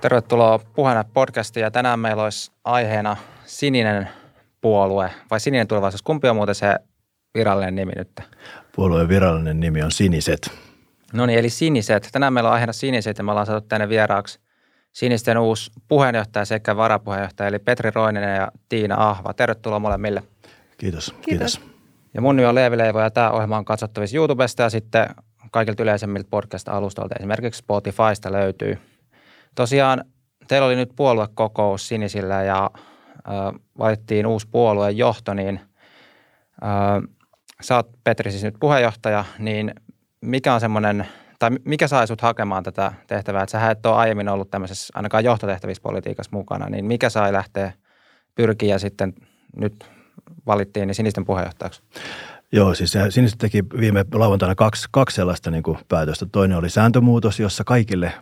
Tervetuloa 0.00 0.58
puheena 0.58 1.04
podcastiin 1.04 1.62
ja 1.62 1.70
tänään 1.70 1.98
meillä 1.98 2.24
olisi 2.24 2.52
aiheena 2.64 3.16
sininen 3.44 4.08
puolue 4.60 5.10
vai 5.30 5.40
sininen 5.40 5.68
tulevaisuus. 5.68 6.02
Kumpi 6.02 6.28
on 6.28 6.36
muuten 6.36 6.54
se 6.54 6.74
virallinen 7.34 7.74
nimi 7.74 7.92
nyt? 7.96 8.20
Puolueen 8.76 9.08
virallinen 9.08 9.60
nimi 9.60 9.82
on 9.82 9.90
Siniset. 9.92 10.50
No 11.12 11.26
niin, 11.26 11.38
eli 11.38 11.50
Siniset. 11.50 12.08
Tänään 12.12 12.32
meillä 12.32 12.48
on 12.48 12.54
aiheena 12.54 12.72
Siniset 12.72 13.18
ja 13.18 13.24
me 13.24 13.30
ollaan 13.30 13.46
saatu 13.46 13.66
tänne 13.68 13.88
vieraaksi 13.88 14.40
Sinisten 14.92 15.38
uusi 15.38 15.70
puheenjohtaja 15.88 16.44
sekä 16.44 16.76
varapuheenjohtaja 16.76 17.48
eli 17.48 17.58
Petri 17.58 17.90
Roininen 17.94 18.36
ja 18.36 18.48
Tiina 18.68 19.10
Ahva. 19.10 19.34
Tervetuloa 19.34 19.78
molemmille. 19.78 20.22
Kiitos. 20.78 21.14
Kiitos. 21.22 21.58
Kiitos. 21.58 21.60
Ja 22.14 22.20
mun 22.20 22.36
nimi 22.36 22.46
on 22.48 22.54
Leevi 22.54 22.78
Leivo 22.78 23.00
ja 23.00 23.10
tämä 23.10 23.30
ohjelma 23.30 23.58
on 23.58 23.64
katsottavissa 23.64 24.16
YouTubesta 24.16 24.62
ja 24.62 24.70
sitten 24.70 25.06
kaikilta 25.50 25.82
yleisemmiltä 25.82 26.28
podcast-alustoilta, 26.30 27.14
esimerkiksi 27.18 27.58
Spotifysta 27.58 28.32
löytyy. 28.32 28.78
Tosiaan 29.54 30.04
teillä 30.48 30.66
oli 30.66 30.76
nyt 30.76 30.90
puoluekokous 30.96 31.88
Sinisillä 31.88 32.42
ja 32.42 32.70
äh, 32.74 33.60
valittiin 33.78 34.26
uusi 34.26 34.48
puolueen 34.50 34.96
johto, 34.96 35.34
niin 35.34 35.60
äh, 36.62 37.16
sä 37.60 37.76
oot 37.76 37.90
Petri 38.04 38.30
siis 38.30 38.44
nyt 38.44 38.56
puheenjohtaja, 38.60 39.24
niin 39.38 39.74
mikä 40.20 40.54
on 40.54 40.60
semmoinen, 40.60 41.06
tai 41.38 41.50
mikä 41.64 41.88
sai 41.88 42.06
sut 42.06 42.20
hakemaan 42.20 42.62
tätä 42.62 42.92
tehtävää, 43.06 43.42
että 43.42 43.60
sä 43.60 43.70
et 43.70 43.86
ole 43.86 43.96
aiemmin 43.96 44.28
ollut 44.28 44.50
tämmöisessä 44.50 44.92
ainakaan 44.96 45.24
johtotehtävissä 45.24 45.82
politiikassa 45.82 46.36
mukana, 46.36 46.68
niin 46.68 46.84
mikä 46.84 47.10
sai 47.10 47.32
lähteä 47.32 47.72
pyrkiä 48.34 48.78
sitten 48.78 49.12
nyt 49.56 49.90
valittiin 50.46 50.86
niin 50.86 50.94
sinisten 50.94 51.24
puheenjohtajaksi? 51.24 51.82
Joo, 52.52 52.74
siis 52.74 52.92
Siniset 53.08 53.38
teki 53.38 53.64
viime 53.80 54.04
lauantaina 54.14 54.54
kaksi, 54.54 54.88
kaksi 54.90 55.14
sellaista 55.14 55.50
niin 55.50 55.62
kuin 55.62 55.78
päätöstä. 55.88 56.26
Toinen 56.32 56.58
oli 56.58 56.70
sääntömuutos, 56.70 57.40
jossa 57.40 57.64
kaikille 57.64 58.12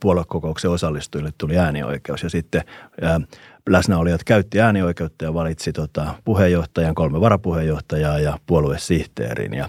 puoluekokouksen 0.00 0.70
osallistujille 0.70 1.30
tuli 1.38 1.58
äänioikeus. 1.58 2.22
Ja 2.22 2.30
sitten 2.30 2.62
ää, 3.02 3.20
läsnäolijat 3.68 4.24
käytti 4.24 4.60
äänioikeutta 4.60 5.24
ja 5.24 5.34
valitsi 5.34 5.72
tota, 5.72 6.14
puheenjohtajan, 6.24 6.94
kolme 6.94 7.20
varapuheenjohtajaa 7.20 8.18
ja 8.18 8.38
puoluesihteerin. 8.46 9.54
Ja, 9.54 9.68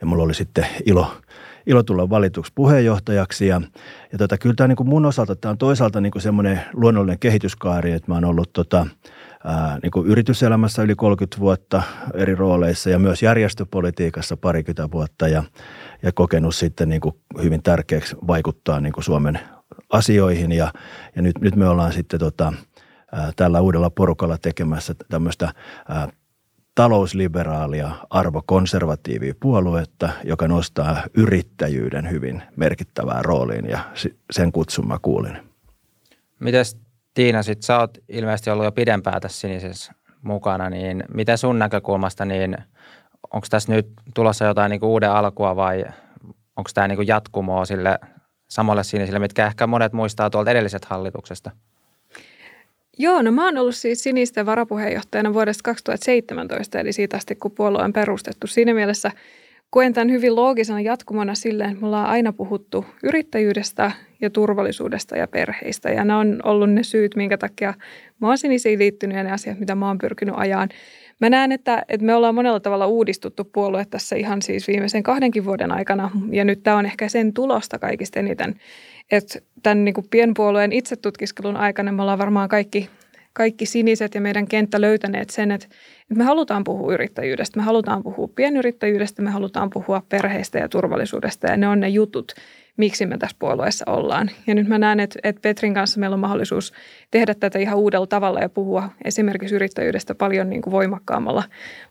ja 0.00 0.06
mulla 0.06 0.22
oli 0.22 0.34
sitten 0.34 0.66
ilo, 0.86 1.14
ilo 1.66 1.82
tulla 1.82 2.10
valituksi 2.10 2.52
puheenjohtajaksi. 2.54 3.46
Ja, 3.46 3.60
ja 4.12 4.18
tota, 4.18 4.38
kyllä 4.38 4.54
tämä 4.54 4.68
niin 4.68 4.88
mun 4.88 5.06
osalta 5.06 5.36
tämä 5.36 5.50
on 5.50 5.58
toisaalta 5.58 6.00
niin 6.00 6.12
kuin 6.12 6.22
semmoinen 6.22 6.60
luonnollinen 6.72 7.18
kehityskaari, 7.18 7.92
että 7.92 8.10
mä 8.10 8.14
oon 8.14 8.24
ollut 8.24 8.52
tota, 8.52 8.86
ää, 9.44 9.78
niin 9.82 9.90
kuin 9.90 10.06
yrityselämässä 10.06 10.82
yli 10.82 10.94
30 10.94 11.38
vuotta 11.40 11.82
eri 12.14 12.34
rooleissa 12.34 12.90
ja 12.90 12.98
myös 12.98 13.22
järjestöpolitiikassa 13.22 14.36
parikymmentä 14.36 14.90
vuotta 14.90 15.28
ja, 15.28 15.42
ja 16.02 16.12
kokenut 16.12 16.54
sitten 16.54 16.88
niin 16.88 17.00
kuin 17.00 17.14
hyvin 17.42 17.62
tärkeäksi 17.62 18.16
vaikuttaa 18.26 18.80
niin 18.80 18.92
kuin 18.92 19.04
Suomen 19.04 19.40
asioihin 19.90 20.52
ja, 20.52 20.72
ja 21.16 21.22
nyt, 21.22 21.38
nyt 21.40 21.56
me 21.56 21.68
ollaan 21.68 21.92
sitten 21.92 22.20
tota, 22.20 22.52
ää, 23.12 23.32
tällä 23.36 23.60
uudella 23.60 23.90
porukalla 23.90 24.38
tekemässä 24.38 24.94
tämmöistä 25.08 25.52
ää, 25.88 26.08
talousliberaalia 26.74 27.90
arvokonservatiivia 28.10 29.34
puoluetta, 29.40 30.08
joka 30.24 30.48
nostaa 30.48 31.02
yrittäjyyden 31.14 32.10
hyvin 32.10 32.42
merkittävään 32.56 33.24
rooliin 33.24 33.68
ja 33.68 33.78
sen 34.30 34.52
kutsun 34.52 34.88
mä 34.88 34.98
kuulin. 35.02 35.38
Mites 36.40 36.76
Tiina, 37.14 37.42
sit 37.42 37.62
sä 37.62 37.78
oot 37.78 37.98
ilmeisesti 38.08 38.50
ollut 38.50 38.64
jo 38.64 38.72
pidempään 38.72 39.20
tässä 39.20 39.40
sinisessä 39.40 39.92
mukana, 40.22 40.70
niin 40.70 41.04
miten 41.14 41.38
sun 41.38 41.58
näkökulmasta, 41.58 42.24
niin 42.24 42.56
onko 43.32 43.46
tässä 43.50 43.72
nyt 43.72 43.86
tulossa 44.14 44.44
jotain 44.44 44.70
niin 44.70 44.84
uuden 44.84 45.10
alkua 45.10 45.56
vai 45.56 45.84
onko 46.56 46.70
tämä 46.74 46.88
niin 46.88 47.06
jatkumoa 47.06 47.64
sille 47.64 47.98
samalle 48.50 48.84
sinisille, 48.84 49.18
mitkä 49.18 49.46
ehkä 49.46 49.66
monet 49.66 49.92
muistaa 49.92 50.30
tuolta 50.30 50.50
edellisestä 50.50 50.86
hallituksesta? 50.90 51.50
Joo, 52.98 53.22
no 53.22 53.32
mä 53.32 53.44
oon 53.44 53.58
ollut 53.58 53.74
siis 53.74 54.02
sinisten 54.02 54.46
varapuheenjohtajana 54.46 55.34
vuodesta 55.34 55.62
2017, 55.64 56.80
eli 56.80 56.92
siitä 56.92 57.16
asti 57.16 57.34
kun 57.34 57.50
puolue 57.50 57.82
on 57.82 57.92
perustettu. 57.92 58.46
Siinä 58.46 58.74
mielessä 58.74 59.10
koen 59.72 59.92
tämän 59.92 60.10
hyvin 60.10 60.36
loogisena 60.36 60.80
jatkumona 60.80 61.34
silleen, 61.34 61.70
että 61.70 61.80
me 61.80 61.86
ollaan 61.86 62.06
aina 62.06 62.32
puhuttu 62.32 62.84
yrittäjyydestä 63.02 63.92
ja 64.20 64.30
turvallisuudesta 64.30 65.16
ja 65.16 65.28
perheistä. 65.28 65.90
Ja 65.90 66.04
nämä 66.04 66.18
on 66.18 66.40
ollut 66.44 66.70
ne 66.70 66.82
syyt, 66.82 67.16
minkä 67.16 67.38
takia 67.38 67.74
mä 68.20 68.28
oon 68.28 68.38
sinisiin 68.38 68.78
liittynyt 68.78 69.16
ja 69.16 69.24
ne 69.24 69.32
asiat, 69.32 69.58
mitä 69.58 69.74
mä 69.74 69.86
oon 69.86 69.98
pyrkinyt 69.98 70.34
ajaan. 70.38 70.68
Mä 71.20 71.30
näen, 71.30 71.52
että, 71.52 71.84
että 71.88 72.06
me 72.06 72.14
ollaan 72.14 72.34
monella 72.34 72.60
tavalla 72.60 72.86
uudistuttu 72.86 73.44
puolue 73.44 73.84
tässä 73.84 74.16
ihan 74.16 74.42
siis 74.42 74.68
viimeisen 74.68 75.02
kahdenkin 75.02 75.44
vuoden 75.44 75.72
aikana. 75.72 76.10
Ja 76.30 76.44
nyt 76.44 76.62
tämä 76.62 76.76
on 76.76 76.86
ehkä 76.86 77.08
sen 77.08 77.32
tulosta 77.32 77.78
kaikista 77.78 78.20
eniten. 78.20 78.54
Että 79.10 79.38
tämän 79.62 79.84
niin 79.84 79.94
kuin 79.94 80.06
pienpuolueen 80.10 80.72
itsetutkiskelun 80.72 81.56
aikana 81.56 81.92
me 81.92 82.02
ollaan 82.02 82.18
varmaan 82.18 82.48
kaikki 82.48 82.90
kaikki 83.32 83.66
siniset 83.66 84.14
ja 84.14 84.20
meidän 84.20 84.48
kenttä 84.48 84.80
löytäneet 84.80 85.30
sen, 85.30 85.50
että, 85.50 85.66
me 86.14 86.24
halutaan 86.24 86.64
puhua 86.64 86.94
yrittäjyydestä, 86.94 87.58
me 87.58 87.64
halutaan 87.64 88.02
puhua 88.02 88.28
pienyrittäjyydestä, 88.28 89.22
me 89.22 89.30
halutaan 89.30 89.70
puhua 89.70 90.02
perheistä 90.08 90.58
ja 90.58 90.68
turvallisuudesta 90.68 91.46
ja 91.46 91.56
ne 91.56 91.68
on 91.68 91.80
ne 91.80 91.88
jutut, 91.88 92.32
miksi 92.76 93.06
me 93.06 93.18
tässä 93.18 93.36
puolueessa 93.38 93.84
ollaan. 93.90 94.30
Ja 94.46 94.54
nyt 94.54 94.68
mä 94.68 94.78
näen, 94.78 95.00
että, 95.00 95.18
että 95.22 95.40
Petrin 95.40 95.74
kanssa 95.74 96.00
meillä 96.00 96.14
on 96.14 96.20
mahdollisuus 96.20 96.72
tehdä 97.10 97.34
tätä 97.34 97.58
ihan 97.58 97.78
uudella 97.78 98.06
tavalla 98.06 98.40
ja 98.40 98.48
puhua 98.48 98.88
esimerkiksi 99.04 99.54
yrittäjyydestä 99.54 100.14
paljon 100.14 100.50
niin 100.50 100.62
kuin 100.62 100.72
voimakkaammalla, 100.72 101.44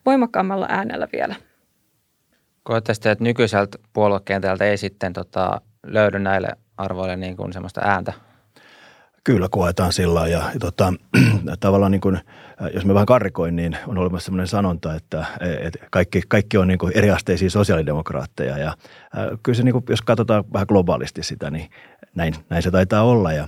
voimakkaammalla 0.06 0.66
äänellä 0.70 1.08
vielä. 1.14 1.36
Koettaisitte, 2.64 3.12
että 3.12 3.24
nykyiseltä 3.24 3.78
puoluekentältä 3.94 4.66
ei 4.66 4.78
sitten 4.78 5.14
tota, 5.14 5.62
löydy 5.84 6.20
näille 6.20 6.50
arvoille 6.78 7.16
niin 7.16 7.38
kuin 7.38 7.54
semmoista 7.54 7.82
ääntä 7.84 8.14
Kyllä 9.24 9.48
koetaan 9.52 9.94
sillä 9.94 10.28
ja, 10.28 10.44
ja 10.54 10.60
tota, 10.60 10.94
tavallaan 11.60 11.92
niin 11.92 12.02
kuin, 12.02 12.20
jos 12.74 12.86
mä 12.86 12.94
vähän 12.94 13.06
karrikoin, 13.06 13.56
niin 13.56 13.78
on 13.88 13.98
olemassa 13.98 14.26
sellainen 14.26 14.48
sanonta, 14.48 14.96
että, 14.96 15.26
että 15.62 15.80
kaikki, 15.92 16.22
kaikki 16.28 16.58
on 16.58 16.68
niin 16.68 16.78
kuin 16.78 16.92
eriasteisia 16.96 17.50
sosiaalidemokraatteja. 17.50 18.58
Ja 18.58 18.78
kyllä 19.44 19.58
se 19.58 19.64
niin 19.64 19.74
kuin, 19.74 19.84
jos 19.90 20.02
katsotaan 20.02 20.44
vähän 20.54 20.66
globaalisti 20.68 21.24
sitä, 21.24 21.52
niin 21.52 21.70
näin, 22.16 22.34
näin 22.50 22.64
se 22.64 22.72
taitaa 22.72 23.04
olla. 23.04 23.34
Ja 23.34 23.48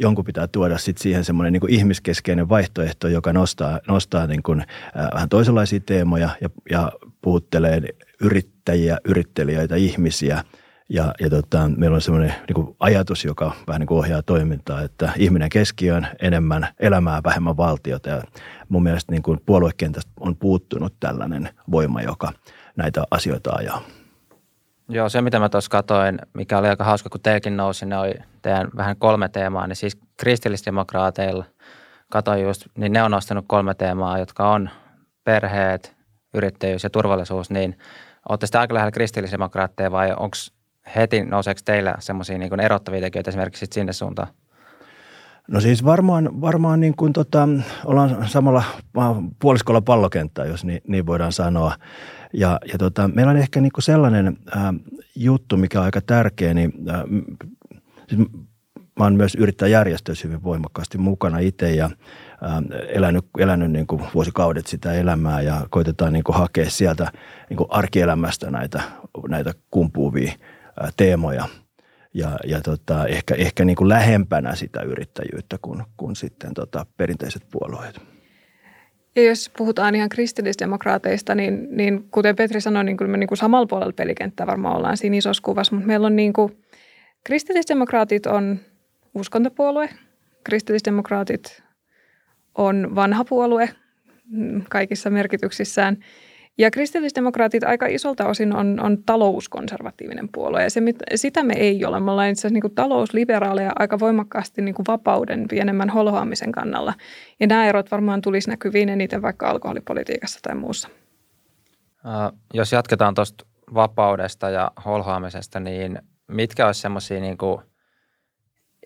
jonkun 0.00 0.24
pitää 0.24 0.46
tuoda 0.46 0.78
sit 0.78 0.98
siihen 0.98 1.24
semmoinen 1.24 1.52
niin 1.52 1.70
ihmiskeskeinen 1.70 2.48
vaihtoehto, 2.48 3.08
joka 3.08 3.32
nostaa, 3.32 3.80
nostaa 3.88 4.26
niin 4.26 4.42
kuin, 4.42 4.60
äh, 4.60 4.66
vähän 5.14 5.28
toisenlaisia 5.28 5.80
teemoja 5.80 6.28
ja, 6.40 6.50
ja 6.70 6.92
puhuttelee 7.20 7.82
yrittäjiä, 8.20 8.98
yrittelijöitä, 9.04 9.76
ihmisiä– 9.76 10.44
ja, 10.88 11.14
ja 11.20 11.30
tota, 11.30 11.68
meillä 11.76 11.94
on 11.94 12.00
semmoinen 12.00 12.34
niin 12.48 12.76
ajatus, 12.80 13.24
joka 13.24 13.52
vähän 13.66 13.80
niin 13.80 13.86
kuin 13.86 13.98
ohjaa 13.98 14.22
toimintaa, 14.22 14.82
että 14.82 15.12
ihminen 15.16 15.48
keskiöön 15.48 16.08
enemmän 16.22 16.68
elämää, 16.80 17.20
vähemmän 17.24 17.56
valtiota. 17.56 18.08
Ja 18.08 18.22
mun 18.68 18.82
mielestä 18.82 19.12
niin 19.12 19.22
kuin 19.22 19.40
puoluekentästä 19.46 20.12
on 20.20 20.36
puuttunut 20.36 20.94
tällainen 21.00 21.48
voima, 21.70 22.02
joka 22.02 22.32
näitä 22.76 23.04
asioita 23.10 23.52
ajaa. 23.52 23.82
Joo, 24.88 25.08
se 25.08 25.20
mitä 25.20 25.38
mä 25.38 25.48
tuossa 25.48 25.70
katoin, 25.70 26.18
mikä 26.34 26.58
oli 26.58 26.68
aika 26.68 26.84
hauska, 26.84 27.10
kun 27.10 27.20
teilläkin 27.20 27.56
nousi, 27.56 27.86
ne 27.86 27.98
oli 27.98 28.14
teidän 28.42 28.68
vähän 28.76 28.96
kolme 28.96 29.28
teemaa, 29.28 29.66
niin 29.66 29.76
siis 29.76 29.98
kristillisdemokraateilla 30.16 31.44
katoin 32.12 32.42
just, 32.42 32.66
niin 32.78 32.92
ne 32.92 33.02
on 33.02 33.10
nostanut 33.10 33.44
kolme 33.48 33.74
teemaa, 33.74 34.18
jotka 34.18 34.50
on 34.50 34.70
perheet, 35.24 35.96
yrittäjyys 36.34 36.84
ja 36.84 36.90
turvallisuus, 36.90 37.50
niin 37.50 37.78
olette 38.28 38.46
sitä 38.46 38.60
aika 38.60 38.74
lähellä 38.74 38.90
kristillisdemokraatteja 38.90 39.90
vai 39.90 40.10
onko 40.10 40.36
heti 40.96 41.24
nouseeko 41.24 41.60
teillä 41.64 41.94
semmoisia 41.98 42.38
niin 42.38 42.60
erottavia 42.60 43.00
tekijöitä 43.00 43.30
esimerkiksi 43.30 43.66
sinne 43.70 43.92
suuntaan? 43.92 44.28
No 45.48 45.60
siis 45.60 45.84
varmaan, 45.84 46.40
varmaan 46.40 46.80
niin 46.80 46.96
kuin 46.96 47.12
tota, 47.12 47.48
ollaan 47.84 48.28
samalla 48.28 48.62
puoliskolla 49.40 49.80
pallokenttää, 49.80 50.44
jos 50.44 50.64
niin, 50.64 50.80
niin 50.88 51.06
voidaan 51.06 51.32
sanoa. 51.32 51.74
Ja, 52.32 52.58
ja 52.72 52.78
tota, 52.78 53.08
meillä 53.08 53.30
on 53.30 53.36
ehkä 53.36 53.60
niin 53.60 53.72
kuin 53.72 53.82
sellainen 53.82 54.36
ää, 54.56 54.74
juttu, 55.16 55.56
mikä 55.56 55.78
on 55.78 55.84
aika 55.84 56.00
tärkeä, 56.00 56.54
niin 56.54 56.72
ää, 56.88 57.04
siis 58.08 58.28
mä 58.98 59.04
oon 59.04 59.14
myös 59.14 59.34
yrittäjäjärjestöissä 59.34 60.28
hyvin 60.28 60.42
voimakkaasti 60.42 60.98
mukana 60.98 61.38
itse 61.38 61.74
ja 61.74 61.90
ää, 62.42 62.62
elänyt, 62.88 63.24
elänyt 63.38 63.70
niin 63.70 63.86
kuin 63.86 64.02
vuosikaudet 64.14 64.66
sitä 64.66 64.92
elämää 64.92 65.40
ja 65.40 65.66
koitetaan 65.70 66.12
niin 66.12 66.24
kuin 66.24 66.36
hakea 66.36 66.70
sieltä 66.70 67.12
niin 67.50 67.56
kuin 67.56 67.68
arkielämästä 67.70 68.50
näitä, 68.50 68.82
näitä 69.28 69.52
kumpuuvia– 69.70 70.32
teemoja 70.96 71.48
ja, 72.14 72.38
ja 72.44 72.60
tota, 72.60 73.06
ehkä, 73.06 73.34
ehkä 73.34 73.64
niin 73.64 73.76
kuin 73.76 73.88
lähempänä 73.88 74.54
sitä 74.54 74.82
yrittäjyyttä 74.82 75.58
kuin, 75.62 75.82
kuin 75.96 76.16
sitten 76.16 76.54
tota 76.54 76.86
perinteiset 76.96 77.42
puolueet. 77.50 78.00
Ja 79.16 79.22
jos 79.22 79.50
puhutaan 79.58 79.94
ihan 79.94 80.08
kristillisdemokraateista, 80.08 81.34
niin, 81.34 81.68
niin 81.70 82.08
kuten 82.10 82.36
Petri 82.36 82.60
sanoi, 82.60 82.84
niin 82.84 82.96
kyllä 82.96 83.10
me 83.10 83.16
niin 83.16 83.28
kuin 83.28 83.38
samalla 83.38 83.66
puolella 83.66 83.92
pelikenttää 83.92 84.46
varmaan 84.46 84.76
ollaan 84.76 84.96
siinä 84.96 85.16
isossa 85.16 85.42
kuvassa, 85.42 85.74
mutta 85.74 85.86
meillä 85.86 86.06
on 86.06 86.16
niin 86.16 86.32
kuin, 86.32 86.58
kristillisdemokraatit 87.24 88.26
on 88.26 88.58
uskontopuolue, 89.14 89.88
kristillisdemokraatit 90.44 91.62
on 92.54 92.94
vanha 92.94 93.24
puolue 93.24 93.68
kaikissa 94.68 95.10
merkityksissään 95.10 95.96
Ja 96.58 96.70
kristillisdemokraatit 96.70 97.64
aika 97.64 97.86
isolta 97.86 98.28
osin 98.28 98.56
on, 98.56 98.80
on 98.80 99.02
talouskonservatiivinen 99.02 100.28
puolue 100.34 100.62
ja 100.62 100.70
se, 100.70 100.80
sitä 101.14 101.42
me 101.42 101.54
ei 101.56 101.84
ole. 101.84 102.00
Me 102.00 102.10
ollaan 102.10 102.28
itse 102.28 102.40
asiassa 102.40 102.68
niin 102.68 102.74
talousliberaaleja 102.74 103.72
aika 103.78 103.98
voimakkaasti 103.98 104.62
niin 104.62 104.74
kuin 104.74 104.86
vapauden 104.88 105.48
pienemmän 105.48 105.90
holhoamisen 105.90 106.52
kannalla. 106.52 106.94
Ja 107.40 107.46
nämä 107.46 107.66
erot 107.66 107.90
varmaan 107.90 108.20
tulisi 108.20 108.50
näkyviin 108.50 108.88
eniten 108.88 109.22
vaikka 109.22 109.50
alkoholipolitiikassa 109.50 110.38
tai 110.42 110.54
muussa. 110.54 110.88
Jos 112.54 112.72
jatketaan 112.72 113.14
tuosta 113.14 113.46
vapaudesta 113.74 114.50
ja 114.50 114.70
holhoamisesta, 114.84 115.60
niin 115.60 115.98
mitkä 116.28 116.66
olisi 116.66 116.80
semmoisia 116.80 117.20
niin 117.20 117.38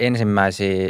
ensimmäisiä 0.00 0.88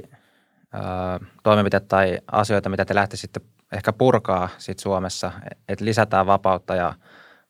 toimenpiteitä 1.42 1.86
tai 1.86 2.18
asioita, 2.32 2.68
mitä 2.68 2.84
te 2.84 2.94
lähtisitte 2.94 3.40
ehkä 3.72 3.92
purkaa 3.92 4.48
sit 4.58 4.78
Suomessa, 4.78 5.32
että 5.68 5.84
lisätään 5.84 6.26
vapautta 6.26 6.74
ja 6.74 6.94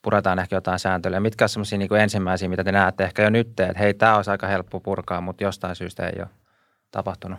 puretaan 0.02 0.38
ehkä 0.38 0.56
jotain 0.56 0.78
sääntelyä. 0.78 1.20
Mitkä 1.20 1.44
on 1.44 1.48
semmoisia 1.48 1.78
niin 1.78 1.96
ensimmäisiä, 2.02 2.48
mitä 2.48 2.64
te 2.64 2.72
näette 2.72 3.04
ehkä 3.04 3.22
jo 3.22 3.30
nyt, 3.30 3.60
että 3.60 3.78
hei, 3.78 3.94
tämä 3.94 4.16
olisi 4.16 4.30
aika 4.30 4.46
helppo 4.46 4.80
purkaa, 4.80 5.20
mutta 5.20 5.44
jostain 5.44 5.76
syystä 5.76 6.06
ei 6.06 6.18
ole 6.18 6.28
tapahtunut? 6.90 7.38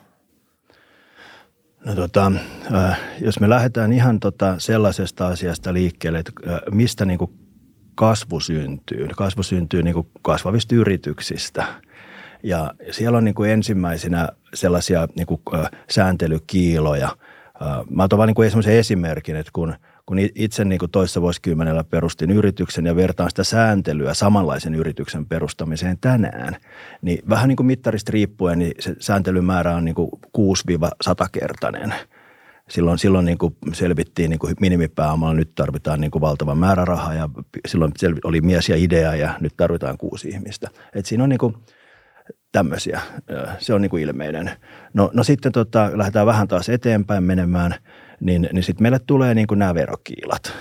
No 1.85 1.95
tota, 1.95 2.31
äh, 2.75 2.99
jos 3.21 3.39
me 3.39 3.49
lähdetään 3.49 3.93
ihan 3.93 4.19
tota 4.19 4.55
sellaisesta 4.57 5.27
asiasta 5.27 5.73
liikkeelle, 5.73 6.19
että 6.19 6.31
äh, 6.47 6.59
mistä 6.71 7.05
niin 7.05 7.19
kuin 7.19 7.31
kasvu 7.95 8.39
syntyy. 8.39 9.07
Kasvu 9.17 9.43
syntyy 9.43 9.83
niin 9.83 9.93
kuin 9.93 10.07
kasvavista 10.21 10.75
yrityksistä. 10.75 11.65
Ja 12.43 12.73
siellä 12.91 13.17
on 13.17 13.23
niin 13.23 13.35
kuin 13.35 13.51
ensimmäisenä 13.51 14.29
sellaisia 14.53 15.07
niin 15.15 15.27
kuin 15.27 15.41
äh, 15.53 15.69
sääntelykiiloja– 15.89 17.09
Mä 17.89 18.03
otan 18.03 18.17
vain 18.17 18.27
niin 18.27 18.35
kuin 18.35 18.69
esimerkin, 18.69 19.35
että 19.35 19.51
kun, 19.53 19.73
kun 20.05 20.17
itse 20.35 20.65
niin 20.65 20.79
kuin 20.79 20.91
toissa 20.91 21.21
vuosikymmenellä 21.21 21.83
perustin 21.83 22.31
yrityksen 22.31 22.85
ja 22.85 22.95
vertaan 22.95 23.29
sitä 23.29 23.43
sääntelyä 23.43 24.13
samanlaisen 24.13 24.75
yrityksen 24.75 25.25
perustamiseen 25.25 25.97
tänään, 26.01 26.55
niin 27.01 27.19
vähän 27.29 27.47
niin 27.47 27.55
kuin 27.55 27.67
mittarista 27.67 28.11
riippuen, 28.11 28.59
niin 28.59 28.73
se 28.79 28.95
sääntelymäärä 28.99 29.75
on 29.75 29.85
niin 29.85 29.95
kuin 29.95 30.09
6-100-kertainen. 30.37 31.93
Silloin, 32.69 32.97
silloin 32.97 33.25
niin 33.25 33.37
kuin 33.37 33.55
selvittiin 33.73 34.29
niin 34.29 34.39
kuin 34.39 34.55
minimipääomalla, 34.59 35.33
nyt 35.33 35.55
tarvitaan 35.55 36.01
niin 36.01 36.11
kuin 36.11 36.21
valtava 36.21 36.55
määrä 36.55 36.85
rahaa 36.85 37.13
ja 37.13 37.29
silloin 37.67 37.91
oli 38.23 38.41
mies 38.41 38.69
ja 38.69 38.75
idea 38.75 39.15
ja 39.15 39.37
nyt 39.39 39.53
tarvitaan 39.57 39.97
kuusi 39.97 40.29
ihmistä. 40.29 40.69
Et 40.95 41.05
siinä 41.05 41.23
on 41.23 41.29
niin 41.29 41.39
kuin– 41.39 41.55
tämmöisiä. 42.57 43.01
Se 43.59 43.73
on 43.73 43.81
niin 43.81 43.89
kuin 43.89 44.03
ilmeinen. 44.03 44.51
No, 44.93 45.11
no 45.13 45.23
sitten 45.23 45.51
tota, 45.51 45.91
lähdetään 45.93 46.25
vähän 46.25 46.47
taas 46.47 46.69
eteenpäin 46.69 47.23
menemään, 47.23 47.75
niin, 48.19 48.49
niin 48.53 48.63
sitten 48.63 48.83
meille 48.83 48.99
tulee 48.99 49.33
niin 49.33 49.47
kuin 49.47 49.59
nämä 49.59 49.75
verokiilat. 49.75 50.53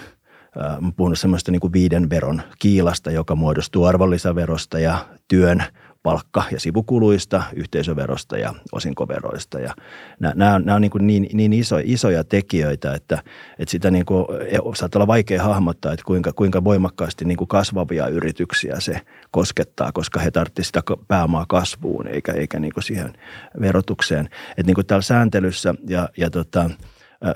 Mä 0.81 0.93
puhun 0.97 1.17
semmoista 1.17 1.53
niin 1.53 1.61
kuin 1.61 1.73
viiden 1.73 2.11
veron 2.11 2.43
kiilasta, 2.59 3.11
joka 3.11 3.35
muodostuu 3.35 3.85
arvonlisäverosta 3.85 4.79
ja 4.79 4.99
työn– 5.29 5.65
palkka- 6.06 6.44
ja 6.50 6.61
sivukuluista, 6.61 7.43
yhteisöverosta 7.56 8.38
ja 8.38 8.55
osinkoveroista. 8.73 9.61
Ja 9.61 9.75
nämä, 10.20 10.35
nämä, 10.35 10.75
on 10.75 10.82
niin, 10.82 10.91
niin, 11.00 11.29
niin 11.32 11.53
iso, 11.53 11.76
isoja 11.85 12.25
tekijöitä, 12.25 12.94
että, 12.94 13.23
että 13.58 13.70
sitä 13.70 13.91
niin 13.91 14.06
kuin, 14.06 14.26
e, 14.49 14.58
saattaa 14.75 14.99
olla 14.99 15.06
vaikea 15.06 15.43
hahmottaa, 15.43 15.93
että 15.93 16.05
kuinka, 16.05 16.32
kuinka 16.32 16.64
voimakkaasti 16.64 17.25
niin 17.25 17.37
kuin 17.37 17.49
kasvavia 17.49 18.06
yrityksiä 18.06 18.81
se 18.81 19.00
koskettaa, 19.31 19.93
koska 19.93 20.20
he 20.20 20.31
tarvitsevat 20.31 20.67
sitä 20.67 20.82
pääomaa 21.08 21.47
kasvuun 21.49 22.06
eikä, 22.06 22.32
eikä 22.32 22.59
niin 22.59 22.73
kuin 22.75 22.85
siihen 22.85 23.12
verotukseen. 23.61 24.29
Että 24.50 24.67
niin 24.67 24.75
kuin 24.75 24.87
täällä 24.87 25.02
sääntelyssä 25.02 25.75
ja, 25.88 26.09
ja 26.17 26.31
tota, 26.31 26.70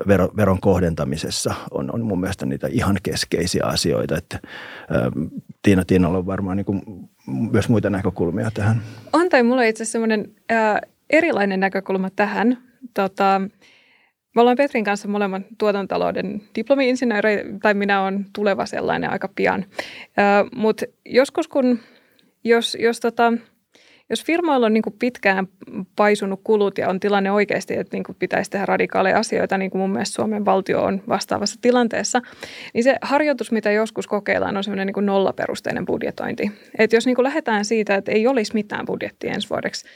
vero, 0.09 0.29
veron 0.37 0.61
kohdentamisessa 0.61 1.55
on, 1.71 1.95
on 1.95 2.03
mun 2.03 2.21
mielestä 2.21 2.47
niitä 2.47 2.67
ihan 2.71 2.97
keskeisiä 3.03 3.65
asioita. 3.65 4.17
Että, 4.17 4.39
ä, 4.43 5.11
Tiina 5.63 5.85
Tiinalla 5.85 6.19
on 6.19 6.27
varmaan 6.27 6.57
niin 6.57 6.65
kuin 6.65 6.83
myös 7.53 7.69
muita 7.69 7.91
näkökulmia 7.91 8.51
tähän. 8.55 8.83
On 9.13 9.29
tai 9.29 9.43
mulla 9.43 9.63
itse 9.63 9.83
asiassa 9.83 9.93
semmoinen 9.93 10.35
erilainen 11.11 11.61
näkökulma 11.61 12.11
tähän. 12.11 12.59
Tota, 12.95 13.41
me 14.35 14.41
ollaan 14.41 14.57
Petrin 14.57 14.85
kanssa 14.85 15.09
molemmat 15.09 15.43
tuotantalouden 15.59 16.43
diplomi-insinöörejä, 16.55 17.45
tai 17.63 17.75
minä 17.75 18.03
olen 18.03 18.27
tuleva 18.33 18.67
sellainen 18.67 19.11
aika 19.11 19.29
pian. 19.37 19.65
Mutta 20.55 20.87
joskus 21.07 21.49
kun, 21.49 21.79
jos, 22.45 22.77
jos 22.81 23.01
tota, 23.01 23.33
jos 24.11 24.25
firmoilla 24.25 24.67
on 24.67 24.75
niin 24.75 24.83
kuin 24.83 24.97
pitkään 24.99 25.49
paisunut 25.97 26.41
kulut 26.45 26.79
ja 26.79 26.89
on 26.89 27.01
tilanne 27.01 27.31
oikeasti, 27.31 27.77
että 27.77 27.97
niin 27.97 28.05
kuin 28.05 28.17
pitäisi 28.19 28.51
tehdä 28.51 28.67
radikaaleja 28.67 29.19
asioita, 29.19 29.59
niin 29.59 29.71
kuin 29.71 29.81
mun 29.81 29.91
mielestä 29.91 30.15
Suomen 30.15 30.45
valtio 30.45 30.85
on 30.85 31.03
vastaavassa 31.09 31.59
tilanteessa, 31.61 32.23
niin 32.75 32.85
se 32.85 32.97
harjoitus, 33.03 33.53
mitä 33.53 33.71
joskus 33.71 34.07
kokeillaan, 34.07 34.57
on 34.57 34.65
semmoinen 34.65 34.87
niin 34.87 35.07
nollaperusteinen 35.07 35.87
budjetointi. 35.87 36.51
Että 36.79 36.97
jos 36.97 37.07
niin 37.07 37.17
kuin 37.17 37.25
lähdetään 37.25 37.65
siitä, 37.65 37.95
että 37.95 38.13
ei 38.13 38.27
olisi 38.27 38.55
mitään 38.55 38.87
budjettia 38.87 39.33
ensi 39.33 39.51
vuodeksi, 39.51 39.87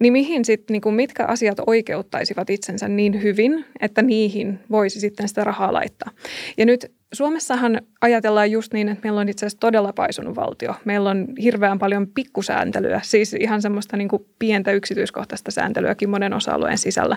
niin 0.00 0.12
mihin 0.12 0.44
sitten, 0.44 0.74
niin 0.74 0.80
kuin 0.80 0.94
mitkä 0.94 1.24
asiat 1.24 1.58
oikeuttaisivat 1.66 2.50
itsensä 2.50 2.88
niin 2.88 3.22
hyvin, 3.22 3.64
että 3.80 4.02
niihin 4.02 4.58
voisi 4.70 5.00
sitten 5.00 5.28
sitä 5.28 5.44
rahaa 5.44 5.72
laittaa. 5.72 6.10
Ja 6.58 6.66
nyt 6.66 6.92
Suomessahan 7.12 7.80
ajatellaan 8.00 8.50
just 8.50 8.72
niin, 8.72 8.88
että 8.88 9.00
meillä 9.04 9.20
on 9.20 9.28
itse 9.28 9.46
asiassa 9.46 9.60
todella 9.60 9.92
paisunut 9.92 10.36
valtio. 10.36 10.74
Meillä 10.84 11.10
on 11.10 11.26
hirveän 11.42 11.78
paljon 11.78 12.06
pikkusääntelyä, 12.06 13.00
siis 13.04 13.34
ihan 13.34 13.62
semmoista 13.62 13.96
niin 13.96 14.08
kuin 14.08 14.26
pientä 14.38 14.72
yksityiskohtaista 14.72 15.50
sääntelyäkin 15.50 16.10
monen 16.10 16.32
osa-alueen 16.32 16.78
sisällä. 16.78 17.16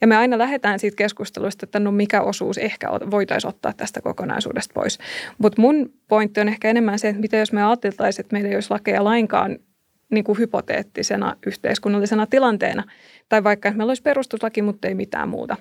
Ja 0.00 0.06
me 0.06 0.16
aina 0.16 0.38
lähdetään 0.38 0.78
siitä 0.78 0.96
keskustelusta, 0.96 1.66
että 1.66 1.80
no 1.80 1.92
mikä 1.92 2.22
osuus 2.22 2.58
ehkä 2.58 2.88
voitaisiin 3.10 3.48
ottaa 3.48 3.72
tästä 3.76 4.00
kokonaisuudesta 4.00 4.72
pois. 4.74 4.98
Mutta 5.38 5.60
mun 5.60 5.92
pointti 6.08 6.40
on 6.40 6.48
ehkä 6.48 6.70
enemmän 6.70 6.98
se, 6.98 7.08
että 7.08 7.20
mitä 7.20 7.36
jos 7.36 7.52
me 7.52 7.64
ajateltaisiin, 7.64 8.24
että 8.24 8.34
meillä 8.34 8.48
ei 8.48 8.54
olisi 8.54 8.70
lakeja 8.70 9.04
lainkaan 9.04 9.58
niin 10.10 10.24
kuin 10.24 10.38
hypoteettisena 10.38 11.36
yhteiskunnallisena 11.46 12.26
tilanteena, 12.26 12.84
tai 13.30 13.44
vaikka 13.44 13.68
että 13.68 13.78
meillä 13.78 13.90
olisi 13.90 14.02
perustuslaki, 14.02 14.62
mutta 14.62 14.88
ei 14.88 14.94
mitään 14.94 15.28
muuta. 15.28 15.56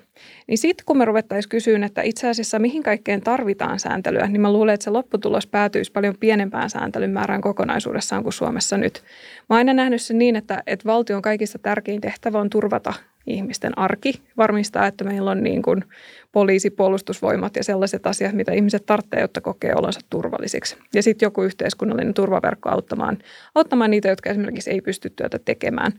Niin 0.47 0.57
sitten 0.57 0.85
kun 0.85 0.97
me 0.97 1.05
ruvettaisiin 1.05 1.49
kysyä, 1.49 1.85
että 1.85 2.01
itse 2.01 2.29
asiassa 2.29 2.59
mihin 2.59 2.83
kaikkeen 2.83 3.21
tarvitaan 3.21 3.79
sääntelyä, 3.79 4.27
niin 4.27 4.41
mä 4.41 4.53
luulen, 4.53 4.73
että 4.73 4.83
se 4.83 4.89
lopputulos 4.89 5.47
päätyisi 5.47 5.91
paljon 5.91 6.15
pienempään 6.19 6.69
sääntelyn 6.69 7.11
määrään 7.11 7.41
kokonaisuudessaan 7.41 8.23
kuin 8.23 8.33
Suomessa 8.33 8.77
nyt. 8.77 9.03
Mä 9.49 9.55
oon 9.55 9.57
aina 9.57 9.73
nähnyt 9.73 10.01
sen 10.01 10.17
niin, 10.17 10.35
että, 10.35 10.63
että 10.67 10.85
valtion 10.85 11.21
kaikista 11.21 11.59
tärkein 11.59 12.01
tehtävä 12.01 12.39
on 12.39 12.49
turvata 12.49 12.93
ihmisten 13.27 13.77
arki, 13.77 14.21
varmistaa, 14.37 14.87
että 14.87 15.03
meillä 15.03 15.31
on 15.31 15.43
niin 15.43 15.61
kuin 15.61 15.83
poliisi, 16.31 16.69
puolustusvoimat 16.69 17.55
ja 17.55 17.63
sellaiset 17.63 18.07
asiat, 18.07 18.33
mitä 18.33 18.51
ihmiset 18.51 18.85
tarvitsevat, 18.85 19.21
jotta 19.21 19.41
kokee 19.41 19.73
olonsa 19.75 19.99
turvallisiksi. 20.09 20.77
Ja 20.93 21.03
sitten 21.03 21.25
joku 21.25 21.43
yhteiskunnallinen 21.43 22.13
turvaverkko 22.13 22.69
auttamaan, 22.69 23.17
auttamaan 23.55 23.91
niitä, 23.91 24.09
jotka 24.09 24.29
esimerkiksi 24.29 24.71
ei 24.71 24.81
pysty 24.81 25.09
työtä 25.09 25.39
tekemään. 25.39 25.91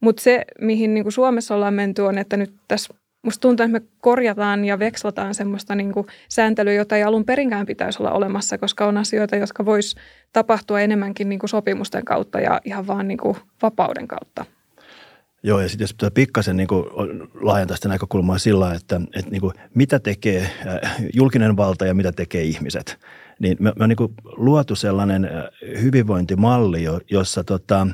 Mutta 0.00 0.22
se, 0.22 0.44
mihin 0.60 0.94
niin 0.94 1.04
kuin 1.04 1.12
Suomessa 1.18 1.54
ollaan 1.54 1.74
menty, 1.74 2.02
on, 2.02 2.18
että 2.18 2.36
nyt 2.36 2.54
tässä 2.68 2.94
Musta 3.22 3.40
tuntuu, 3.40 3.64
että 3.64 3.80
me 3.80 3.86
korjataan 4.00 4.64
ja 4.64 4.78
vekslataan 4.78 5.34
semmoista 5.34 5.74
niin 5.74 5.92
kuin 5.92 6.06
sääntelyä, 6.28 6.72
jota 6.72 6.96
ei 6.96 7.02
alun 7.02 7.24
perinkään 7.24 7.66
pitäisi 7.66 8.02
olla 8.02 8.12
olemassa, 8.12 8.58
koska 8.58 8.86
on 8.86 8.96
asioita, 8.96 9.36
jotka 9.36 9.64
vois 9.64 9.96
tapahtua 10.32 10.80
enemmänkin 10.80 11.28
niin 11.28 11.38
kuin 11.38 11.50
sopimusten 11.50 12.04
kautta 12.04 12.40
ja 12.40 12.60
ihan 12.64 12.86
vaan 12.86 13.08
niin 13.08 13.18
kuin 13.18 13.36
vapauden 13.62 14.08
kautta. 14.08 14.44
Joo, 15.42 15.60
ja 15.60 15.68
sitten 15.68 15.84
jos 15.84 15.94
pitää 15.94 16.10
pikkasen 16.10 16.56
niin 16.56 16.68
kuin 16.68 16.84
laajentaa 17.40 17.76
sitä 17.76 17.88
näkökulmaa 17.88 18.38
sillä 18.38 18.74
että, 18.74 19.00
että 19.14 19.30
niin 19.30 19.40
kuin, 19.40 19.54
mitä 19.74 19.98
tekee 19.98 20.50
äh, 20.66 20.94
julkinen 21.14 21.56
valta 21.56 21.86
ja 21.86 21.94
mitä 21.94 22.12
tekee 22.12 22.42
ihmiset, 22.42 22.98
niin 23.38 23.56
me, 23.60 23.72
me 23.76 23.84
on 23.84 23.88
niin 23.88 23.96
kuin 23.96 24.14
luotu 24.24 24.74
sellainen 24.74 25.24
äh, 25.24 25.30
hyvinvointimalli, 25.82 26.84
jossa 27.10 27.44
tota, 27.44 27.86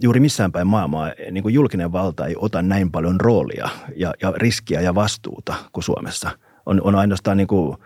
juuri 0.00 0.20
missään 0.20 0.52
päin 0.52 0.66
maailmaa 0.66 1.10
niin 1.30 1.42
kuin 1.42 1.54
julkinen 1.54 1.92
valta 1.92 2.26
ei 2.26 2.34
ota 2.38 2.62
näin 2.62 2.90
paljon 2.90 3.20
roolia 3.20 3.68
ja, 3.96 4.14
ja 4.22 4.32
riskiä 4.36 4.80
ja 4.80 4.94
vastuuta 4.94 5.54
kuin 5.72 5.84
Suomessa. 5.84 6.30
On, 6.66 6.80
on 6.84 6.94
ainoastaan 6.94 7.36
niin 7.36 7.46
kuin 7.46 7.76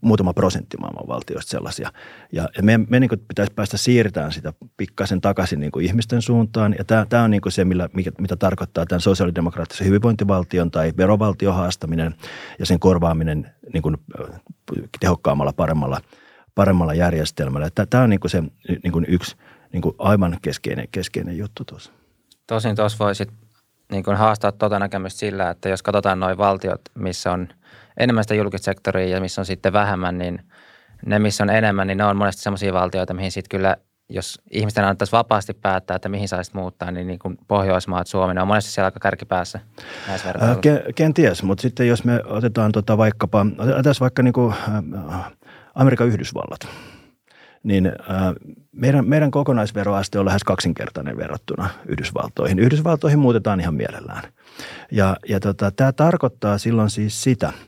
muutama 0.00 0.34
prosentti 0.34 0.76
maailman 0.76 1.08
valtioista 1.08 1.50
sellaisia. 1.50 1.90
Ja, 2.32 2.48
me, 2.62 2.78
me 2.78 3.00
niin 3.00 3.10
pitäisi 3.28 3.52
päästä 3.52 3.76
siirtämään 3.76 4.32
sitä 4.32 4.52
pikkasen 4.76 5.20
takaisin 5.20 5.60
niin 5.60 5.72
kuin 5.72 5.86
ihmisten 5.86 6.22
suuntaan. 6.22 6.74
Ja 6.78 6.84
tämä, 6.84 7.06
tämä 7.08 7.24
on 7.24 7.30
niin 7.30 7.40
kuin 7.40 7.52
se, 7.52 7.64
millä, 7.64 7.88
mikä, 7.92 8.10
mitä 8.18 8.36
tarkoittaa 8.36 8.86
tämän 8.86 9.00
sosiaalidemokraattisen 9.00 9.86
hyvinvointivaltion 9.86 10.70
tai 10.70 10.92
verovaltion 10.96 11.54
haastaminen 11.54 12.14
ja 12.58 12.66
sen 12.66 12.80
korvaaminen 12.80 13.50
niin 13.72 13.82
kuin 13.82 13.96
tehokkaammalla, 15.00 15.52
paremmalla, 15.52 16.00
paremmalla 16.54 16.94
järjestelmällä. 16.94 17.68
Tämä 17.90 18.04
on 18.04 18.10
niin 18.10 18.20
kuin 18.20 18.30
se 18.30 18.42
niin 18.82 18.92
kuin 18.92 19.06
yksi 19.08 19.36
niin 19.74 19.82
kuin 19.82 19.94
aivan 19.98 20.38
keskeinen, 20.42 20.88
keskeinen 20.92 21.38
juttu 21.38 21.64
tuossa. 21.64 21.92
Tosin 22.46 22.76
tuossa 22.76 23.04
voisit 23.04 23.28
niin 23.92 24.04
kuin 24.04 24.16
haastaa 24.16 24.52
tuota 24.52 24.78
näkemystä 24.78 25.18
sillä, 25.18 25.50
että 25.50 25.68
jos 25.68 25.82
katsotaan 25.82 26.20
noin 26.20 26.38
valtiot, 26.38 26.80
missä 26.94 27.32
on– 27.32 27.48
enemmän 27.96 28.24
sitä 28.24 28.34
julkista 28.34 28.64
sektoria 28.64 29.08
ja 29.08 29.20
missä 29.20 29.40
on 29.40 29.46
sitten 29.46 29.72
vähemmän, 29.72 30.18
niin 30.18 30.40
ne, 31.06 31.18
missä 31.18 31.44
on 31.44 31.50
enemmän, 31.50 31.86
niin 31.86 31.98
ne 31.98 32.04
on 32.04 32.16
monesti 32.16 32.42
sellaisia 32.42 32.72
valtioita, 32.72 33.14
mihin 33.14 33.32
sitten 33.32 33.48
kyllä, 33.58 33.76
jos 34.08 34.40
ihmisten 34.50 34.84
annettaisiin 34.84 35.18
vapaasti 35.18 35.54
päättää, 35.54 35.94
että 35.94 36.08
mihin 36.08 36.28
saisit 36.28 36.54
muuttaa, 36.54 36.90
niin, 36.90 37.06
niin 37.06 37.18
kuin 37.18 37.38
Pohjoismaat, 37.48 38.06
Suomi, 38.06 38.34
ne 38.34 38.42
on 38.42 38.48
monesti 38.48 38.70
siellä 38.70 38.86
aika 38.86 39.00
kärkipäässä 39.00 39.60
näissä 40.08 40.34
Ken, 40.60 40.82
Kenties, 40.94 41.42
mutta 41.42 41.62
sitten 41.62 41.88
jos 41.88 42.04
me 42.04 42.20
otetaan 42.24 42.72
tota 42.72 42.98
vaikkapa, 42.98 43.46
otetaan 43.58 43.94
vaikka 44.00 44.22
niin 44.22 44.34
kuin, 44.34 44.54
Amerikan 45.74 46.06
Yhdysvallat. 46.06 46.68
Niin 47.64 47.86
ää, 47.86 48.34
meidän, 48.72 49.08
meidän 49.08 49.30
kokonaisveroaste 49.30 50.18
on 50.18 50.26
lähes 50.26 50.44
kaksinkertainen 50.44 51.16
verrattuna 51.16 51.70
Yhdysvaltoihin. 51.86 52.58
Yhdysvaltoihin 52.58 53.18
muutetaan 53.18 53.60
ihan 53.60 53.74
mielellään. 53.74 54.22
Ja, 54.90 55.16
ja 55.28 55.40
tota, 55.40 55.70
tämä 55.70 55.92
tarkoittaa 55.92 56.58
silloin 56.58 56.90
siis 56.90 57.22
sitä– 57.22 57.52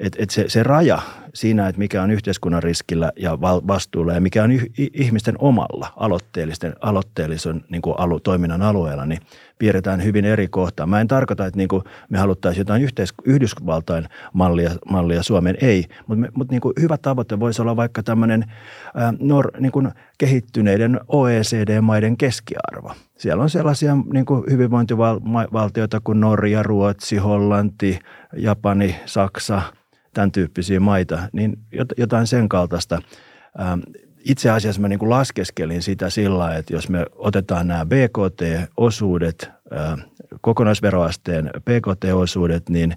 et, 0.00 0.16
et 0.18 0.30
se, 0.30 0.44
se 0.48 0.62
raja 0.62 1.02
siinä, 1.34 1.68
että 1.68 1.78
mikä 1.78 2.02
on 2.02 2.10
yhteiskunnan 2.10 2.62
riskillä 2.62 3.12
ja 3.16 3.40
vastuulla 3.40 4.12
ja 4.12 4.20
mikä 4.20 4.44
on 4.44 4.50
ihmisten 4.94 5.34
omalla 5.38 5.92
aloitteellisten, 5.96 6.74
aloitteellisen 6.80 7.64
niin 7.68 7.82
kuin 7.82 7.94
alu, 7.98 8.20
toiminnan 8.20 8.62
alueella, 8.62 9.06
niin 9.06 9.20
piirretään 9.58 10.04
hyvin 10.04 10.24
eri 10.24 10.48
kohtaan. 10.48 10.88
Mä 10.88 11.00
en 11.00 11.08
tarkoita, 11.08 11.46
että 11.46 11.58
niin 11.58 11.68
kuin 11.68 11.84
me 12.10 12.18
haluttaisiin 12.18 12.60
jotain 12.60 12.82
yhteis- 12.82 13.14
Yhdysvaltain 13.24 14.08
mallia, 14.32 14.70
mallia 14.90 15.22
Suomeen, 15.22 15.56
ei, 15.60 15.84
mutta, 16.06 16.26
mutta 16.34 16.52
niin 16.52 16.72
hyvä 16.80 16.98
tavoite 16.98 17.40
voisi 17.40 17.62
olla 17.62 17.76
vaikka 17.76 18.02
tämmöinen 18.02 18.44
nor, 19.20 19.50
niin 19.60 19.72
kehittyneiden 20.18 21.00
OECD-maiden 21.08 22.16
keskiarvo. 22.16 22.92
Siellä 23.18 23.42
on 23.42 23.50
sellaisia 23.50 23.96
niin 24.12 24.26
kuin 24.26 24.44
hyvinvointivaltioita 24.50 26.00
kuin 26.04 26.20
Norja, 26.20 26.62
Ruotsi, 26.62 27.16
Hollanti, 27.16 27.98
Japani, 28.36 28.96
Saksa– 29.06 29.62
tämän 30.14 30.32
tyyppisiä 30.32 30.80
maita, 30.80 31.28
niin 31.32 31.58
jotain 31.96 32.26
sen 32.26 32.48
kaltaista. 32.48 33.02
Ähm, 33.60 33.80
itse 34.24 34.50
asiassa 34.50 34.80
mä 34.80 34.88
niin 34.88 34.98
kuin 34.98 35.10
laskeskelin 35.10 35.82
sitä 35.82 36.10
sillä, 36.10 36.56
että 36.56 36.72
jos 36.72 36.88
me 36.88 37.06
otetaan 37.16 37.68
nämä 37.68 37.86
BKT-osuudet, 37.86 39.50
äh, 39.76 40.06
kokonaisveroasteen 40.40 41.50
BKT-osuudet, 41.60 42.68
niin 42.68 42.96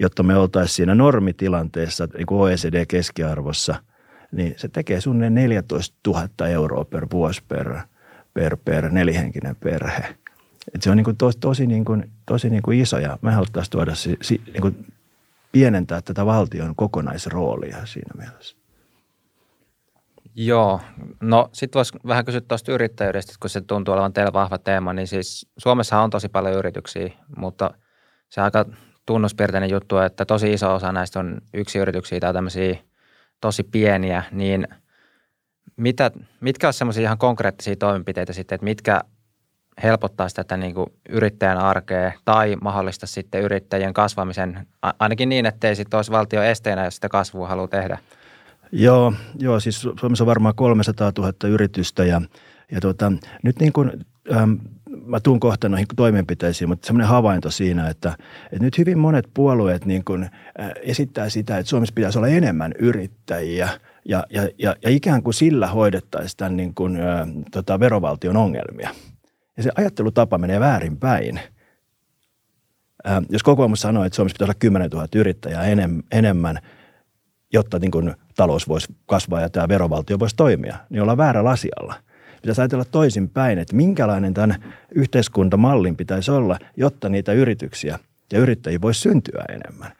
jotta 0.00 0.22
me 0.22 0.36
oltaisiin 0.36 0.76
siinä 0.76 0.94
normitilanteessa 0.94 2.08
niin 2.16 2.26
kuin 2.26 2.40
OECD-keskiarvossa, 2.40 3.74
niin 4.32 4.54
se 4.56 4.68
tekee 4.68 5.00
suunnilleen 5.00 5.34
14 5.34 5.96
000 6.06 6.48
euroa 6.48 6.84
per 6.84 7.06
vuosi 7.12 7.42
per, 7.48 7.78
per, 8.34 8.56
per 8.64 8.92
nelihenkinen 8.92 9.56
perhe. 9.56 10.16
Et 10.74 10.82
se 10.82 10.90
on 10.90 10.96
niin 10.96 11.04
kuin 11.04 11.16
tosi, 11.16 11.38
tosi, 11.38 11.66
niin 11.66 11.84
kuin, 11.84 12.10
tosi 12.26 12.50
niin 12.50 12.62
kuin 12.62 12.80
iso 12.80 12.98
ja 12.98 13.18
me 13.22 13.32
haluttaisiin 13.32 13.72
tuoda 13.72 13.94
si, 13.94 14.16
si, 14.22 14.40
niin 14.52 14.62
kuin 14.62 14.86
pienentää 15.56 16.02
tätä 16.02 16.26
valtion 16.26 16.76
kokonaisroolia 16.76 17.86
siinä 17.86 18.10
mielessä. 18.16 18.56
Joo, 20.34 20.80
no 21.20 21.48
sitten 21.52 21.78
voisi 21.78 21.98
vähän 22.06 22.24
kysyä 22.24 22.40
tuosta 22.40 22.72
yrittäjyydestä, 22.72 23.34
kun 23.40 23.50
se 23.50 23.60
tuntuu 23.60 23.94
olevan 23.94 24.12
teillä 24.12 24.32
vahva 24.32 24.58
teema, 24.58 24.92
niin 24.92 25.06
siis 25.06 25.48
Suomessa 25.58 26.00
on 26.00 26.10
tosi 26.10 26.28
paljon 26.28 26.54
yrityksiä, 26.54 27.10
mutta 27.36 27.70
se 28.28 28.40
aika 28.40 28.64
tunnuspiirteinen 29.06 29.70
juttu, 29.70 29.98
että 29.98 30.24
tosi 30.24 30.52
iso 30.52 30.74
osa 30.74 30.92
näistä 30.92 31.20
on 31.20 31.40
yksi 31.54 31.78
yrityksiä 31.78 32.20
tai 32.20 32.32
tämmöisiä 32.32 32.76
tosi 33.40 33.62
pieniä, 33.62 34.22
niin 34.32 34.68
mitä, 35.76 36.10
mitkä 36.40 36.66
olisivat 36.66 36.78
semmoisia 36.78 37.02
ihan 37.02 37.18
konkreettisia 37.18 37.76
toimenpiteitä 37.76 38.32
sitten, 38.32 38.56
että 38.56 38.64
mitkä 38.64 39.00
helpottaisi 39.82 40.36
tätä 40.36 40.56
niin 40.56 40.74
kuin 40.74 40.86
yrittäjän 41.08 41.58
arkea 41.58 42.12
tai 42.24 42.56
mahdollista 42.62 43.06
sitten 43.06 43.42
yrittäjien 43.42 43.94
kasvamisen, 43.94 44.66
ainakin 44.98 45.28
niin, 45.28 45.46
ettei 45.46 45.76
sitten 45.76 45.98
olisi 45.98 46.10
valtio 46.10 46.42
esteenä, 46.42 46.84
jos 46.84 46.94
sitä 46.94 47.08
kasvua 47.08 47.48
haluaa 47.48 47.68
tehdä? 47.68 47.98
Joo, 48.72 49.12
joo 49.38 49.60
siis 49.60 49.88
Suomessa 50.00 50.24
on 50.24 50.26
varmaan 50.26 50.54
300 50.54 51.12
000 51.18 51.32
yritystä 51.48 52.04
ja, 52.04 52.22
ja 52.72 52.80
tuota, 52.80 53.12
nyt 53.42 53.58
niin 53.60 53.72
kuin, 53.72 54.06
ähm, 54.36 54.52
mä 55.06 55.20
tuun 55.20 55.40
kohta 55.40 55.68
noihin 55.68 55.86
toimenpiteisiin, 55.96 56.68
mutta 56.68 56.86
semmoinen 56.86 57.08
havainto 57.08 57.50
siinä, 57.50 57.88
että, 57.88 58.16
että 58.44 58.64
nyt 58.64 58.78
hyvin 58.78 58.98
monet 58.98 59.30
puolueet 59.34 59.84
niin 59.84 60.04
kuin, 60.04 60.22
äh, 60.22 60.70
esittää 60.82 61.28
sitä, 61.28 61.58
että 61.58 61.70
Suomessa 61.70 61.94
pitäisi 61.94 62.18
olla 62.18 62.28
enemmän 62.28 62.72
yrittäjiä 62.78 63.68
ja, 64.04 64.24
ja, 64.30 64.48
ja, 64.58 64.76
ja 64.82 64.90
ikään 64.90 65.22
kuin 65.22 65.34
sillä 65.34 65.66
hoidettaisiin 65.66 66.36
tämän 66.36 66.56
niin 66.56 66.74
kuin, 66.74 66.96
äh, 66.96 67.28
tota, 67.50 67.80
verovaltion 67.80 68.36
ongelmia– 68.36 68.90
ja 69.56 69.62
se 69.62 69.70
ajattelutapa 69.76 70.38
menee 70.38 70.60
väärinpäin. 70.60 71.40
Ää, 73.04 73.22
jos 73.30 73.42
kokoomus 73.42 73.80
sanoo, 73.80 74.04
että 74.04 74.16
Suomessa 74.16 74.34
pitäisi 74.34 74.50
olla 74.50 74.58
10 74.58 74.90
000 74.90 75.08
yrittäjää 75.14 75.64
enemmän, 76.12 76.58
jotta 77.52 77.78
niin 77.78 77.90
kuin 77.90 78.14
talous 78.36 78.68
voisi 78.68 78.94
kasvaa 79.06 79.40
ja 79.40 79.50
tämä 79.50 79.68
verovaltio 79.68 80.18
voisi 80.18 80.36
toimia, 80.36 80.76
niin 80.90 81.02
ollaan 81.02 81.18
väärä 81.18 81.44
lasialla. 81.44 81.94
Pitäisi 82.42 82.60
ajatella 82.60 82.84
toisinpäin, 82.84 83.58
että 83.58 83.76
minkälainen 83.76 84.34
tämän 84.34 84.74
yhteiskuntamallin 84.94 85.96
pitäisi 85.96 86.30
olla, 86.30 86.58
jotta 86.76 87.08
niitä 87.08 87.32
yrityksiä 87.32 87.98
ja 88.32 88.38
yrittäjiä 88.38 88.80
voisi 88.80 89.00
syntyä 89.00 89.44
enemmän. 89.48 89.92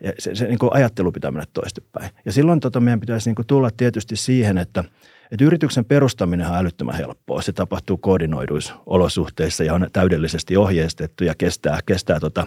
Ja 0.00 0.12
se, 0.18 0.34
se 0.34 0.46
niin 0.46 0.58
ajattelu 0.70 1.12
pitää 1.12 1.30
mennä 1.30 1.46
toistepäin. 1.52 2.10
Ja 2.24 2.32
silloin 2.32 2.60
tota 2.60 2.80
meidän 2.80 3.00
pitäisi 3.00 3.30
niin 3.30 3.46
tulla 3.46 3.70
tietysti 3.76 4.16
siihen, 4.16 4.58
että– 4.58 4.84
että 5.32 5.44
yrityksen 5.44 5.84
perustaminen 5.84 6.46
on 6.46 6.56
älyttömän 6.56 6.94
helppoa. 6.94 7.42
Se 7.42 7.52
tapahtuu 7.52 7.96
koordinoiduissa 7.96 8.74
olosuhteissa 8.86 9.64
ja 9.64 9.74
on 9.74 9.86
täydellisesti 9.92 10.56
ohjeistettu 10.56 11.24
ja 11.24 11.34
kestää, 11.34 11.78
kestää 11.86 12.20
tota, 12.20 12.46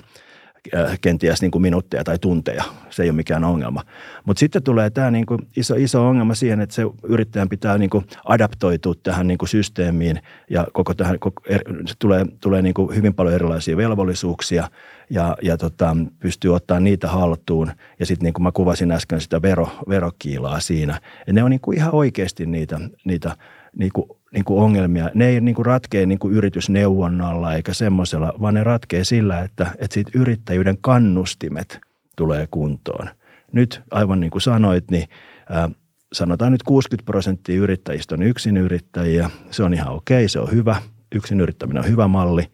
kenties 1.02 1.42
niin 1.42 1.52
kuin 1.52 1.62
minuutteja 1.62 2.04
tai 2.04 2.20
tunteja. 2.20 2.64
Se 2.90 3.04
ei 3.04 3.10
ole 3.10 3.16
mikään 3.16 3.44
ongelma. 3.44 3.82
Mutta 4.26 4.40
sitten 4.40 4.64
tulee 4.64 4.90
tämä 4.90 5.12
niin 5.12 5.26
kuin 5.26 5.40
iso, 5.58 5.76
iso 5.76 6.08
ongelma 6.08 6.36
siihen, 6.36 6.62
että 6.62 6.76
se 6.76 6.82
yrittäjän 7.04 7.50
pitää 7.50 7.78
niin 7.78 7.90
kuin 7.90 8.06
adaptoitua 8.26 8.94
tähän 9.04 9.28
niin 9.28 9.38
kuin 9.38 9.50
systeemiin 9.50 10.20
ja 10.50 10.68
koko 10.74 10.94
tähän, 10.94 11.20
koko, 11.20 11.42
er, 11.50 11.62
tulee, 12.00 12.26
tulee 12.40 12.62
niin 12.62 12.74
kuin 12.74 12.96
hyvin 12.96 13.14
paljon 13.14 13.36
erilaisia 13.36 13.78
velvollisuuksia– 13.78 14.70
ja, 15.10 15.38
ja 15.42 15.58
tota, 15.58 15.98
pystyy 16.20 16.56
ottaa 16.56 16.80
niitä 16.80 17.08
haltuun. 17.08 17.72
Ja 18.00 18.06
sitten 18.06 18.26
niin 18.26 18.34
kuin 18.34 18.44
mä 18.44 18.52
kuvasin 18.52 18.92
äsken 18.92 19.22
sitä 19.22 19.42
vero, 19.42 19.70
verokiilaa 19.90 20.60
siinä. 20.60 21.02
Ja 21.28 21.34
ne 21.34 21.44
on 21.44 21.52
niin 21.52 21.62
kuin 21.62 21.78
ihan 21.78 21.96
oikeasti 21.96 22.46
niitä, 22.46 22.80
niitä 23.06 23.36
niin 23.78 23.92
kuin, 23.94 24.10
niin 24.34 24.46
kuin 24.46 24.64
ongelmia. 24.64 25.10
Ne 25.14 25.28
ei 25.28 25.42
niin 25.42 25.56
kuin 25.56 25.66
ratkee 25.66 26.06
niin 26.06 26.20
kuin 26.20 26.34
yritysneuvonnalla 26.34 27.54
eikä 27.54 27.74
semmoisella, 27.74 28.34
vaan 28.42 28.54
ne 28.54 28.64
ratkee 28.64 29.04
sillä, 29.04 29.40
että, 29.40 29.68
että 29.78 29.94
siitä 29.94 30.12
yrittäjyyden 30.16 30.78
kannustimet 30.82 31.80
tulee 32.16 32.48
kuntoon. 32.52 33.10
Nyt 33.52 33.82
aivan 33.92 34.20
niin 34.20 34.32
kuin 34.32 34.42
sanoit, 34.42 34.92
niin 34.92 35.08
ää, 35.50 35.70
sanotaan 36.14 36.52
nyt 36.52 36.64
60 36.64 37.06
prosenttia 37.06 37.56
yrittäjistä 37.56 38.16
on 38.16 38.24
yksinyrittäjiä. 38.24 39.30
Se 39.52 39.64
on 39.64 39.74
ihan 39.74 39.94
okei, 39.94 40.30
se 40.30 40.40
on 40.40 40.52
hyvä. 40.52 40.76
Yksin 41.16 41.42
yrittäminen 41.42 41.84
on 41.84 41.90
hyvä 41.90 42.08
malli. 42.08 42.48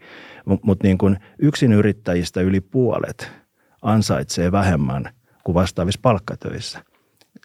Mutta 0.45 0.67
mut 0.67 0.83
niin 0.83 0.97
kuin 0.97 1.17
yksin 1.39 1.73
yrittäjistä 1.73 2.41
yli 2.41 2.61
puolet 2.61 3.31
ansaitsee 3.81 4.51
vähemmän 4.51 5.09
kuin 5.43 5.55
vastaavissa 5.55 5.99
palkkatöissä. 6.01 6.83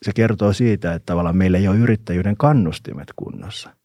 Se 0.03 0.13
kertoo 0.15 0.53
siitä, 0.53 0.95
että 0.95 1.07
tavallaan 1.07 1.37
meillä 1.37 1.59
ei 1.59 1.69
ole 1.69 1.77
yrittäjyyden 1.77 2.37
kannustimet 2.37 3.09
kunnossa. 3.17 3.76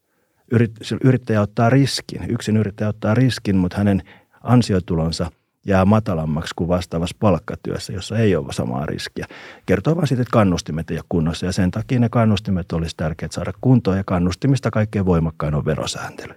Yrittäjä 1.04 1.42
ottaa 1.42 1.70
riskin, 1.70 2.32
yksin 2.32 2.58
yrittäjä 2.58 2.90
ottaa 2.90 3.14
riskin, 3.14 3.56
mutta 3.56 3.78
hänen 3.78 4.02
ansiotulonsa 4.44 5.32
jää 5.66 5.86
matalammaksi 5.86 6.54
kuin 6.56 6.68
vastaavassa 6.68 7.16
palkkatyössä, 7.20 7.94
jossa 7.94 8.18
ei 8.18 8.36
ole 8.36 8.54
samaa 8.54 8.86
riskiä. 8.86 9.26
Kertoo 9.66 9.96
vain 9.96 10.08
siitä, 10.08 10.22
että 10.22 10.32
kannustimet 10.32 10.92
ei 10.92 10.98
ole 10.98 11.06
kunnossa 11.10 11.46
ja 11.46 11.52
sen 11.52 11.72
takia 11.72 12.00
ne 12.00 12.10
kannustimet 12.10 12.72
olisi 12.72 12.98
tärkeät 12.98 13.32
saada 13.32 13.54
kuntoon 13.62 13.98
ja 13.98 14.04
kannustimista 14.04 14.72
kaikkein 14.72 15.06
voimakkain 15.06 15.56
on 15.56 15.66
verosääntely. 15.66 16.34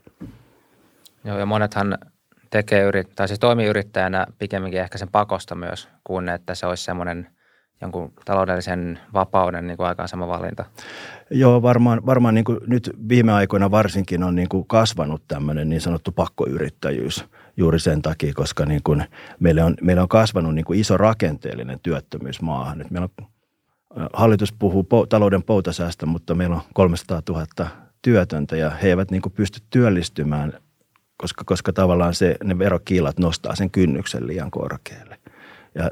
Joo 1.24 1.38
ja 1.38 1.46
monethan 1.46 1.98
tekee 2.50 2.82
yrit, 2.82 3.14
tai 3.16 3.28
siis 3.28 3.40
toimii 3.40 3.66
yrittäjänä 3.66 4.26
pikemminkin 4.38 4.80
ehkä 4.80 4.98
sen 4.98 5.08
pakosta 5.12 5.54
myös, 5.54 5.88
kuin 6.04 6.28
että 6.28 6.54
se 6.54 6.66
olisi 6.66 6.84
semmoinen 6.84 7.30
jonkun 7.80 8.12
taloudellisen 8.24 8.98
vapauden 9.14 9.66
niin 9.66 9.76
kuin 9.76 9.86
aikaan 9.86 10.08
sama 10.08 10.28
valinta. 10.28 10.64
Joo, 11.30 11.62
varmaan, 11.62 12.06
varmaan 12.06 12.34
niin 12.34 12.44
kuin 12.44 12.58
nyt 12.66 12.90
viime 13.08 13.32
aikoina 13.32 13.70
varsinkin 13.70 14.22
on 14.22 14.34
niin 14.34 14.48
kuin 14.48 14.66
kasvanut 14.66 15.22
tämmöinen 15.28 15.68
niin 15.68 15.80
sanottu 15.80 16.12
pakkoyrittäjyys 16.12 17.24
juuri 17.56 17.80
sen 17.80 18.02
takia, 18.02 18.32
koska 18.34 18.66
niin 18.66 18.80
kuin 18.84 19.04
meillä, 19.40 19.64
on, 19.64 19.74
meillä 19.82 20.02
on 20.02 20.08
kasvanut 20.08 20.54
niin 20.54 20.64
kuin 20.64 20.80
iso 20.80 20.96
rakenteellinen 20.96 21.80
työttömyys 21.80 22.42
maahan. 22.42 22.78
Nyt 22.78 22.90
meillä 22.90 23.08
on, 23.18 23.26
hallitus 24.12 24.52
puhuu 24.52 24.86
talouden 25.08 25.42
poutasäästä, 25.42 26.06
mutta 26.06 26.34
meillä 26.34 26.56
on 26.56 26.62
300 26.74 27.22
000 27.28 27.46
työtöntä 28.02 28.56
ja 28.56 28.70
he 28.70 28.88
eivät 28.88 29.10
niin 29.10 29.22
kuin 29.22 29.32
pysty 29.32 29.60
työllistymään 29.70 30.52
koska, 31.16 31.44
koska 31.44 31.72
tavallaan 31.72 32.14
se, 32.14 32.36
ne 32.44 32.58
verokiilat 32.58 33.18
nostaa 33.18 33.54
sen 33.54 33.70
kynnyksen 33.70 34.26
liian 34.26 34.50
korkealle. 34.50 35.18
Ja 35.74 35.90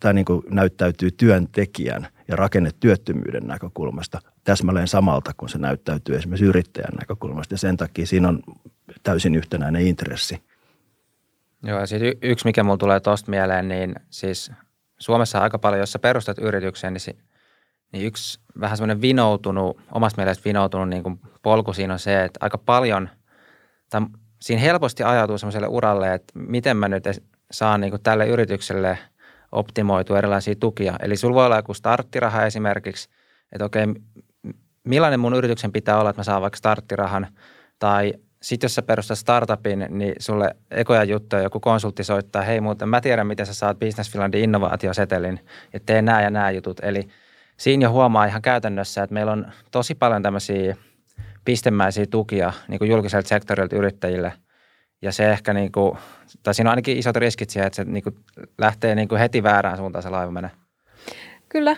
tämä 0.00 0.12
niin 0.12 0.26
näyttäytyy 0.50 1.10
työntekijän 1.10 2.08
ja 2.28 2.36
rakennetyöttömyyden 2.36 3.46
näkökulmasta 3.46 4.20
täsmälleen 4.44 4.88
samalta 4.88 5.32
kuin 5.36 5.48
se 5.48 5.58
näyttäytyy 5.58 6.16
esimerkiksi 6.16 6.44
yrittäjän 6.44 6.94
näkökulmasta. 7.00 7.54
Ja 7.54 7.58
sen 7.58 7.76
takia 7.76 8.06
siinä 8.06 8.28
on 8.28 8.42
täysin 9.02 9.34
yhtenäinen 9.34 9.86
intressi. 9.86 10.42
Joo, 11.62 11.80
ja 11.80 11.86
siis 11.86 12.02
y- 12.02 12.18
yksi, 12.22 12.44
mikä 12.44 12.62
mulla 12.62 12.76
tulee 12.76 13.00
tuosta 13.00 13.30
mieleen, 13.30 13.68
niin 13.68 13.94
siis 14.10 14.52
Suomessa 14.98 15.38
aika 15.38 15.58
paljon, 15.58 15.80
jos 15.80 15.92
sä 15.92 15.98
perustat 15.98 16.38
yrityksen, 16.38 16.92
niin, 16.92 17.00
si- 17.00 17.18
niin 17.92 18.06
yksi 18.06 18.40
vähän 18.60 18.76
semmoinen 18.76 19.00
vinoutunut, 19.00 19.80
omasta 19.92 20.20
mielestä 20.20 20.44
vinoutunut 20.44 20.88
niin 20.88 21.02
kuin 21.02 21.20
polku 21.42 21.72
siinä 21.72 21.92
on 21.92 21.98
se, 21.98 22.24
että 22.24 22.38
aika 22.42 22.58
paljon, 22.58 23.08
tai 23.90 24.00
siinä 24.40 24.62
helposti 24.62 25.02
ajautuu 25.02 25.38
semmoiselle 25.38 25.68
uralle, 25.68 26.14
että 26.14 26.32
miten 26.38 26.76
mä 26.76 26.88
nyt 26.88 27.04
saan 27.54 27.80
niin 27.80 27.90
kuin 27.90 28.02
tälle 28.02 28.26
yritykselle 28.26 28.98
optimoitua 29.52 30.18
erilaisia 30.18 30.54
tukia. 30.60 30.96
Eli 31.02 31.16
sulla 31.16 31.34
voi 31.34 31.46
olla 31.46 31.56
joku 31.56 31.74
starttiraha 31.74 32.46
esimerkiksi, 32.46 33.08
että 33.52 33.64
okei, 33.64 33.86
millainen 34.84 35.20
mun 35.20 35.34
yrityksen 35.34 35.72
pitää 35.72 35.98
olla, 35.98 36.10
että 36.10 36.20
mä 36.20 36.24
saan 36.24 36.42
vaikka 36.42 36.56
starttirahan 36.56 37.26
tai 37.78 38.14
sitten 38.42 38.64
jos 38.64 38.74
sä 38.74 38.82
perustat 38.82 39.18
startupin, 39.18 39.86
niin 39.88 40.14
sulle 40.18 40.56
ekoja 40.70 41.04
juttuja 41.04 41.42
joku 41.42 41.60
konsultti 41.60 42.04
soittaa, 42.04 42.42
hei 42.42 42.60
muuten 42.60 42.88
mä 42.88 43.00
tiedän, 43.00 43.26
miten 43.26 43.46
sä 43.46 43.54
saat 43.54 43.78
Business 43.78 44.10
Finlandin 44.10 44.44
innovaatiosetelin 44.44 45.40
ja 45.72 45.80
tee 45.86 46.02
nämä 46.02 46.22
ja 46.22 46.30
nämä 46.30 46.50
jutut. 46.50 46.80
Eli 46.82 47.08
siinä 47.56 47.84
jo 47.84 47.90
huomaa 47.90 48.24
ihan 48.24 48.42
käytännössä, 48.42 49.02
että 49.02 49.14
meillä 49.14 49.32
on 49.32 49.46
tosi 49.70 49.94
paljon 49.94 50.22
tämmöisiä 50.22 50.76
pistemäisiä 51.44 52.06
tukia 52.06 52.52
niin 52.68 52.78
kuin 52.78 52.90
julkiselta 52.90 53.28
sektorilta 53.28 53.76
yrittäjille. 53.76 54.32
Ja 55.02 55.12
se 55.12 55.30
ehkä, 55.30 55.54
niin 55.54 55.72
kuin, 55.72 55.98
tai 56.42 56.54
siinä 56.54 56.70
on 56.70 56.72
ainakin 56.72 56.98
isot 56.98 57.16
riskit 57.16 57.50
siihen, 57.50 57.66
että 57.66 57.76
se 57.76 57.84
niin 57.84 58.02
kuin 58.02 58.16
lähtee 58.58 58.94
niin 58.94 59.08
kuin 59.08 59.18
heti 59.18 59.42
väärään 59.42 59.76
suuntaan 59.76 60.02
se 60.02 60.08
laiva 60.08 60.30
menee. 60.32 60.50
Kyllä, 61.48 61.76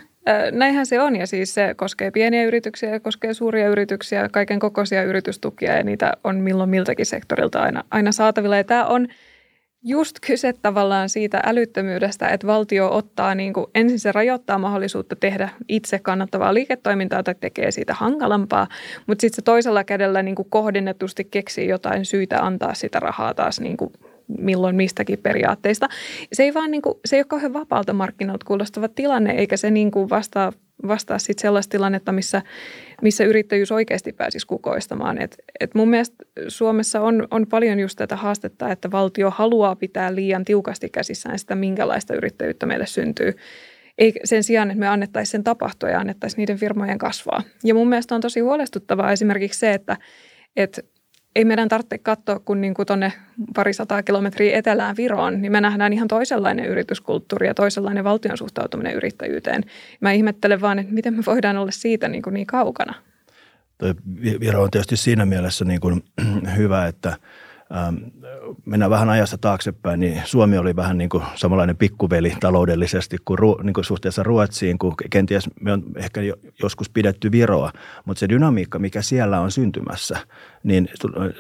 näinhän 0.53 0.87
se 0.87 1.01
on 1.01 1.17
ja 1.17 1.27
siis 1.27 1.55
se 1.55 1.75
koskee 1.75 2.11
pieniä 2.11 2.45
yrityksiä 2.45 2.91
ja 2.91 3.01
koskee 3.01 3.35
suuria 3.35 3.69
yrityksiä, 3.69 4.29
kaiken 4.29 4.59
kokoisia 4.59 5.03
yritystukia 5.03 5.77
ja 5.77 5.85
niitä 5.85 6.13
on 6.25 6.37
milloin 6.37 6.71
miltäkin 6.71 7.07
sektorilta 7.07 7.63
aina, 7.63 7.85
aina 7.91 8.13
saatavilla. 8.13 8.57
Ja 8.57 8.65
tämä 8.65 8.87
on 8.87 9.09
just 9.89 10.17
kyse 10.27 10.53
tavallaan 10.53 11.09
siitä 11.09 11.41
älyttömyydestä, 11.47 12.29
että 12.29 12.47
valtio 12.47 12.95
ottaa 12.95 13.35
niin 13.35 13.53
kuin, 13.53 13.67
ensin 13.75 13.99
se 13.99 14.13
rajoittaa 14.13 14.59
mahdollisuutta 14.59 15.17
tehdä 15.17 15.49
itse 15.69 15.99
kannattavaa 15.99 16.55
liiketoimintaa 16.55 17.23
tai 17.23 17.35
tekee 17.41 17.71
siitä 17.71 17.95
hankalampaa, 17.95 18.67
mutta 19.07 19.21
sitten 19.21 19.37
se 19.37 19.43
toisella 19.43 19.85
kädellä 19.85 20.23
niin 20.23 20.35
kuin 20.35 20.51
kohdennetusti 20.51 21.25
keksii 21.25 21.69
jotain 21.69 22.05
syytä 22.05 22.41
antaa 22.41 22.75
sitä 22.75 23.01
rahaa 23.01 23.35
taas 23.35 23.61
niin 23.61 23.77
kuin 23.77 23.93
milloin 24.39 24.77
mistäkin 24.77 25.19
periaatteista. 25.19 25.89
Se 26.33 26.43
ei 26.43 26.55
vaan 26.55 26.71
niin 26.71 26.83
kuin, 26.83 26.95
se 27.05 27.17
ei 27.17 27.21
ole 27.21 27.27
kauhean 27.29 27.53
vapaalta 27.53 27.93
markkinoilta 27.93 28.47
kuulostava 28.47 28.89
tilanne, 28.89 29.31
eikä 29.31 29.57
se 29.57 29.71
niin 29.71 29.91
kuin 29.91 30.11
vastaa, 30.11 30.53
vastaa 30.89 31.19
sit 31.19 31.39
sellaista 31.39 31.71
tilannetta, 31.71 32.13
missä, 32.13 32.43
missä 33.03 33.25
yrittäjyys 33.25 33.73
oikeasti 33.73 34.13
pääsisi 34.13 34.47
kukoistamaan. 34.47 35.23
Et, 35.23 35.39
et 35.61 35.75
mun 35.75 35.89
mielestä 35.89 36.25
Suomessa 36.49 37.01
on, 37.01 37.29
on 37.31 37.47
paljon 37.47 37.81
just 37.81 37.97
tätä 37.97 38.17
haastetta, 38.17 38.73
että 38.73 38.91
valtio 38.91 39.31
haluaa 39.31 39.77
pitää 39.77 40.15
liian 40.15 40.45
tiukasti 40.45 40.89
käsissään 40.89 41.39
sitä, 41.39 41.55
minkälaista 41.55 42.15
yrittäjyyttä 42.15 42.67
meille 42.67 42.87
syntyy. 42.87 43.33
Ei 43.99 44.13
sen 44.25 44.45
sijaan, 44.45 44.71
että 44.71 44.81
me 44.81 44.89
annettaisiin 44.89 45.33
sen 45.33 45.45
tapahtua 45.45 45.91
ja 45.91 46.01
annettaisiin 46.01 46.39
niiden 46.39 46.59
firmojen 46.59 46.99
kasvaa. 46.99 47.43
Ja 47.65 47.75
mun 47.75 47.89
mielestä 47.89 48.15
on 48.15 48.21
tosi 48.21 48.41
huolestuttavaa 48.41 49.13
esimerkiksi 49.13 49.61
se, 49.61 49.73
että, 49.73 49.97
että 50.57 50.83
ei 51.37 51.45
meidän 51.45 51.69
tarvitse 51.69 51.99
katsoa, 51.99 52.39
kun 52.39 52.61
niin 52.61 52.75
tuonne 52.87 53.13
pari 53.55 53.73
sataa 53.73 54.03
kilometriä 54.03 54.59
etelään 54.59 54.97
Viroon, 54.97 55.43
niin 55.43 55.53
me 55.53 55.61
nähdään 55.61 55.93
ihan 55.93 56.09
toisenlainen 56.09 56.67
yrityskulttuuri 56.67 57.47
ja 57.47 57.55
toisenlainen 57.55 58.05
valtion 58.05 58.39
suhtautuminen 58.39 58.95
yrittäjyyteen. 58.95 59.65
Mä 60.01 60.13
ihmettelen 60.13 60.61
vaan, 60.61 60.79
että 60.79 60.95
miten 60.95 61.15
me 61.15 61.23
voidaan 61.27 61.57
olla 61.57 61.71
siitä 61.71 62.09
niin, 62.09 62.23
kuin 62.23 62.35
niin 62.35 62.47
kaukana. 62.47 62.95
Viro 64.41 64.63
on 64.63 64.71
tietysti 64.71 64.97
siinä 64.97 65.27
mielessä 65.27 65.65
niin 65.65 65.81
kuin 65.81 66.05
hyvä, 66.57 66.87
että– 66.87 67.17
mennään 68.65 68.91
vähän 68.91 69.09
ajassa 69.09 69.39
taaksepäin, 69.39 70.01
niin 70.01 70.23
Suomi 70.25 70.59
oli 70.59 70.77
vähän 70.77 70.99
niin 70.99 71.09
kuin 71.09 71.25
samanlainen 71.35 71.77
pikkuveli 71.77 72.33
taloudellisesti 72.41 73.17
kuin, 73.25 73.39
niin 73.63 73.75
kuin 73.75 73.85
suhteessa 73.85 74.23
Ruotsiin, 74.23 74.79
kun 74.79 74.95
kenties 75.11 75.51
me 75.61 75.73
on 75.73 75.83
ehkä 75.97 76.21
joskus 76.63 76.91
pidetty 76.91 77.33
Viroa, 77.33 77.73
mutta 78.05 78.21
se 78.21 78.29
dynamiikka, 78.29 78.79
mikä 78.79 79.03
siellä 79.03 79.41
on 79.41 79.51
syntymässä, 79.51 80.19
niin 80.63 80.89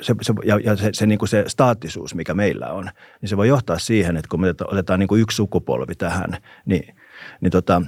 se, 0.00 0.14
se, 0.22 0.34
ja, 0.44 0.58
ja 0.64 0.76
se, 0.76 0.90
se, 0.92 1.06
niin 1.06 1.18
kuin 1.18 1.28
se 1.28 1.44
staattisuus, 1.46 2.14
mikä 2.14 2.34
meillä 2.34 2.72
on, 2.72 2.90
niin 3.20 3.28
se 3.28 3.36
voi 3.36 3.48
johtaa 3.48 3.78
siihen, 3.78 4.16
että 4.16 4.28
kun 4.30 4.40
me 4.40 4.54
otetaan 4.64 5.00
niin 5.00 5.08
kuin 5.08 5.22
yksi 5.22 5.36
sukupolvi 5.36 5.94
tähän, 5.94 6.36
niin, 6.64 6.96
niin 7.40 7.50
tota, 7.50 7.82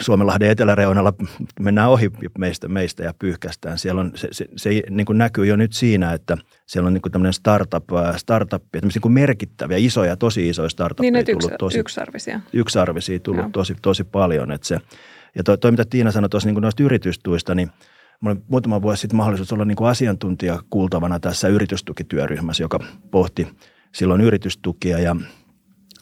Suomenlahden 0.00 0.50
eteläreunalla 0.50 1.12
mennään 1.60 1.90
ohi 1.90 2.10
meistä, 2.38 2.68
meistä 2.68 3.02
ja 3.02 3.14
pyyhkästään. 3.18 3.78
Siellä 3.78 4.00
on, 4.00 4.12
se, 4.14 4.28
se, 4.32 4.46
se 4.56 4.82
niin 4.90 5.04
kuin 5.04 5.18
näkyy 5.18 5.46
jo 5.46 5.56
nyt 5.56 5.72
siinä, 5.72 6.12
että 6.12 6.36
siellä 6.66 6.86
on 6.86 6.94
niin 6.94 7.02
kuin 7.02 7.12
tämmöinen 7.12 7.32
startup, 7.32 7.84
startup 8.16 8.62
niin 8.82 9.02
kuin 9.02 9.12
merkittäviä, 9.12 9.76
isoja, 9.76 10.16
tosi 10.16 10.48
isoja 10.48 10.68
startuppeja 10.68 11.12
niin, 11.12 11.26
tullut 11.26 11.44
yksi, 11.44 11.56
tosi, 11.58 11.78
yksarvisia. 11.78 12.40
Yksarvisia 12.52 13.20
tullut 13.20 13.52
tosi, 13.52 13.74
tosi 13.82 14.04
paljon. 14.04 14.52
Että 14.52 14.66
se, 14.66 14.78
ja 15.36 15.42
toi, 15.42 15.58
toi, 15.58 15.70
mitä 15.70 15.84
Tiina 15.84 16.12
sanoi 16.12 16.28
tuossa 16.28 16.48
niin 16.48 16.62
noista 16.62 16.82
yritystuista, 16.82 17.54
niin 17.54 17.70
Mulla 18.22 18.36
oli 18.36 18.44
muutama 18.48 18.82
vuosi 18.82 19.00
sitten 19.00 19.16
mahdollisuus 19.16 19.52
olla 19.52 19.64
niin 19.64 19.76
kuin 19.76 19.90
asiantuntija 19.90 20.62
kuultavana 20.70 21.20
tässä 21.20 21.48
yritystukityöryhmässä, 21.48 22.64
joka 22.64 22.78
pohti 23.10 23.48
silloin 23.92 24.20
yritystukia 24.20 24.98
ja 24.98 25.16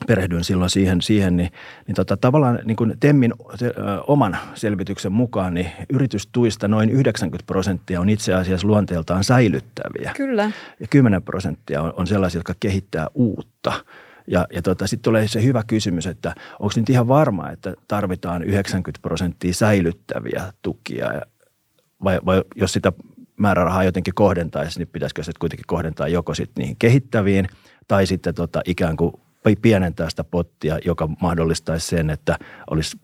perehdyin 0.07 0.45
silloin 0.45 0.71
siihen, 0.71 1.03
siihen 1.03 1.37
niin, 1.37 1.51
niin 1.87 1.95
tota, 1.95 2.17
tavallaan 2.17 2.59
niin 2.65 2.77
kuin 2.77 2.95
Temmin 3.01 3.35
se, 3.55 3.67
ö, 3.67 3.73
oman 4.07 4.37
selvityksen 4.55 5.13
mukaan 5.13 5.55
niin 5.55 5.71
yritystuista 5.93 6.69
noin 6.69 6.91
90 6.91 7.47
prosenttia 7.47 8.01
on 8.01 8.09
itse 8.09 8.35
asiassa 8.35 8.67
luonteeltaan 8.67 9.25
säilyttäviä. 9.25 10.13
Kyllä. 10.17 10.51
Ja 10.81 10.87
10 10.91 11.23
prosenttia 11.23 11.83
on, 11.83 11.93
on 11.97 12.07
sellaisia, 12.07 12.39
jotka 12.39 12.55
kehittää 12.61 13.07
uutta. 13.15 13.73
Ja, 14.27 14.47
ja 14.55 14.63
tota, 14.63 14.87
sitten 14.87 15.05
tulee 15.05 15.29
se 15.29 15.43
hyvä 15.43 15.63
kysymys, 15.67 16.07
että 16.07 16.35
onko 16.59 16.73
nyt 16.77 16.91
ihan 16.91 17.09
varma, 17.09 17.51
että 17.51 17.75
tarvitaan 17.89 18.43
90 18.43 19.03
prosenttia 19.03 19.55
säilyttäviä 19.55 20.53
tukia 20.63 21.07
vai, 22.05 22.21
vai 22.27 22.45
jos 22.55 22.73
sitä 22.73 22.93
määrärahaa 23.37 23.85
jotenkin 23.85 24.15
kohdentaisi, 24.15 24.79
niin 24.79 24.89
pitäisikö 24.89 25.23
se 25.23 25.33
kuitenkin 25.39 25.67
kohdentaa 25.67 26.09
joko 26.09 26.35
sitten 26.35 26.63
niihin 26.63 26.77
kehittäviin 26.79 27.49
tai 27.89 28.07
sitten 28.07 28.35
tota 28.35 28.61
ikään 28.65 28.97
kuin 28.97 29.13
pienentää 29.63 30.11
sitä 30.11 30.25
pottia, 30.25 30.79
joka 30.85 31.09
mahdollistaisi 31.23 31.87
sen, 31.87 32.11
että 32.11 32.39
olisi, 32.71 32.97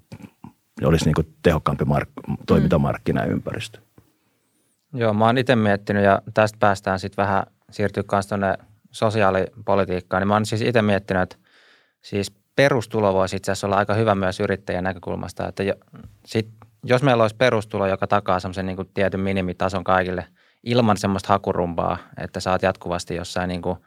olisi 0.85 1.05
niin 1.05 1.15
kuin 1.15 1.37
tehokkaampi 1.43 1.85
mark, 1.85 2.09
toimintamarkkinaympäristö. 2.47 3.79
Joo, 4.95 5.15
mä 5.15 5.27
oon 5.27 5.39
itse 5.39 5.57
miettinyt 5.57 6.05
ja 6.05 6.23
tästä 6.35 6.59
päästään 6.61 6.99
sitten 6.99 7.23
vähän 7.23 7.47
siirtyä 7.71 8.03
kanssa 8.07 8.29
tuonne 8.29 8.55
sosiaalipolitiikkaan. 8.91 10.21
Niin 10.21 10.29
mä 10.29 10.35
oon 10.35 10.47
siis 10.47 10.63
itse 10.63 10.83
miettinyt, 10.83 11.23
että 11.23 11.37
siis 12.03 12.33
perustulo 12.57 13.15
voisi 13.15 13.37
itse 13.37 13.53
asiassa 13.53 13.67
olla 13.67 13.77
aika 13.77 13.95
hyvä 13.95 14.15
myös 14.15 14.41
yrittäjän 14.41 14.85
näkökulmasta. 14.85 15.49
Että 15.49 15.63
jo, 15.63 15.75
sit, 16.27 16.49
jos 16.85 17.03
meillä 17.03 17.25
olisi 17.25 17.37
perustulo, 17.37 17.87
joka 17.87 18.07
takaa 18.07 18.41
semmoisen 18.41 18.67
niin 18.67 18.91
tietyn 18.95 19.21
minimitason 19.21 19.85
kaikille 19.85 20.27
ilman 20.63 20.97
semmoista 20.97 21.29
hakurumpaa, 21.29 21.99
että 22.19 22.41
saat 22.41 22.63
jatkuvasti 22.63 23.15
jossain 23.15 23.49
niin 23.49 23.63
kuin 23.63 23.79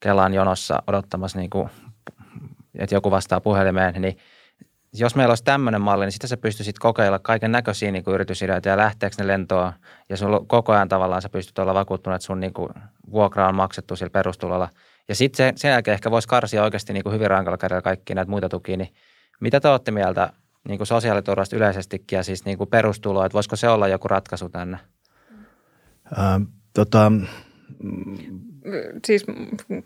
Kelan 0.00 0.34
jonossa 0.34 0.82
odottamassa 0.86 1.38
niin 1.38 1.50
kuin 1.50 1.70
että 2.78 2.94
joku 2.94 3.10
vastaa 3.10 3.40
puhelimeen, 3.40 4.02
niin 4.02 4.16
jos 4.92 5.14
meillä 5.14 5.32
olisi 5.32 5.44
tämmöinen 5.44 5.80
malli, 5.80 6.04
niin 6.04 6.12
sitten 6.12 6.28
sä 6.28 6.36
pystyisit 6.36 6.78
kokeilla 6.78 7.18
kaiken 7.18 7.52
näköisiä 7.52 7.90
niin 7.90 8.04
yritysideoita 8.06 8.68
ja 8.68 8.76
lähteekö 8.76 9.16
ne 9.18 9.26
lentoon. 9.26 9.72
Ja 10.08 10.16
sulla 10.16 10.40
koko 10.46 10.72
ajan 10.72 10.88
tavallaan 10.88 11.22
sä 11.22 11.28
pystyt 11.28 11.58
olla 11.58 11.74
vakuuttunut, 11.74 12.14
että 12.14 12.26
sun 12.26 12.40
niin 12.40 12.52
kuin, 12.52 12.68
vuokra 13.10 13.48
on 13.48 13.54
maksettu 13.54 13.96
sillä 13.96 14.10
perustulolla. 14.10 14.68
Ja 15.08 15.14
sitten 15.14 15.58
sen 15.58 15.70
jälkeen 15.70 15.92
ehkä 15.92 16.10
voisi 16.10 16.28
karsia 16.28 16.62
oikeasti 16.62 16.92
niin 16.92 17.02
kuin 17.02 17.14
hyvin 17.14 17.30
rankalla 17.30 17.58
kädellä 17.58 17.82
kaikki 17.82 18.14
näitä 18.14 18.30
muita 18.30 18.48
tukia. 18.48 18.76
Niin 18.76 18.94
mitä 19.40 19.60
te 19.60 19.68
olette 19.68 19.90
mieltä 19.90 20.32
niin 20.68 20.78
kuin 20.78 20.86
sosiaaliturvasta 20.86 21.56
yleisestikin 21.56 22.16
ja 22.16 22.22
siis 22.22 22.44
niin 22.44 22.58
kuin 22.58 22.70
perustuloa, 22.70 23.26
että 23.26 23.34
voisiko 23.34 23.56
se 23.56 23.68
olla 23.68 23.88
joku 23.88 24.08
ratkaisu 24.08 24.48
tänne? 24.48 24.78
Ähm, 26.18 26.42
tota, 26.74 27.12
siis 29.06 29.26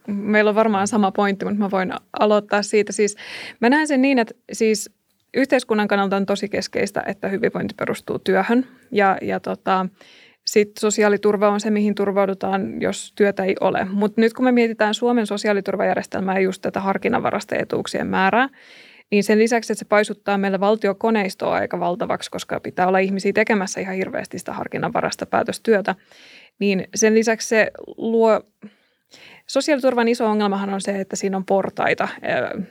meillä 0.06 0.48
on 0.48 0.54
varmaan 0.54 0.88
sama 0.88 1.12
pointti, 1.12 1.44
mutta 1.44 1.58
mä 1.58 1.70
voin 1.70 1.92
aloittaa 2.20 2.62
siitä. 2.62 2.92
Siis 2.92 3.16
mä 3.60 3.70
näen 3.70 3.88
sen 3.88 4.02
niin, 4.02 4.18
että 4.18 4.34
siis 4.52 4.90
yhteiskunnan 5.34 5.88
kannalta 5.88 6.16
on 6.16 6.26
tosi 6.26 6.48
keskeistä, 6.48 7.02
että 7.06 7.28
hyvinvointi 7.28 7.74
perustuu 7.74 8.18
työhön 8.18 8.66
ja, 8.90 9.18
ja 9.22 9.40
tota, 9.40 9.86
sitten 10.46 10.80
sosiaaliturva 10.80 11.48
on 11.48 11.60
se, 11.60 11.70
mihin 11.70 11.94
turvaudutaan, 11.94 12.80
jos 12.82 13.12
työtä 13.16 13.44
ei 13.44 13.56
ole. 13.60 13.86
Mutta 13.90 14.20
nyt 14.20 14.32
kun 14.32 14.44
me 14.44 14.52
mietitään 14.52 14.94
Suomen 14.94 15.26
sosiaaliturvajärjestelmää 15.26 16.34
ja 16.34 16.40
just 16.40 16.62
tätä 16.62 16.80
harkinnanvarasta 16.80 17.56
etuuksien 17.56 18.06
määrää, 18.06 18.48
niin 19.10 19.24
sen 19.24 19.38
lisäksi, 19.38 19.72
että 19.72 19.78
se 19.78 19.84
paisuttaa 19.84 20.38
meillä 20.38 20.60
valtiokoneistoa 20.60 21.54
aika 21.54 21.80
valtavaksi, 21.80 22.30
koska 22.30 22.60
pitää 22.60 22.86
olla 22.86 22.98
ihmisiä 22.98 23.32
tekemässä 23.32 23.80
ihan 23.80 23.94
hirveästi 23.94 24.38
sitä 24.38 24.52
harkinnanvarasta 24.52 25.26
päätöstyötä, 25.26 25.94
niin 26.62 26.88
sen 26.94 27.14
lisäksi 27.14 27.48
se 27.48 27.70
luo 27.96 28.40
Sosiaaliturvan 29.46 30.08
iso 30.08 30.26
ongelmahan 30.26 30.74
on 30.74 30.80
se, 30.80 31.00
että 31.00 31.16
siinä 31.16 31.36
on 31.36 31.44
portaita 31.44 32.08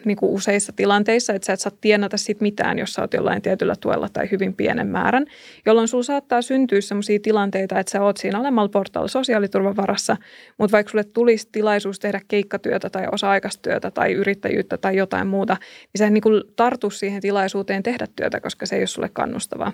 niin 0.06 0.18
kuin 0.18 0.32
useissa 0.32 0.74
tilanteissa, 0.76 1.34
että 1.34 1.46
sä 1.46 1.54
et 1.54 1.60
saa 1.60 1.72
tienata 1.82 2.18
sit 2.18 2.42
mitään, 2.42 2.80
jos 2.80 2.94
sä 2.94 3.02
oot 3.02 3.14
jollain 3.14 3.42
tietyllä 3.42 3.76
tuella 3.80 4.10
tai 4.14 4.32
hyvin 4.32 4.54
pienen 4.54 4.88
määrän, 4.88 5.26
jolloin 5.66 5.88
sulla 5.88 6.04
saattaa 6.04 6.42
syntyä 6.42 6.82
sellaisia 6.82 7.20
tilanteita, 7.24 7.80
että 7.80 7.92
sä 7.92 8.04
oot 8.04 8.18
siinä 8.18 8.40
alemmalla 8.40 8.70
portaalla 8.70 9.08
sosiaaliturvan 9.08 9.76
varassa, 9.76 10.18
mutta 10.58 10.72
vaikka 10.72 10.92
sulle 10.92 11.04
tulisi 11.04 11.50
tilaisuus 11.52 12.00
tehdä 12.00 12.22
keikkatyötä 12.28 12.90
tai 12.90 13.08
osa-aikastyötä 13.12 13.92
tai 13.92 14.14
yrittäjyyttä 14.14 14.78
tai 14.78 14.96
jotain 14.96 15.28
muuta, 15.28 15.54
niin 15.54 16.00
sä 16.00 16.10
niin 16.10 16.22
kuin 16.22 16.44
tartu 16.56 16.90
siihen 16.90 17.22
tilaisuuteen 17.22 17.84
tehdä 17.84 18.08
työtä, 18.16 18.40
koska 18.40 18.66
se 18.66 18.76
ei 18.76 18.82
ole 18.82 18.88
sulle 18.88 19.10
kannustavaa. 19.14 19.72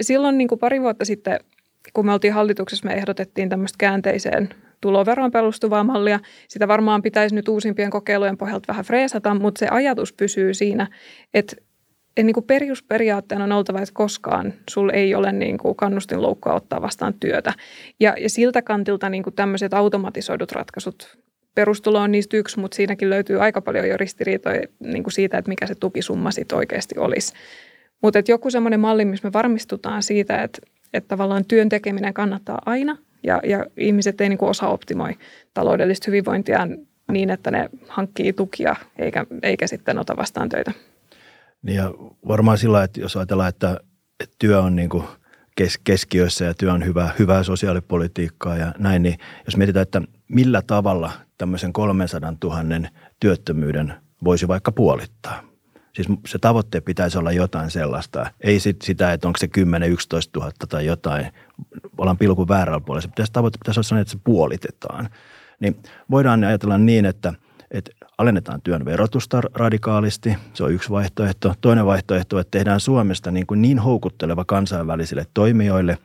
Silloin 0.00 0.38
niin 0.38 0.48
kuin 0.48 0.58
pari 0.58 0.80
vuotta 0.80 1.04
sitten 1.04 1.40
kun 1.92 2.06
me 2.06 2.12
oltiin 2.12 2.32
hallituksessa, 2.32 2.88
me 2.88 2.94
ehdotettiin 2.94 3.48
tämmöistä 3.48 3.76
käänteiseen 3.78 4.48
tuloveroon 4.80 5.30
perustuvaa 5.30 5.84
mallia. 5.84 6.20
Sitä 6.48 6.68
varmaan 6.68 7.02
pitäisi 7.02 7.34
nyt 7.34 7.48
uusimpien 7.48 7.90
kokeilujen 7.90 8.36
pohjalta 8.36 8.68
vähän 8.68 8.84
freesata, 8.84 9.34
mutta 9.34 9.58
se 9.58 9.68
ajatus 9.68 10.12
pysyy 10.12 10.54
siinä, 10.54 10.88
että 11.34 11.56
niin 12.22 12.34
kuin 12.34 12.46
perusperiaatteena 12.46 13.44
on 13.44 13.52
oltava, 13.52 13.78
että 13.78 13.94
koskaan 13.94 14.54
sul 14.70 14.90
ei 14.92 15.14
ole 15.14 15.32
niin 15.32 15.58
kuin 15.58 15.76
kannustinloukkua 15.76 16.54
ottaa 16.54 16.82
vastaan 16.82 17.14
työtä. 17.14 17.52
Ja, 18.00 18.14
ja 18.20 18.30
siltä 18.30 18.62
kantilta 18.62 19.08
niin 19.08 19.22
kuin 19.22 19.34
tämmöiset 19.34 19.74
automatisoidut 19.74 20.52
ratkaisut, 20.52 21.18
perustulo 21.54 22.00
on 22.00 22.12
niistä 22.12 22.36
yksi, 22.36 22.60
mutta 22.60 22.74
siinäkin 22.74 23.10
löytyy 23.10 23.42
aika 23.42 23.60
paljon 23.60 23.88
jo 23.88 23.96
ristiriitoja 23.96 24.62
niin 24.80 25.02
kuin 25.02 25.12
siitä, 25.12 25.38
että 25.38 25.48
mikä 25.48 25.66
se 25.66 25.74
tukisumma 25.74 26.30
sitten 26.30 26.58
oikeasti 26.58 26.98
olisi. 26.98 27.32
Mutta 28.02 28.22
joku 28.28 28.50
semmoinen 28.50 28.80
malli, 28.80 29.04
missä 29.04 29.28
me 29.28 29.32
varmistutaan 29.32 30.02
siitä, 30.02 30.42
että, 30.42 30.60
että 30.96 31.08
tavallaan 31.08 31.44
työn 31.44 31.68
tekeminen 31.68 32.14
kannattaa 32.14 32.62
aina 32.66 32.96
ja, 33.22 33.40
ja 33.44 33.66
ihmiset 33.76 34.20
ei 34.20 34.28
niin 34.28 34.38
kuin 34.38 34.48
osaa 34.48 34.70
optimoi 34.70 35.12
taloudellista 35.54 36.04
hyvinvointia 36.06 36.68
niin, 37.12 37.30
että 37.30 37.50
ne 37.50 37.70
hankkii 37.88 38.32
tukia 38.32 38.76
eikä, 38.98 39.26
eikä 39.42 39.66
sitten 39.66 39.98
ota 39.98 40.16
vastaan 40.16 40.48
töitä. 40.48 40.72
Niin 41.62 41.76
ja 41.76 41.94
varmaan 42.28 42.58
sillä, 42.58 42.84
että 42.84 43.00
jos 43.00 43.16
ajatellaan, 43.16 43.48
että, 43.48 43.80
että 44.20 44.36
työ 44.38 44.62
on 44.62 44.76
niin 44.76 44.88
kuin 44.88 45.04
kes, 45.56 45.78
keskiössä 45.84 46.44
ja 46.44 46.54
työ 46.54 46.72
on 46.72 46.84
hyvää, 46.84 47.10
hyvää 47.18 47.42
sosiaalipolitiikkaa 47.42 48.56
ja 48.56 48.72
näin, 48.78 49.02
niin 49.02 49.18
jos 49.44 49.56
mietitään, 49.56 49.82
että 49.82 50.02
millä 50.28 50.62
tavalla 50.66 51.12
tämmöisen 51.38 51.72
300 51.72 52.32
000 52.44 52.88
työttömyyden 53.20 53.94
voisi 54.24 54.48
vaikka 54.48 54.72
puolittaa. 54.72 55.55
Siis 55.96 56.08
se 56.26 56.38
tavoitteet 56.38 56.84
pitäisi 56.84 57.18
olla 57.18 57.32
jotain 57.32 57.70
sellaista. 57.70 58.30
Ei 58.40 58.60
sit 58.60 58.82
sitä, 58.82 59.12
että 59.12 59.28
onko 59.28 59.38
se 59.38 59.48
10 59.48 59.92
11 59.92 60.40
000 60.40 60.52
tai 60.68 60.86
jotain. 60.86 61.32
Ollaan 61.98 62.18
pilkun 62.18 62.48
väärällä 62.48 62.80
puolella. 62.80 63.02
Se 63.02 63.08
pitäisi, 63.08 63.32
tavoite 63.32 63.58
pitäisi 63.58 63.78
olla 63.78 63.88
sellainen, 63.88 64.02
että 64.02 64.12
se 64.12 64.18
puolitetaan. 64.24 65.08
Niin 65.60 65.76
voidaan 66.10 66.44
ajatella 66.44 66.78
niin, 66.78 67.06
että, 67.06 67.32
että 67.70 67.90
alennetaan 68.18 68.62
työn 68.62 68.84
verotusta 68.84 69.40
radikaalisti. 69.54 70.36
Se 70.54 70.64
on 70.64 70.72
yksi 70.72 70.90
vaihtoehto. 70.90 71.54
Toinen 71.60 71.86
vaihtoehto, 71.86 72.38
että 72.38 72.58
tehdään 72.58 72.80
Suomesta 72.80 73.30
niin, 73.30 73.46
kuin 73.46 73.62
niin 73.62 73.78
houkutteleva 73.78 74.44
kansainvälisille 74.44 75.26
toimijoille 75.34 75.98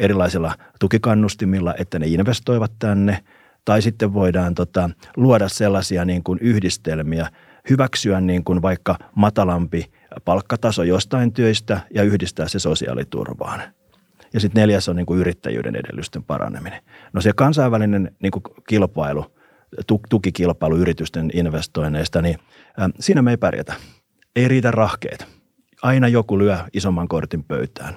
erilaisilla 0.00 0.54
tukikannustimilla, 0.80 1.74
että 1.78 1.98
ne 1.98 2.06
investoivat 2.06 2.72
tänne. 2.78 3.24
Tai 3.64 3.82
sitten 3.82 4.14
voidaan 4.14 4.54
tota, 4.54 4.90
luoda 5.16 5.48
sellaisia 5.48 6.04
niin 6.04 6.22
kuin 6.22 6.38
yhdistelmiä, 6.42 7.30
hyväksyä 7.70 8.20
niin 8.20 8.44
kuin 8.44 8.62
vaikka 8.62 8.96
matalampi 9.14 9.92
palkkataso 10.24 10.82
jostain 10.82 11.32
työstä 11.32 11.80
ja 11.94 12.02
yhdistää 12.02 12.48
se 12.48 12.58
sosiaaliturvaan. 12.58 13.62
Ja 14.32 14.40
sitten 14.40 14.60
neljäs 14.60 14.88
on 14.88 14.96
niin 14.96 15.06
kuin 15.06 15.20
yrittäjyyden 15.20 15.76
edellysten 15.76 16.24
paraneminen. 16.24 16.82
No 17.12 17.20
se 17.20 17.32
kansainvälinen 17.32 18.16
niin 18.22 18.30
kuin 18.30 18.42
kilpailu– 18.68 19.24
tukikilpailu 20.10 20.76
yritysten 20.76 21.30
investoinneista, 21.34 22.22
niin 22.22 22.38
siinä 23.00 23.22
me 23.22 23.30
ei 23.30 23.36
pärjätä. 23.36 23.74
Ei 24.36 24.48
riitä 24.48 24.70
rahkeet. 24.70 25.26
Aina 25.82 26.08
joku 26.08 26.38
lyö 26.38 26.58
isomman 26.72 27.08
kortin 27.08 27.44
pöytään. 27.44 27.94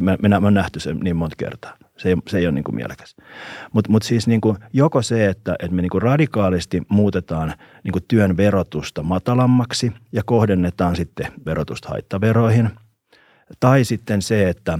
Me, 0.00 0.16
me, 0.22 0.28
me 0.40 0.46
on 0.46 0.54
nähty 0.54 0.80
sen 0.80 0.98
niin 0.98 1.16
monta 1.16 1.36
kertaa. 1.36 1.78
Se 2.02 2.08
ei, 2.08 2.16
se 2.28 2.38
ei 2.38 2.46
ole 2.46 2.52
niin 2.52 2.64
kuin 2.64 2.74
mielekäs. 2.74 3.16
Mutta 3.72 3.90
mut 3.90 4.02
siis 4.02 4.26
niin 4.26 4.40
kuin 4.40 4.56
joko 4.72 5.02
se, 5.02 5.26
että, 5.26 5.56
että 5.58 5.74
me 5.74 5.82
niin 5.82 5.90
kuin 5.90 6.02
radikaalisti 6.02 6.82
muutetaan 6.88 7.54
niin 7.84 7.92
kuin 7.92 8.04
työn 8.08 8.36
verotusta 8.36 9.02
matalammaksi 9.02 9.92
ja 10.12 10.22
kohdennetaan 10.24 10.96
sitten 10.96 11.26
verotusta 11.46 11.88
haittaveroihin. 11.88 12.70
Tai 13.60 13.84
sitten 13.84 14.22
se, 14.22 14.48
että 14.48 14.78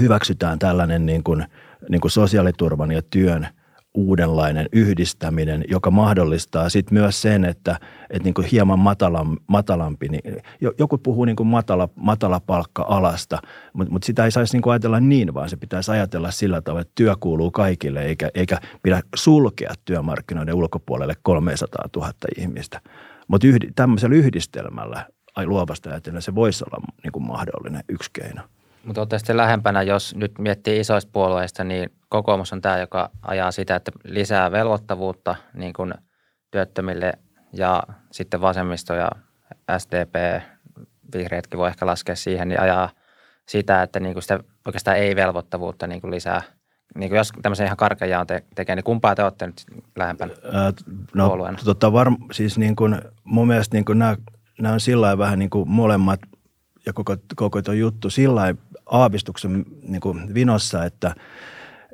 hyväksytään 0.00 0.58
tällainen 0.58 1.06
niin 1.06 1.24
kuin, 1.24 1.46
niin 1.88 2.00
kuin 2.00 2.10
sosiaaliturvan 2.10 2.92
ja 2.92 3.02
työn– 3.10 3.48
uudenlainen 3.98 4.66
yhdistäminen, 4.72 5.64
joka 5.68 5.90
mahdollistaa 5.90 6.68
sitten 6.68 6.98
myös 6.98 7.22
sen, 7.22 7.44
että, 7.44 7.78
että 8.10 8.24
niin 8.24 8.34
kuin 8.34 8.46
hieman 8.46 8.78
matalam, 8.78 9.36
matalampi, 9.46 10.08
niin 10.08 10.42
joku 10.78 10.98
puhuu 10.98 11.24
niin 11.24 11.36
kuin 11.36 11.46
matala, 11.46 11.88
matala 11.96 12.40
palkka-alasta, 12.40 13.38
mutta, 13.72 13.92
mutta 13.92 14.06
sitä 14.06 14.24
ei 14.24 14.30
saisi 14.30 14.52
niin 14.52 14.62
kuin 14.62 14.72
ajatella 14.72 15.00
niin, 15.00 15.34
vaan 15.34 15.50
se 15.50 15.56
pitäisi 15.56 15.90
ajatella 15.90 16.30
sillä 16.30 16.60
tavalla, 16.60 16.80
että 16.80 16.92
työ 16.94 17.16
kuuluu 17.20 17.50
kaikille, 17.50 18.02
eikä, 18.02 18.30
eikä 18.34 18.58
pidä 18.82 19.00
sulkea 19.14 19.74
työmarkkinoiden 19.84 20.54
ulkopuolelle 20.54 21.14
300 21.22 21.84
000 21.96 22.12
ihmistä. 22.38 22.80
Mutta 23.28 23.46
yhdi, 23.46 23.66
tämmöisellä 23.76 24.16
yhdistelmällä 24.16 25.06
ai 25.36 25.46
luovasta 25.46 25.90
ajatellen 25.90 26.22
se 26.22 26.34
voisi 26.34 26.64
olla 26.64 26.84
niin 27.02 27.12
kuin 27.12 27.26
mahdollinen 27.26 27.82
yksi 27.88 28.10
keino. 28.12 28.42
Mutta 28.84 29.00
olette 29.00 29.18
sitten 29.18 29.36
lähempänä, 29.36 29.82
jos 29.82 30.14
nyt 30.14 30.38
miettii 30.38 30.80
isoista 30.80 31.10
puolueista, 31.12 31.64
niin 31.64 31.90
kokoomus 32.08 32.52
on 32.52 32.60
tämä, 32.60 32.78
joka 32.78 33.10
ajaa 33.22 33.52
sitä, 33.52 33.76
että 33.76 33.92
lisää 34.04 34.52
velvoittavuutta 34.52 35.36
niin 35.54 35.72
kuin 35.72 35.94
työttömille 36.50 37.12
ja 37.52 37.82
sitten 38.12 38.40
vasemmisto 38.40 38.94
ja 38.94 39.10
SDP, 39.78 40.42
vihreätkin 41.14 41.58
voi 41.58 41.68
ehkä 41.68 41.86
laskea 41.86 42.16
siihen, 42.16 42.48
niin 42.48 42.60
ajaa 42.60 42.90
sitä, 43.48 43.82
että 43.82 44.00
niin 44.00 44.12
kuin 44.12 44.22
sitä 44.22 44.40
oikeastaan 44.66 44.96
ei 44.96 45.16
velvoittavuutta 45.16 45.86
niin 45.86 46.00
kuin 46.00 46.10
lisää. 46.10 46.42
Niin 46.94 47.10
kuin 47.10 47.16
jos 47.16 47.32
tämmöisen 47.42 47.66
ihan 47.66 47.76
karkean 47.76 48.26
te- 48.26 48.44
tekee, 48.54 48.76
niin 48.76 48.84
kumpaa 48.84 49.14
te 49.14 49.22
olette 49.22 49.46
nyt 49.46 49.64
lähempänä 49.96 50.32
Ää, 50.52 50.72
no, 51.14 51.26
puolueena? 51.28 51.58
Tota 51.64 51.92
varm, 51.92 52.16
siis 52.32 52.58
niin 52.58 52.76
kuin, 52.76 53.00
mun 53.24 53.46
mielestä 53.46 53.76
niin 53.76 53.84
kuin 53.84 53.98
nämä, 53.98 54.16
nämä 54.60 54.74
on 54.74 54.80
sillä 54.80 55.18
vähän 55.18 55.38
niin 55.38 55.50
kuin 55.50 55.70
molemmat 55.70 56.20
ja 56.86 56.92
koko, 56.92 57.16
koko 57.36 57.62
tuo 57.62 57.74
juttu 57.74 58.10
sillä 58.10 58.54
aavistuksen 58.86 59.64
niin 59.82 60.00
kuin 60.00 60.34
vinossa, 60.34 60.84
että 60.84 61.14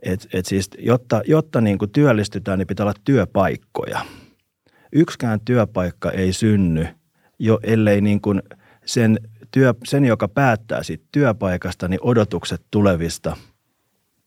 et, 0.04 0.28
et 0.32 0.46
siis, 0.46 0.70
jotta, 0.78 1.22
jotta 1.26 1.60
niin 1.60 1.78
kuin 1.78 1.90
työllistytään, 1.90 2.58
niin 2.58 2.66
pitää 2.66 2.84
olla 2.84 2.94
työpaikkoja. 3.04 4.00
Yksikään 4.92 5.40
työpaikka 5.40 6.10
ei 6.10 6.32
synny, 6.32 6.86
jo 7.38 7.60
ellei 7.62 8.00
niin 8.00 8.20
kuin 8.20 8.42
sen, 8.84 9.18
työ, 9.50 9.74
sen, 9.84 10.04
joka 10.04 10.28
päättää 10.28 10.82
siitä 10.82 11.04
työpaikasta, 11.12 11.88
niin 11.88 12.00
odotukset 12.02 12.62
tulevista 12.70 13.36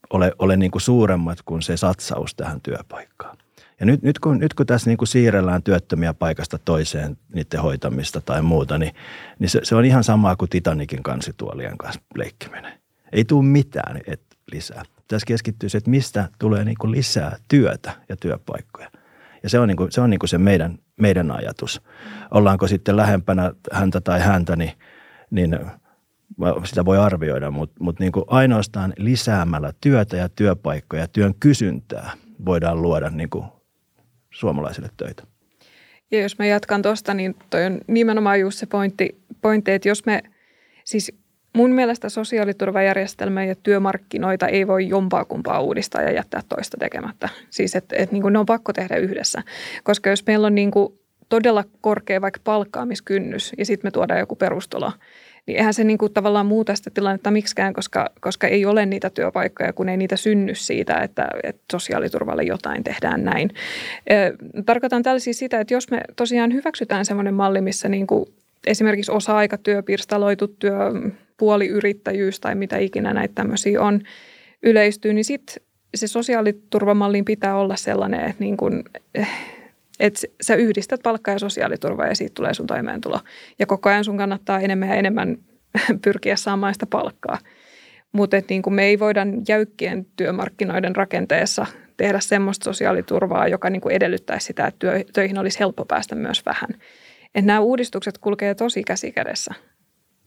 ole, 0.09 0.31
ole 0.39 0.57
niin 0.57 0.71
kuin 0.71 0.81
suuremmat 0.81 1.41
kuin 1.45 1.61
se 1.61 1.77
satsaus 1.77 2.35
tähän 2.35 2.61
työpaikkaan. 2.61 3.37
Ja 3.79 3.85
nyt, 3.85 4.01
nyt, 4.01 4.19
kun, 4.19 4.39
nyt 4.39 4.53
kun 4.53 4.65
tässä 4.65 4.89
niin 4.89 4.97
kuin 4.97 5.07
siirrellään 5.07 5.63
työttömiä 5.63 6.13
paikasta 6.13 6.59
toiseen, 6.65 7.17
niiden 7.33 7.61
hoitamista 7.61 8.21
tai 8.21 8.41
muuta, 8.41 8.77
niin, 8.77 8.95
niin 9.39 9.49
se, 9.49 9.59
se 9.63 9.75
on 9.75 9.85
ihan 9.85 10.03
samaa 10.03 10.35
kuin 10.35 10.49
Titanikin 10.49 11.03
kansituolien 11.03 11.77
kanssa 11.77 12.01
leikkiminen. 12.15 12.79
Ei 13.11 13.25
tule 13.25 13.45
mitään 13.45 14.01
et, 14.07 14.21
lisää. 14.51 14.83
Tässä 15.07 15.25
keskittyy 15.25 15.69
se, 15.69 15.77
että 15.77 15.89
mistä 15.89 16.29
tulee 16.39 16.65
niin 16.65 16.77
kuin 16.81 16.91
lisää 16.91 17.37
työtä 17.47 17.91
ja 18.09 18.17
työpaikkoja. 18.17 18.91
Ja 19.43 19.49
se 19.49 19.59
on, 19.59 19.67
niin 19.67 19.77
kuin, 19.77 19.91
se, 19.91 20.01
on 20.01 20.09
niin 20.09 20.19
kuin 20.19 20.29
se 20.29 20.37
meidän, 20.37 20.79
meidän 21.01 21.31
ajatus. 21.31 21.81
Ollaanko 22.31 22.67
sitten 22.67 22.97
lähempänä 22.97 23.51
häntä 23.71 24.01
tai 24.01 24.19
häntä, 24.19 24.55
niin, 24.55 24.71
niin 25.31 25.59
sitä 26.63 26.85
voi 26.85 26.97
arvioida, 26.97 27.51
mutta, 27.51 27.75
mutta 27.79 28.03
niin 28.03 28.11
kuin 28.11 28.25
ainoastaan 28.27 28.93
lisäämällä 28.97 29.73
työtä 29.81 30.17
ja 30.17 30.29
työpaikkoja 30.29 31.01
ja 31.01 31.07
työn 31.07 31.35
kysyntää 31.39 32.11
voidaan 32.45 32.81
luoda 32.81 33.09
niin 33.09 33.29
kuin 33.29 33.45
suomalaisille 34.29 34.89
töitä. 34.97 35.23
Ja 36.11 36.21
jos 36.21 36.39
mä 36.39 36.45
jatkan 36.45 36.81
tuosta, 36.81 37.13
niin 37.13 37.35
toi 37.49 37.65
on 37.65 37.81
nimenomaan 37.87 38.39
just 38.39 38.59
se 38.59 38.65
pointti, 38.65 39.21
pointti, 39.41 39.71
että 39.71 39.89
jos 39.89 40.05
me, 40.05 40.23
siis 40.83 41.13
mun 41.57 41.71
mielestä 41.71 42.09
sosiaaliturvajärjestelmää 42.09 43.45
ja 43.45 43.55
työmarkkinoita 43.55 44.47
ei 44.47 44.67
voi 44.67 44.87
jompaa 44.89 45.25
kumpaa 45.25 45.61
uudistaa 45.61 46.01
ja 46.01 46.11
jättää 46.11 46.41
toista 46.49 46.77
tekemättä. 46.77 47.29
Siis 47.49 47.75
että 47.75 47.95
et, 47.99 48.11
niin 48.11 48.23
ne 48.33 48.39
on 48.39 48.45
pakko 48.45 48.73
tehdä 48.73 48.95
yhdessä, 48.95 49.43
koska 49.83 50.09
jos 50.09 50.25
meillä 50.25 50.47
on 50.47 50.55
niin 50.55 50.71
kuin 50.71 50.99
todella 51.29 51.63
korkea 51.81 52.21
vaikka 52.21 52.39
palkkaamiskynnys 52.43 53.53
ja 53.57 53.65
sitten 53.65 53.87
me 53.87 53.91
tuodaan 53.91 54.19
joku 54.19 54.35
perustulo– 54.35 54.91
niin 55.47 55.57
eihän 55.57 55.73
se 55.73 55.83
niin 55.83 55.97
kuin 55.97 56.13
tavallaan 56.13 56.45
muuta 56.45 56.75
sitä 56.75 56.89
tilannetta 56.89 57.31
miksikään, 57.31 57.73
koska, 57.73 58.09
koska 58.21 58.47
ei 58.47 58.65
ole 58.65 58.85
niitä 58.85 59.09
työpaikkoja, 59.09 59.73
kun 59.73 59.89
ei 59.89 59.97
niitä 59.97 60.15
synny 60.15 60.55
siitä, 60.55 60.99
että, 60.99 61.27
että 61.43 61.61
sosiaaliturvalle 61.71 62.43
jotain 62.43 62.83
tehdään 62.83 63.23
näin. 63.23 63.49
Tarkoitan 64.65 65.03
tällä 65.03 65.19
siis 65.19 65.39
sitä, 65.39 65.59
että 65.59 65.73
jos 65.73 65.91
me 65.91 66.01
tosiaan 66.15 66.53
hyväksytään 66.53 67.05
sellainen 67.05 67.33
malli, 67.33 67.61
missä 67.61 67.89
niin 67.89 68.07
kuin 68.07 68.25
esimerkiksi 68.67 69.11
osa-aikatyö, 69.11 69.83
pirstaloitu 69.83 70.47
työ, 70.47 70.73
puoliyrittäjyys 71.37 72.39
tai 72.39 72.55
mitä 72.55 72.77
ikinä 72.77 73.13
näitä 73.13 73.35
tämmöisiä 73.35 73.81
on, 73.81 74.01
yleistyy, 74.63 75.13
niin 75.13 75.25
sitten 75.25 75.55
se 75.95 76.07
sosiaaliturvamallin 76.07 77.25
pitää 77.25 77.57
olla 77.57 77.75
sellainen, 77.75 78.19
että 78.19 78.43
niin 78.43 78.57
kuin, 78.57 78.83
että 79.99 80.19
sä 80.41 80.55
yhdistät 80.55 80.99
palkkaa 81.03 81.33
ja 81.33 81.39
sosiaaliturvaa 81.39 82.07
ja 82.07 82.15
siitä 82.15 82.33
tulee 82.33 82.53
sun 82.53 82.67
toimeentulo. 82.67 83.19
Ja 83.59 83.65
koko 83.65 83.89
ajan 83.89 84.03
sun 84.03 84.17
kannattaa 84.17 84.59
enemmän 84.59 84.89
ja 84.89 84.95
enemmän 84.95 85.37
pyrkiä 86.03 86.35
saamaan 86.35 86.73
sitä 86.73 86.85
palkkaa. 86.85 87.37
Mutta 88.11 88.37
niin 88.49 88.63
me 88.69 88.85
ei 88.85 88.99
voida 88.99 89.25
jäykkien 89.47 90.05
työmarkkinoiden 90.15 90.95
rakenteessa 90.95 91.65
tehdä 91.97 92.19
semmoista 92.19 92.63
sosiaaliturvaa, 92.63 93.47
joka 93.47 93.69
niin 93.69 93.91
edellyttäisi 93.91 94.45
sitä, 94.45 94.67
että 94.67 94.79
työ, 94.79 95.03
töihin 95.13 95.37
olisi 95.37 95.59
helppo 95.59 95.85
päästä 95.85 96.15
myös 96.15 96.45
vähän. 96.45 96.69
Et 97.35 97.45
nämä 97.45 97.59
uudistukset 97.59 98.17
kulkee 98.17 98.55
tosi 98.55 98.83
käsi 98.83 99.11
kädessä. 99.11 99.53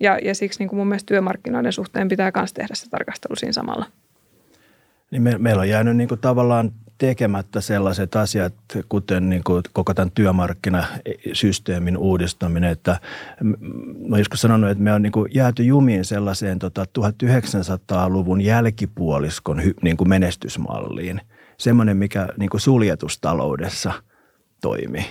Ja, 0.00 0.18
ja 0.22 0.34
siksi 0.34 0.58
niin 0.58 0.68
kuin 0.68 0.78
mun 0.78 0.88
mielestä 0.88 1.08
työmarkkinoiden 1.08 1.72
suhteen 1.72 2.08
pitää 2.08 2.32
myös 2.34 2.52
tehdä 2.52 2.74
se 2.74 2.90
tarkastelu 2.90 3.36
siinä 3.36 3.52
samalla. 3.52 3.86
Niin 5.10 5.22
me, 5.22 5.38
meillä 5.38 5.60
on 5.60 5.68
jäänyt 5.68 5.96
niin 5.96 6.08
kuin 6.08 6.20
tavallaan 6.20 6.72
tekemättä 6.98 7.60
sellaiset 7.60 8.16
asiat, 8.16 8.54
kuten 8.88 9.28
niin 9.28 9.44
kuin 9.44 9.62
koko 9.72 9.94
tämän 9.94 10.10
työmarkkinasysteemin 10.10 11.96
uudistaminen, 11.96 12.70
että 12.70 13.00
mä 14.08 14.18
joskus 14.18 14.40
sanonut, 14.40 14.70
että 14.70 14.84
me 14.84 14.92
on 14.92 15.02
niin 15.02 15.12
kuin 15.12 15.30
jääty 15.34 15.62
jumiin 15.62 16.04
sellaiseen 16.04 16.58
tota 16.58 16.84
1900-luvun 16.98 18.40
jälkipuoliskon 18.40 19.62
niin 19.82 19.96
kuin 19.96 20.08
menestysmalliin. 20.08 21.20
Semmoinen, 21.58 21.96
mikä 21.96 22.28
niin 22.38 22.50
kuin 22.50 22.60
suljetustaloudessa 22.60 23.92
toimii. 24.60 25.06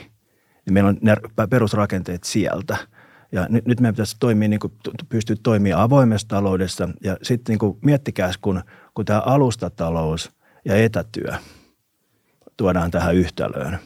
Meillä 0.71 0.87
on 0.87 0.97
ne 1.01 1.15
perusrakenteet 1.49 2.23
sieltä– 2.23 2.77
ja 3.31 3.45
nyt, 3.49 3.65
nyt 3.65 3.79
meidän 3.79 3.95
pitäisi 3.95 4.15
toimia, 4.19 4.47
niin 4.47 4.59
kuin, 4.59 4.73
pystyä 5.09 5.35
toimia 5.43 5.81
avoimessa 5.81 6.27
taloudessa. 6.27 6.89
Ja 7.03 7.17
sitten 7.21 7.57
niin 7.61 7.77
miettikääs, 7.81 8.37
kun, 8.37 8.61
kun 8.93 9.05
tämä 9.05 9.19
alustatalous 9.19 10.31
ja 10.65 10.75
etätyö 10.75 11.33
tuodaan 12.57 12.91
tähän 12.91 13.15
yhtälöön, 13.15 13.79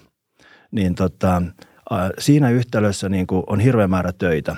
niin 0.71 0.95
tota, 0.95 1.41
siinä 2.19 2.49
yhtälössä 2.49 3.09
niin 3.09 3.27
kuin 3.27 3.43
on 3.47 3.59
hirveä 3.59 3.87
määrä 3.87 4.11
töitä, 4.11 4.55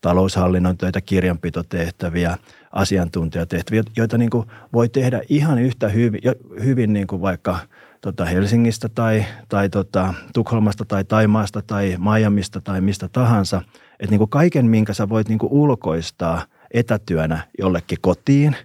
taloushallinnon 0.00 0.78
töitä, 0.78 1.00
kirjanpitotehtäviä, 1.00 2.38
asiantuntijatehtäviä, 2.72 3.82
joita 3.96 4.18
niin 4.18 4.30
kuin 4.30 4.46
voi 4.72 4.88
tehdä 4.88 5.20
ihan 5.28 5.58
yhtä 5.58 5.88
hyvin, 5.88 6.20
hyvin 6.64 6.92
niin 6.92 7.06
kuin 7.06 7.22
vaikka– 7.22 7.58
tota 8.02 8.24
Helsingistä 8.24 8.88
tai, 8.88 9.24
tai 9.48 9.68
tota 9.68 10.14
Tukholmasta 10.34 10.84
tai 10.84 11.04
Taimaasta 11.04 11.62
tai 11.62 11.96
Miamista 11.98 12.60
tai 12.60 12.80
mistä 12.80 13.08
tahansa. 13.08 13.62
Että 14.02 14.10
niin 14.10 14.18
kuin 14.18 14.30
kaiken, 14.30 14.66
minkä 14.66 14.94
sä 14.94 15.08
voit 15.08 15.28
niin 15.28 15.38
kuin 15.38 15.52
ulkoistaa 15.52 16.44
etätyönä 16.70 17.48
jollekin 17.58 17.98
kotiin, 18.00 18.56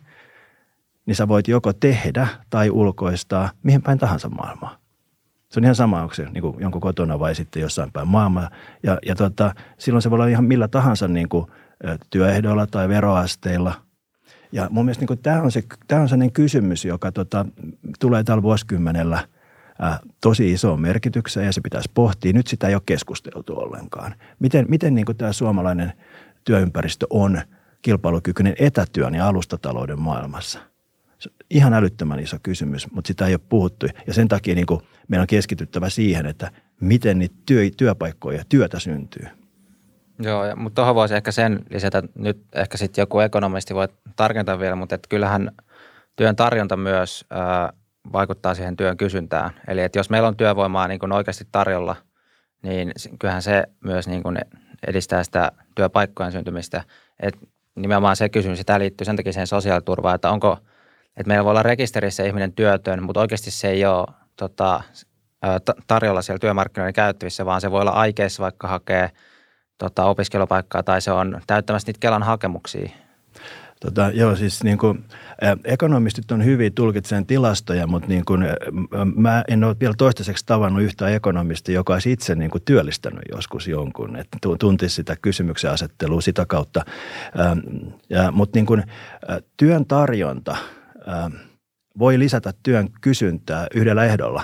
niin 1.05 1.15
sä 1.15 1.27
voit 1.27 1.47
joko 1.47 1.73
tehdä 1.73 2.27
tai 2.49 2.69
ulkoistaa 2.69 3.49
mihin 3.63 3.81
päin 3.81 3.97
tahansa 3.97 4.29
maailmaa. 4.29 4.77
Se 5.49 5.59
on 5.59 5.63
ihan 5.63 5.75
sama, 5.75 6.01
onko 6.01 6.13
se 6.13 6.29
niin 6.29 6.41
kuin 6.41 6.55
jonkun 6.59 6.81
kotona 6.81 7.19
vai 7.19 7.35
sitten 7.35 7.61
jossain 7.61 7.91
päin 7.91 8.07
maailmaa. 8.07 8.49
Ja, 8.83 8.97
ja 9.05 9.15
tota, 9.15 9.55
silloin 9.77 10.01
se 10.01 10.09
voi 10.09 10.15
olla 10.15 10.27
ihan 10.27 10.45
millä 10.45 10.67
tahansa 10.67 11.07
niin 11.07 11.29
kuin 11.29 11.45
työehdoilla 12.09 12.67
tai 12.67 12.89
veroasteilla– 12.89 13.73
ja 14.51 14.67
mun 14.71 14.85
mielestä 14.85 15.05
niin 15.09 15.19
tämä 15.19 15.41
on, 15.41 15.51
se, 15.51 15.63
tämä 15.87 16.01
on 16.01 16.09
sellainen 16.09 16.31
kysymys, 16.31 16.85
joka 16.85 17.11
tota, 17.11 17.45
tulee 17.99 18.23
tällä 18.23 18.43
vuosikymmenellä 18.43 19.27
äh, 19.83 19.99
tosi 20.21 20.51
iso 20.51 20.77
merkitykseen 20.77 21.45
ja 21.45 21.53
se 21.53 21.61
pitäisi 21.61 21.91
pohtia. 21.93 22.33
Nyt 22.33 22.47
sitä 22.47 22.67
ei 22.67 22.75
ole 22.75 22.81
keskusteltu 22.85 23.59
ollenkaan. 23.59 24.15
Miten, 24.39 24.65
miten 24.69 24.95
niin 24.95 25.05
tämä 25.17 25.33
suomalainen 25.33 25.93
työympäristö 26.43 27.05
on 27.09 27.41
kilpailukykyinen 27.81 28.55
etätyön 28.59 29.15
ja 29.15 29.27
alustatalouden 29.27 29.99
maailmassa? 29.99 30.59
Ihan 31.49 31.73
älyttömän 31.73 32.19
iso 32.19 32.37
kysymys, 32.43 32.91
mutta 32.91 33.07
sitä 33.07 33.27
ei 33.27 33.33
ole 33.33 33.41
puhuttu. 33.49 33.85
Ja 34.07 34.13
sen 34.13 34.27
takia 34.27 34.55
niin 34.55 34.65
kuin 34.65 34.81
meidän 35.07 35.21
on 35.21 35.27
keskityttävä 35.27 35.89
siihen, 35.89 36.25
että 36.25 36.51
miten 36.81 37.19
niitä 37.19 37.35
työ, 37.45 37.69
työpaikkoja 37.77 38.37
ja 38.37 38.43
työtä 38.49 38.79
syntyy. 38.79 39.27
Joo, 40.19 40.45
ja, 40.45 40.55
mutta 40.55 40.75
tuohon 40.75 40.95
voisi 40.95 41.15
ehkä 41.15 41.31
sen 41.31 41.65
lisätä, 41.69 42.03
nyt 42.15 42.37
ehkä 42.53 42.77
sitten 42.77 43.01
joku 43.01 43.19
ekonomisti 43.19 43.75
voi 43.75 43.87
tarkentaa 44.15 44.59
vielä, 44.59 44.75
mutta 44.75 44.95
että 44.95 45.09
kyllähän 45.09 45.51
työn 46.15 46.35
tarjonta 46.35 46.77
myös 46.77 47.25
ää, 47.29 47.73
vaikuttaa 48.13 48.55
siihen 48.55 48.75
työn 48.75 48.97
kysyntään. 48.97 49.51
Eli 49.67 49.81
että 49.81 49.99
jos 49.99 50.09
meillä 50.09 50.27
on 50.27 50.37
työvoimaa 50.37 50.87
niin 50.87 50.99
kuin 50.99 51.11
oikeasti 51.11 51.47
tarjolla, 51.51 51.95
niin 52.63 52.91
kyllähän 53.19 53.41
se 53.41 53.63
myös 53.83 54.07
niin 54.07 54.23
kuin 54.23 54.37
edistää 54.87 55.23
sitä 55.23 55.51
työpaikkojen 55.75 56.31
syntymistä. 56.31 56.83
Et 57.19 57.37
nimenomaan 57.75 58.15
se 58.15 58.29
kysymys, 58.29 58.57
sitä 58.57 58.79
liittyy 58.79 59.05
sen 59.05 59.15
takia 59.15 59.33
siihen 59.33 59.47
sosiaaliturvaan, 59.47 60.15
että 60.15 60.29
onko, 60.29 60.57
että 61.17 61.27
meillä 61.27 61.43
voi 61.43 61.51
olla 61.51 61.63
rekisterissä 61.63 62.23
ihminen 62.23 62.53
työtön, 62.53 63.03
mutta 63.03 63.19
oikeasti 63.19 63.51
se 63.51 63.69
ei 63.69 63.85
ole 63.85 64.07
tota, 64.35 64.81
tarjolla 65.87 66.21
siellä 66.21 66.39
työmarkkinoiden 66.39 66.93
käyttävissä, 66.93 67.45
vaan 67.45 67.61
se 67.61 67.71
voi 67.71 67.81
olla 67.81 67.91
aikeissa 67.91 68.43
vaikka 68.43 68.67
hakee– 68.67 69.11
tota, 69.77 70.05
opiskelupaikkaa 70.05 70.83
tai 70.83 71.01
se 71.01 71.11
on 71.11 71.41
täyttämässä 71.47 71.87
niitä 71.87 71.99
Kelan 71.99 72.23
hakemuksia? 72.23 72.89
Tota, 73.79 74.11
joo, 74.13 74.35
siis 74.35 74.63
niin 74.63 74.77
kuin, 74.77 75.05
ä, 75.43 75.57
ekonomistit 75.63 76.31
on 76.31 76.45
hyvin 76.45 76.73
tulkitsen 76.73 77.25
tilastoja, 77.25 77.87
mutta 77.87 78.07
niin 78.07 78.25
kuin, 78.25 78.43
ä, 78.43 78.55
mä 79.15 79.43
en 79.47 79.63
ole 79.63 79.75
vielä 79.79 79.93
toistaiseksi 79.97 80.45
tavannut 80.45 80.83
yhtä 80.83 81.09
ekonomistia, 81.09 81.75
joka 81.75 81.93
olisi 81.93 82.11
itse 82.11 82.35
niin 82.35 82.51
kuin 82.51 82.63
työllistänyt 82.65 83.23
joskus 83.31 83.67
jonkun, 83.67 84.15
että 84.15 84.37
tuntisi 84.59 84.95
sitä 84.95 85.15
kysymyksen 85.21 85.71
asettelua 85.71 86.21
sitä 86.21 86.45
kautta. 86.45 86.85
Ja, 88.09 88.31
mutta 88.31 88.57
niin 88.57 88.65
kuin, 88.65 88.83
työn 89.57 89.85
tarjonta 89.85 90.57
voi 91.99 92.19
lisätä 92.19 92.53
työn 92.63 92.89
kysyntää 93.01 93.67
yhdellä 93.75 94.05
ehdolla. 94.05 94.43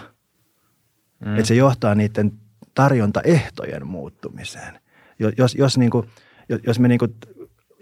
Mm. 1.26 1.36
Että 1.36 1.48
se 1.48 1.56
johtaa 1.56 1.96
niiden 1.96 2.32
tarjontaehtojen 2.76 3.88
muuttumiseen 3.88 4.84
jos, 5.38 5.56
jos, 5.56 5.78
niin 5.78 5.91
kuin, 5.91 6.08
jos, 6.67 6.80
me 6.80 6.88
niin 6.88 7.00
kuin, 7.00 7.15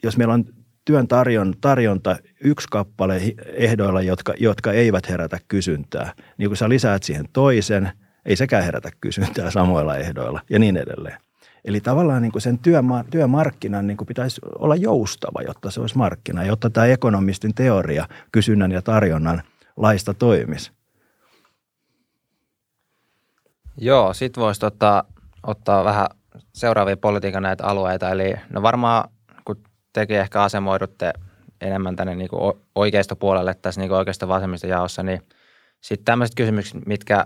jos 0.03 0.17
meillä 0.17 0.33
on 0.33 0.45
työn 0.91 1.07
tarjon, 1.07 1.53
tarjonta 1.61 2.17
yksi 2.43 2.67
kappale 2.71 3.21
ehdoilla, 3.53 4.01
jotka, 4.01 4.33
jotka 4.39 4.71
eivät 4.71 5.09
herätä 5.09 5.37
kysyntää, 5.47 6.13
niin 6.37 6.49
kun 6.49 6.57
sä 6.57 6.69
lisäät 6.69 7.03
siihen 7.03 7.25
toisen, 7.33 7.91
ei 8.25 8.35
sekään 8.35 8.63
herätä 8.63 8.89
kysyntää 9.01 9.51
samoilla 9.57 9.97
ehdoilla 9.97 10.41
ja 10.49 10.59
niin 10.59 10.77
edelleen. 10.77 11.17
Eli 11.65 11.81
tavallaan 11.81 12.21
niin 12.21 12.31
kuin 12.31 12.41
sen 12.41 12.59
työma- 12.59 13.03
työmarkkinan 13.11 13.87
niin 13.87 13.97
kuin 13.97 14.07
pitäisi 14.07 14.41
olla 14.59 14.75
joustava, 14.75 15.41
jotta 15.41 15.71
se 15.71 15.81
olisi 15.81 15.97
markkina, 15.97 16.45
jotta 16.45 16.69
tämä 16.69 16.85
ekonomistin 16.85 17.55
teoria 17.55 18.07
kysynnän 18.31 18.71
ja 18.71 18.81
tarjonnan 18.81 19.41
laista 19.77 20.13
toimisi. 20.13 20.71
Joo, 23.77 24.13
sit 24.13 24.37
voisi 24.37 24.65
ottaa, 24.65 25.03
ottaa 25.43 25.83
vähän 25.83 26.07
seuraavia 26.53 26.97
politiikan 26.97 27.43
näitä 27.43 27.65
alueita. 27.65 28.09
Eli 28.09 28.33
no 28.49 28.61
varmaan, 28.61 29.09
tekin 29.93 30.17
ehkä 30.17 30.43
asemoidutte 30.43 31.13
enemmän 31.61 31.95
tänne 31.95 32.15
niin 32.15 32.29
kuin 32.29 32.53
oikeistopuolelle 32.75 33.53
tässä 33.53 33.81
niin 33.81 33.89
kuin 33.89 33.97
oikeisto 33.97 34.27
vasemmista 34.27 34.67
jaossa, 34.67 35.03
niin 35.03 35.21
sitten 35.81 36.05
tämmöiset 36.05 36.35
kysymykset, 36.35 36.85
mitkä 36.85 37.25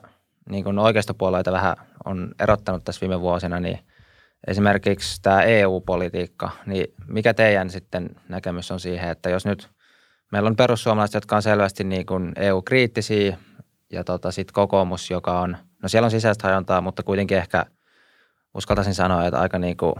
niin 0.50 0.64
kuin 0.64 0.80
oikeistopuolueita 0.80 1.52
vähän 1.52 1.76
on 2.06 2.32
erottanut 2.40 2.84
tässä 2.84 3.02
viime 3.02 3.22
vuosina, 3.22 3.60
niin 3.60 3.80
esimerkiksi 4.48 5.22
tämä 5.22 5.42
EU-politiikka, 5.42 6.52
niin 6.66 6.94
mikä 7.08 7.34
teidän 7.34 7.70
sitten 7.70 8.10
näkemys 8.30 8.72
on 8.72 8.80
siihen, 8.80 9.10
että 9.10 9.30
jos 9.30 9.46
nyt 9.46 9.70
meillä 10.32 10.48
on 10.48 10.56
perussuomalaiset, 10.56 11.14
jotka 11.14 11.36
on 11.36 11.42
selvästi 11.42 11.84
niin 11.84 12.06
kuin 12.06 12.32
EU-kriittisiä 12.36 13.38
ja 13.92 14.04
tota, 14.04 14.32
sitten 14.32 14.54
kokoomus, 14.54 15.12
joka 15.12 15.40
on, 15.40 15.58
no 15.84 15.90
siellä 15.90 16.06
on 16.06 16.12
sisäistä 16.12 16.48
hajontaa, 16.48 16.82
mutta 16.82 17.04
kuitenkin 17.04 17.38
ehkä 17.38 17.66
uskaltaisin 18.54 18.96
sanoa, 18.96 19.26
että 19.26 19.40
aika 19.40 19.60
niin 19.60 19.78
kuin 19.78 19.96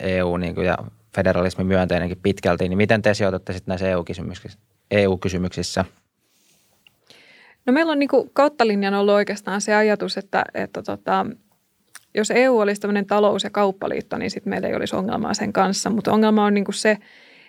EU 0.00 0.36
niin 0.36 0.54
kuin 0.54 0.66
ja 0.66 0.78
federalismi 1.16 1.64
myönteinenkin 1.64 2.18
pitkälti, 2.22 2.68
niin 2.68 2.76
miten 2.76 3.02
te 3.02 3.14
sijoitatte 3.14 3.52
sitten 3.52 3.72
näissä 3.72 3.88
EU-kysymyksissä? 3.88 4.58
EU-kysymyksissä? 4.90 5.84
No 7.66 7.72
meillä 7.72 7.92
on 7.92 7.98
niin 7.98 8.08
kuin 8.08 8.30
kautta 8.32 8.66
linjan 8.66 8.94
ollut 8.94 9.14
oikeastaan 9.14 9.60
se 9.60 9.74
ajatus, 9.74 10.16
että, 10.18 10.44
että 10.54 10.82
tota, 10.82 11.26
jos 12.14 12.30
EU 12.30 12.58
olisi 12.58 12.80
tämmöinen 12.80 13.06
talous- 13.06 13.44
ja 13.44 13.50
kauppaliitto, 13.50 14.18
niin 14.18 14.30
sitten 14.30 14.50
meillä 14.50 14.68
ei 14.68 14.74
olisi 14.74 14.96
ongelmaa 14.96 15.34
sen 15.34 15.52
kanssa. 15.52 15.90
Mutta 15.90 16.12
ongelma 16.12 16.44
on 16.44 16.54
niin 16.54 16.64
kuin 16.64 16.74
se, 16.74 16.98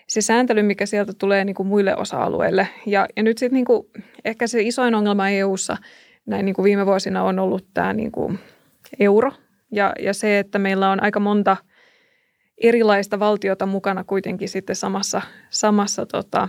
se 0.07 0.21
sääntely, 0.21 0.63
mikä 0.63 0.85
sieltä 0.85 1.13
tulee 1.17 1.45
niin 1.45 1.55
kuin 1.55 1.67
muille 1.67 1.95
osa-alueille. 1.95 2.67
Ja, 2.85 3.07
ja 3.15 3.23
nyt 3.23 3.37
sitten 3.37 3.55
niin 3.55 4.05
ehkä 4.25 4.47
se 4.47 4.61
isoin 4.61 4.95
ongelma 4.95 5.29
EUssa 5.29 5.77
näin 6.25 6.45
niin 6.45 6.55
kuin 6.55 6.63
viime 6.63 6.85
vuosina 6.85 7.23
on 7.23 7.39
ollut 7.39 7.65
tämä 7.73 7.93
niin 7.93 8.11
kuin 8.11 8.39
euro– 8.99 9.31
ja, 9.71 9.93
ja 9.99 10.13
se, 10.13 10.39
että 10.39 10.59
meillä 10.59 10.89
on 10.89 11.03
aika 11.03 11.19
monta 11.19 11.57
erilaista 12.61 13.19
valtiota 13.19 13.65
mukana 13.65 14.03
kuitenkin 14.03 14.49
sitten 14.49 14.75
samassa, 14.75 15.21
samassa 15.49 16.05
tota, 16.05 16.47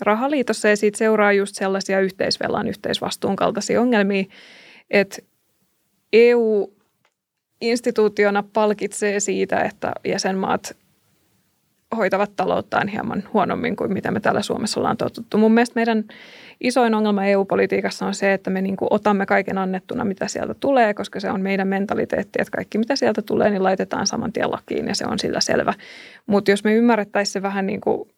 rahaliitossa. 0.00 0.68
Ja 0.68 0.76
siitä 0.76 0.98
seuraa 0.98 1.32
just 1.32 1.54
sellaisia 1.54 2.00
yhteisvelan, 2.00 2.68
yhteisvastuun 2.68 3.36
kaltaisia 3.36 3.80
ongelmia, 3.80 4.24
että 4.90 5.18
EU 6.12 6.72
instituutiona 7.60 8.44
palkitsee 8.52 9.20
siitä, 9.20 9.60
että 9.60 9.92
jäsenmaat 10.04 10.76
hoitavat 11.96 12.32
talouttaan 12.36 12.88
hieman 12.88 13.24
huonommin 13.32 13.76
kuin 13.76 13.92
mitä 13.92 14.10
me 14.10 14.20
täällä 14.20 14.42
Suomessa 14.42 14.80
ollaan 14.80 14.96
totuttu. 14.96 15.38
Mun 15.38 15.52
mielestä 15.52 15.72
meidän 15.74 16.04
isoin 16.60 16.94
ongelma 16.94 17.24
EU-politiikassa 17.24 18.06
on 18.06 18.14
se, 18.14 18.32
että 18.32 18.50
me 18.50 18.62
niin 18.62 18.76
kuin 18.76 18.88
otamme 18.90 19.26
kaiken 19.26 19.58
annettuna, 19.58 20.04
mitä 20.04 20.28
sieltä 20.28 20.54
tulee, 20.54 20.94
koska 20.94 21.20
se 21.20 21.30
on 21.30 21.40
meidän 21.40 21.68
mentaliteetti, 21.68 22.38
että 22.40 22.56
kaikki 22.56 22.78
mitä 22.78 22.96
sieltä 22.96 23.22
tulee, 23.22 23.50
niin 23.50 23.62
laitetaan 23.62 24.06
saman 24.06 24.32
tien 24.32 24.50
lakiin 24.50 24.88
ja 24.88 24.94
se 24.94 25.04
on 25.06 25.18
sillä 25.18 25.40
selvä. 25.40 25.74
Mutta 26.26 26.50
jos 26.50 26.64
me 26.64 26.74
ymmärrettäisiin 26.74 27.32
se 27.32 27.42
vähän 27.42 27.66
niin 27.66 27.80
kuin, 27.80 28.10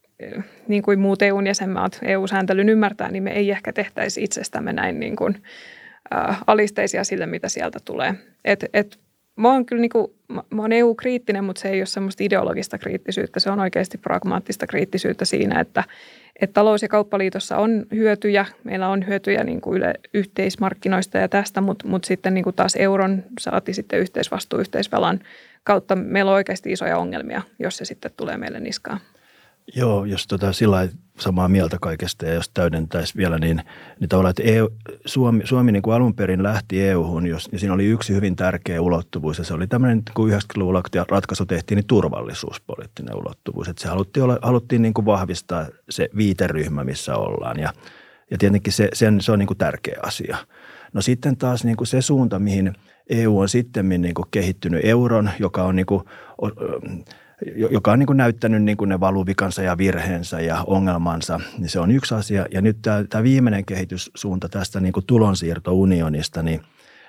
niin 0.68 0.82
kuin 0.82 1.00
muut 1.00 1.22
EUn 1.22 1.46
jäsenmaat 1.46 1.98
EU-sääntelyn 2.02 2.68
ymmärtää, 2.68 3.10
niin 3.10 3.22
me 3.22 3.30
ei 3.30 3.50
ehkä 3.50 3.72
tehtäisi 3.72 4.24
itsestämme 4.24 4.72
näin 4.72 5.00
niin 5.00 5.16
kuin, 5.16 5.42
äh, 6.14 6.42
alisteisia 6.46 7.04
sille, 7.04 7.26
mitä 7.26 7.48
sieltä 7.48 7.78
tulee. 7.84 8.14
Et, 8.44 8.64
et 8.72 8.98
mä 9.38 9.52
oon 9.52 9.66
kyllä 9.66 9.80
niin 9.80 9.90
kuin, 9.90 10.12
mä 10.28 10.62
oon 10.62 10.72
EU-kriittinen, 10.72 11.44
mutta 11.44 11.60
se 11.60 11.68
ei 11.68 11.80
ole 11.80 11.86
semmoista 11.86 12.24
ideologista 12.24 12.78
kriittisyyttä. 12.78 13.40
Se 13.40 13.50
on 13.50 13.60
oikeasti 13.60 13.98
pragmaattista 13.98 14.66
kriittisyyttä 14.66 15.24
siinä, 15.24 15.60
että, 15.60 15.84
että 16.40 16.54
talous- 16.54 16.82
ja 16.82 16.88
kauppaliitossa 16.88 17.56
on 17.56 17.86
hyötyjä. 17.94 18.46
Meillä 18.64 18.88
on 18.88 19.06
hyötyjä 19.06 19.44
niin 19.44 19.60
kuin 19.60 19.76
yle, 19.76 19.94
yhteismarkkinoista 20.14 21.18
ja 21.18 21.28
tästä, 21.28 21.60
mutta, 21.60 21.88
mutta 21.88 22.06
sitten 22.06 22.34
niin 22.34 22.44
kuin 22.44 22.56
taas 22.56 22.76
euron 22.76 23.22
saati 23.40 23.74
sitten 23.74 23.98
yhteisvastuu, 23.98 24.58
yhteisvelan 24.58 25.20
kautta 25.64 25.96
meillä 25.96 26.30
on 26.30 26.34
oikeasti 26.34 26.72
isoja 26.72 26.98
ongelmia, 26.98 27.42
jos 27.58 27.76
se 27.76 27.84
sitten 27.84 28.10
tulee 28.16 28.36
meille 28.36 28.60
niskaan. 28.60 29.00
Joo, 29.76 30.04
jos 30.04 30.26
tota 30.26 30.52
sillä 30.52 30.88
samaa 31.18 31.48
mieltä 31.48 31.76
kaikesta 31.80 32.26
ja 32.26 32.34
jos 32.34 32.48
täydentäisi 32.48 33.16
vielä, 33.16 33.38
niin, 33.38 33.62
niin 34.00 34.08
tavallaan, 34.08 34.30
että 34.30 34.42
EU, 34.42 34.68
Suomi, 35.06 35.46
Suomi 35.46 35.72
niin 35.72 35.82
kuin 35.82 35.94
alun 35.94 36.14
perin 36.14 36.42
lähti 36.42 36.82
EU-hun, 36.82 37.26
jos, 37.26 37.50
niin 37.50 37.60
siinä 37.60 37.74
oli 37.74 37.84
yksi 37.84 38.14
hyvin 38.14 38.36
tärkeä 38.36 38.80
ulottuvuus 38.80 39.38
ja 39.38 39.44
se 39.44 39.54
oli 39.54 39.66
tämmöinen, 39.66 40.02
kun 40.14 40.30
90-luvulla 40.30 40.82
ratkaisu 41.10 41.46
tehtiin, 41.46 41.76
niin 41.76 41.86
turvallisuuspoliittinen 41.86 43.16
ulottuvuus. 43.16 43.68
Että 43.68 43.82
se 43.82 43.88
haluttiin, 43.88 44.24
olla, 44.24 44.38
haluttiin 44.42 44.82
niin 44.82 44.94
kuin 44.94 45.04
vahvistaa 45.04 45.66
se 45.90 46.08
viiteryhmä, 46.16 46.84
missä 46.84 47.16
ollaan 47.16 47.60
ja, 47.60 47.72
ja 48.30 48.38
tietenkin 48.38 48.72
se, 48.72 48.88
sen, 48.92 49.20
se 49.20 49.32
on 49.32 49.38
niin 49.38 49.46
kuin 49.46 49.58
tärkeä 49.58 49.98
asia. 50.02 50.36
No 50.92 51.00
sitten 51.00 51.36
taas 51.36 51.64
niin 51.64 51.76
kuin 51.76 51.86
se 51.86 52.02
suunta, 52.02 52.38
mihin 52.38 52.72
EU 53.08 53.38
on 53.38 53.48
sitten 53.48 53.88
niin 53.88 54.14
kuin 54.14 54.28
kehittynyt 54.30 54.84
euron, 54.84 55.30
joka 55.38 55.64
on 55.64 55.76
niin 55.76 55.86
kuin, 55.86 56.02
joka 57.70 57.92
on 57.92 57.98
niin 57.98 58.06
kuin 58.06 58.16
näyttänyt 58.16 58.62
niin 58.62 58.76
kuin 58.76 58.88
ne 58.88 59.00
valuvikansa 59.00 59.62
ja 59.62 59.78
virheensä 59.78 60.40
ja 60.40 60.64
ongelmansa, 60.66 61.40
niin 61.58 61.68
se 61.68 61.80
on 61.80 61.90
yksi 61.90 62.14
asia. 62.14 62.46
Ja 62.50 62.60
nyt 62.60 62.78
tämä, 62.82 63.04
tämä 63.08 63.24
viimeinen 63.24 63.64
kehityssuunta 63.64 64.48
tästä 64.48 64.80
niin 64.80 64.92
kuin 64.92 65.06
tulonsiirtounionista, 65.06 66.42
niin, 66.42 66.60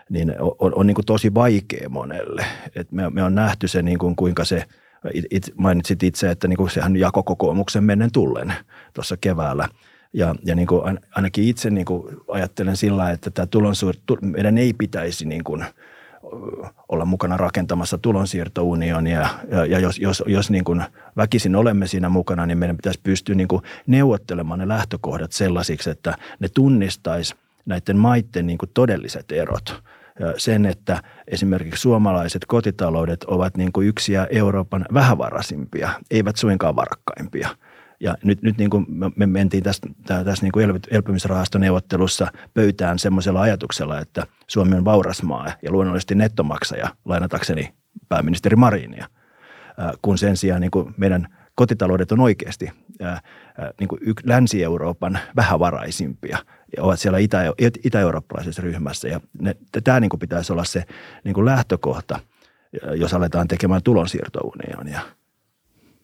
niin 0.09 0.35
on, 0.39 0.75
on 0.75 0.87
niin 0.87 0.95
kuin 0.95 1.05
tosi 1.05 1.33
vaikea 1.33 1.89
monelle. 1.89 2.45
Et 2.75 2.91
me, 2.91 3.09
me 3.09 3.23
on 3.23 3.35
nähty 3.35 3.67
se, 3.67 3.81
niin 3.81 3.97
kuin 3.97 4.15
kuinka 4.15 4.45
se, 4.45 4.63
it, 5.31 5.53
mainitsit 5.57 6.03
itse, 6.03 6.31
että 6.31 6.47
niin 6.47 6.57
kuin 6.57 6.69
sehän 6.69 6.95
jako 6.95 7.23
kokoomuksen 7.23 7.83
mennen 7.83 8.11
tullen 8.11 8.53
tuossa 8.93 9.17
keväällä. 9.21 9.67
Ja, 10.13 10.35
ja 10.45 10.55
niin 10.55 10.67
kuin 10.67 10.99
ainakin 11.15 11.43
itse 11.47 11.69
niin 11.69 11.85
kuin 11.85 12.17
ajattelen 12.27 12.77
sillä, 12.77 13.11
että 13.11 13.31
tämä 13.31 13.45
tulonsiirto, 13.45 14.17
meidän 14.21 14.57
ei 14.57 14.73
pitäisi 14.73 15.25
niin 15.25 15.43
kuin– 15.43 15.65
olla 16.89 17.05
mukana 17.05 17.37
rakentamassa 17.37 17.97
tulonsiirtounionia. 17.97 19.27
Ja, 19.51 19.65
ja 19.65 19.79
jos, 19.79 19.99
jos, 19.99 20.23
jos 20.27 20.49
niin 20.49 20.63
kuin 20.63 20.83
väkisin 21.17 21.55
olemme 21.55 21.87
siinä 21.87 22.09
mukana, 22.09 22.45
niin 22.45 22.57
meidän 22.57 22.77
pitäisi 22.77 22.99
pystyä 23.03 23.35
niin 23.35 23.47
kuin 23.47 23.61
neuvottelemaan 23.87 24.59
ne 24.59 24.67
lähtökohdat 24.67 25.31
sellaisiksi, 25.31 25.89
että 25.89 26.15
ne 26.39 26.49
tunnistaisi 26.49 27.35
näiden 27.65 27.97
maiden 27.97 28.47
niin 28.47 28.57
kuin 28.57 28.71
todelliset 28.73 29.31
erot. 29.31 29.83
Sen, 30.37 30.65
että 30.65 31.03
esimerkiksi 31.27 31.81
suomalaiset 31.81 32.45
kotitaloudet 32.45 33.23
ovat 33.23 33.57
niin 33.57 33.71
kuin 33.71 33.87
yksiä 33.87 34.27
Euroopan 34.31 34.85
vähävaraisimpia, 34.93 35.89
eivät 36.11 36.35
suinkaan 36.35 36.75
varakkaimpia– 36.75 37.49
ja 37.99 38.15
nyt, 38.23 38.41
nyt 38.41 38.57
niin 38.57 38.69
kuin 38.69 38.85
me 39.15 39.25
mentiin 39.25 39.63
tässä, 39.63 39.87
tässä 40.05 40.45
niin 40.45 40.51
kuin 40.51 40.79
elpymisrahastoneuvottelussa 40.91 42.27
pöytään 42.53 42.99
semmoisella 42.99 43.41
ajatuksella, 43.41 43.99
että 43.99 44.27
Suomi 44.47 44.75
on 44.75 44.85
vauras 44.85 45.23
maa 45.23 45.51
ja 45.61 45.71
luonnollisesti 45.71 46.15
nettomaksaja, 46.15 46.95
lainatakseni 47.05 47.73
pääministeri 48.09 48.55
Marinia, 48.55 49.07
kun 50.01 50.17
sen 50.17 50.37
sijaan 50.37 50.61
niin 50.61 50.71
kuin 50.71 50.93
meidän 50.97 51.27
kotitaloudet 51.55 52.11
on 52.11 52.19
oikeasti 52.19 52.71
niin 53.79 53.87
kuin 53.87 54.01
Länsi-Euroopan 54.23 55.19
vähävaraisimpia 55.35 56.37
ja 56.77 56.83
ovat 56.83 56.99
siellä 56.99 57.17
itä, 57.17 57.53
itä-eurooppalaisessa 57.83 58.61
ryhmässä. 58.61 59.07
Ja 59.07 59.21
ne, 59.41 59.55
tämä 59.83 59.99
niin 59.99 60.09
kuin 60.09 60.19
pitäisi 60.19 60.53
olla 60.53 60.63
se 60.63 60.83
niin 61.23 61.33
kuin 61.33 61.45
lähtökohta, 61.45 62.19
jos 62.95 63.13
aletaan 63.13 63.47
tekemään 63.47 63.83
tulonsiirtounionia– 63.83 65.01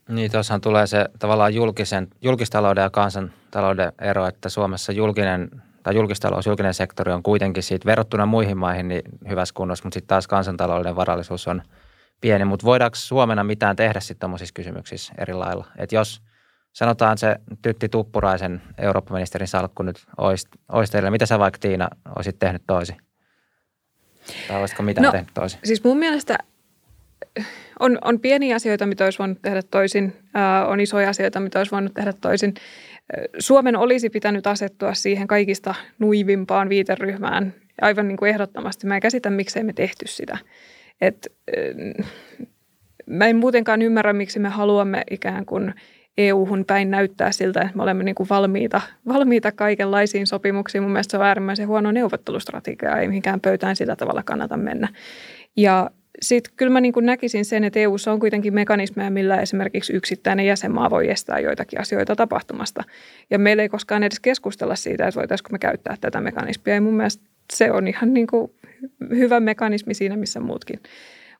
niin, 0.10 0.32
tuossahan 0.32 0.62
tulee 0.62 0.88
se 0.88 1.06
tavallaan 1.20 1.54
julkisen, 1.56 2.08
julkistalouden 2.22 2.82
ja 2.82 2.90
kansantalouden 2.90 3.92
ero, 4.02 4.28
että 4.28 4.50
Suomessa 4.50 4.92
julkinen 4.92 5.50
tai 5.84 5.96
julkistalous, 5.96 6.46
julkinen 6.46 6.74
sektori 6.74 7.12
on 7.12 7.24
kuitenkin 7.24 7.64
siitä 7.64 7.86
verrattuna 7.86 8.26
muihin 8.26 8.58
maihin 8.58 8.88
niin 8.88 9.02
hyvässä 9.30 9.54
kunnossa, 9.54 9.86
mutta 9.86 9.94
sitten 9.94 10.08
taas 10.08 10.28
kansantalouden 10.28 10.96
varallisuus 10.96 11.48
on 11.48 11.62
pieni. 12.22 12.46
Mutta 12.46 12.66
voidaanko 12.66 12.96
Suomena 12.96 13.44
mitään 13.44 13.76
tehdä 13.76 14.00
sitten 14.00 14.20
tuommoisissa 14.20 14.54
kysymyksissä 14.54 15.14
eri 15.18 15.34
lailla? 15.34 15.66
Että 15.78 15.96
jos 15.96 16.22
sanotaan 16.74 17.18
se 17.18 17.36
Tytti 17.62 17.90
Tuppuraisen 17.90 18.62
Eurooppa-ministerin 18.78 19.48
salkku 19.48 19.84
nyt 19.84 20.06
olisi, 20.18 20.48
olisi 20.72 20.92
teille, 20.92 21.10
mitä 21.10 21.26
sä 21.26 21.40
vaikka 21.40 21.60
Tiina 21.60 21.90
olisit 22.16 22.40
tehnyt 22.40 22.64
toisin? 22.68 22.98
Tai 24.48 24.60
olisiko 24.60 24.84
mitään 24.84 25.06
no, 25.06 25.12
tehnyt 25.12 25.30
toisin? 25.34 25.60
Siis 25.64 25.84
mun 25.84 25.98
mielestä 25.98 26.38
on, 27.80 27.98
on 28.02 28.20
pieniä 28.20 28.56
asioita, 28.56 28.86
mitä 28.86 29.04
olisi 29.04 29.20
voinut 29.20 29.42
tehdä 29.42 29.62
toisin, 29.72 30.14
ää, 30.34 30.68
on 30.68 30.80
isoja 30.80 31.10
asioita, 31.10 31.40
mitä 31.40 31.60
olisi 31.60 31.72
voinut 31.72 31.94
tehdä 31.94 32.14
toisin. 32.22 32.54
Suomen 33.40 33.76
olisi 33.76 34.10
pitänyt 34.10 34.48
asettua 34.48 34.94
siihen 34.94 35.28
kaikista 35.28 35.76
nuivimpaan 36.00 36.70
viiteryhmään 36.70 37.54
aivan 37.82 38.08
niin 38.08 38.18
kuin 38.18 38.30
ehdottomasti. 38.30 38.88
Mä 38.88 38.96
en 38.96 39.02
käsitä, 39.02 39.30
miksei 39.30 39.64
me 39.64 39.74
tehty 39.74 40.08
sitä. 40.08 40.38
Et, 41.02 41.28
mä 43.06 43.28
en 43.28 43.36
muutenkaan 43.36 43.82
ymmärrä, 43.82 44.14
miksi 44.14 44.40
me 44.40 44.50
haluamme 44.50 45.04
ikään 45.12 45.46
kuin 45.46 45.74
EU-hun 46.18 46.66
päin 46.66 46.92
näyttää 46.92 47.32
siltä, 47.32 47.62
että 47.62 47.76
me 47.76 47.84
olemme 47.84 48.04
niin 48.04 48.16
kuin 48.16 48.30
valmiita, 48.30 48.82
valmiita 49.08 49.52
kaikenlaisiin 49.52 50.28
sopimuksiin. 50.28 50.84
Mun 50.84 50.92
mielestä 50.92 51.12
se 51.12 51.18
on 51.18 51.26
äärimmäisen 51.26 51.68
huono 51.68 51.92
neuvottelustrategia, 51.92 52.98
ei 52.98 53.08
mihinkään 53.08 53.42
pöytään 53.42 53.76
sillä 53.76 53.96
tavalla 53.96 54.24
kannata 54.24 54.58
mennä. 54.58 54.88
Ja 55.58 55.90
sitten 56.22 56.54
kyllä 56.58 56.72
mä 56.72 56.82
niin 56.82 56.94
kuin 56.94 57.06
näkisin 57.06 57.46
sen, 57.46 57.64
että 57.64 57.80
EUssa 57.80 58.12
on 58.12 58.20
kuitenkin 58.20 58.54
mekanismeja, 58.54 59.10
millä 59.10 59.42
esimerkiksi 59.42 59.94
yksittäinen 59.94 60.46
jäsenmaa 60.46 60.90
voi 60.90 61.10
estää 61.10 61.40
joitakin 61.40 61.82
asioita 61.82 62.16
tapahtumasta. 62.16 62.84
Ja 63.30 63.40
meillä 63.40 63.64
ei 63.64 63.70
koskaan 63.70 64.04
edes 64.04 64.20
keskustella 64.20 64.76
siitä, 64.76 65.08
että 65.08 65.20
voitaisiinko 65.20 65.50
me 65.52 65.60
käyttää 65.60 65.98
tätä 66.02 66.22
mekanismia. 66.22 66.76
Ja 66.76 66.82
mun 66.82 66.94
mielestä 66.94 67.24
se 67.54 67.72
on 67.72 67.88
ihan 67.88 68.14
niin 68.14 68.28
kuin 68.28 68.52
hyvä 69.10 69.40
mekanismi 69.40 69.94
siinä, 69.94 70.18
missä 70.18 70.40
muutkin. 70.40 70.80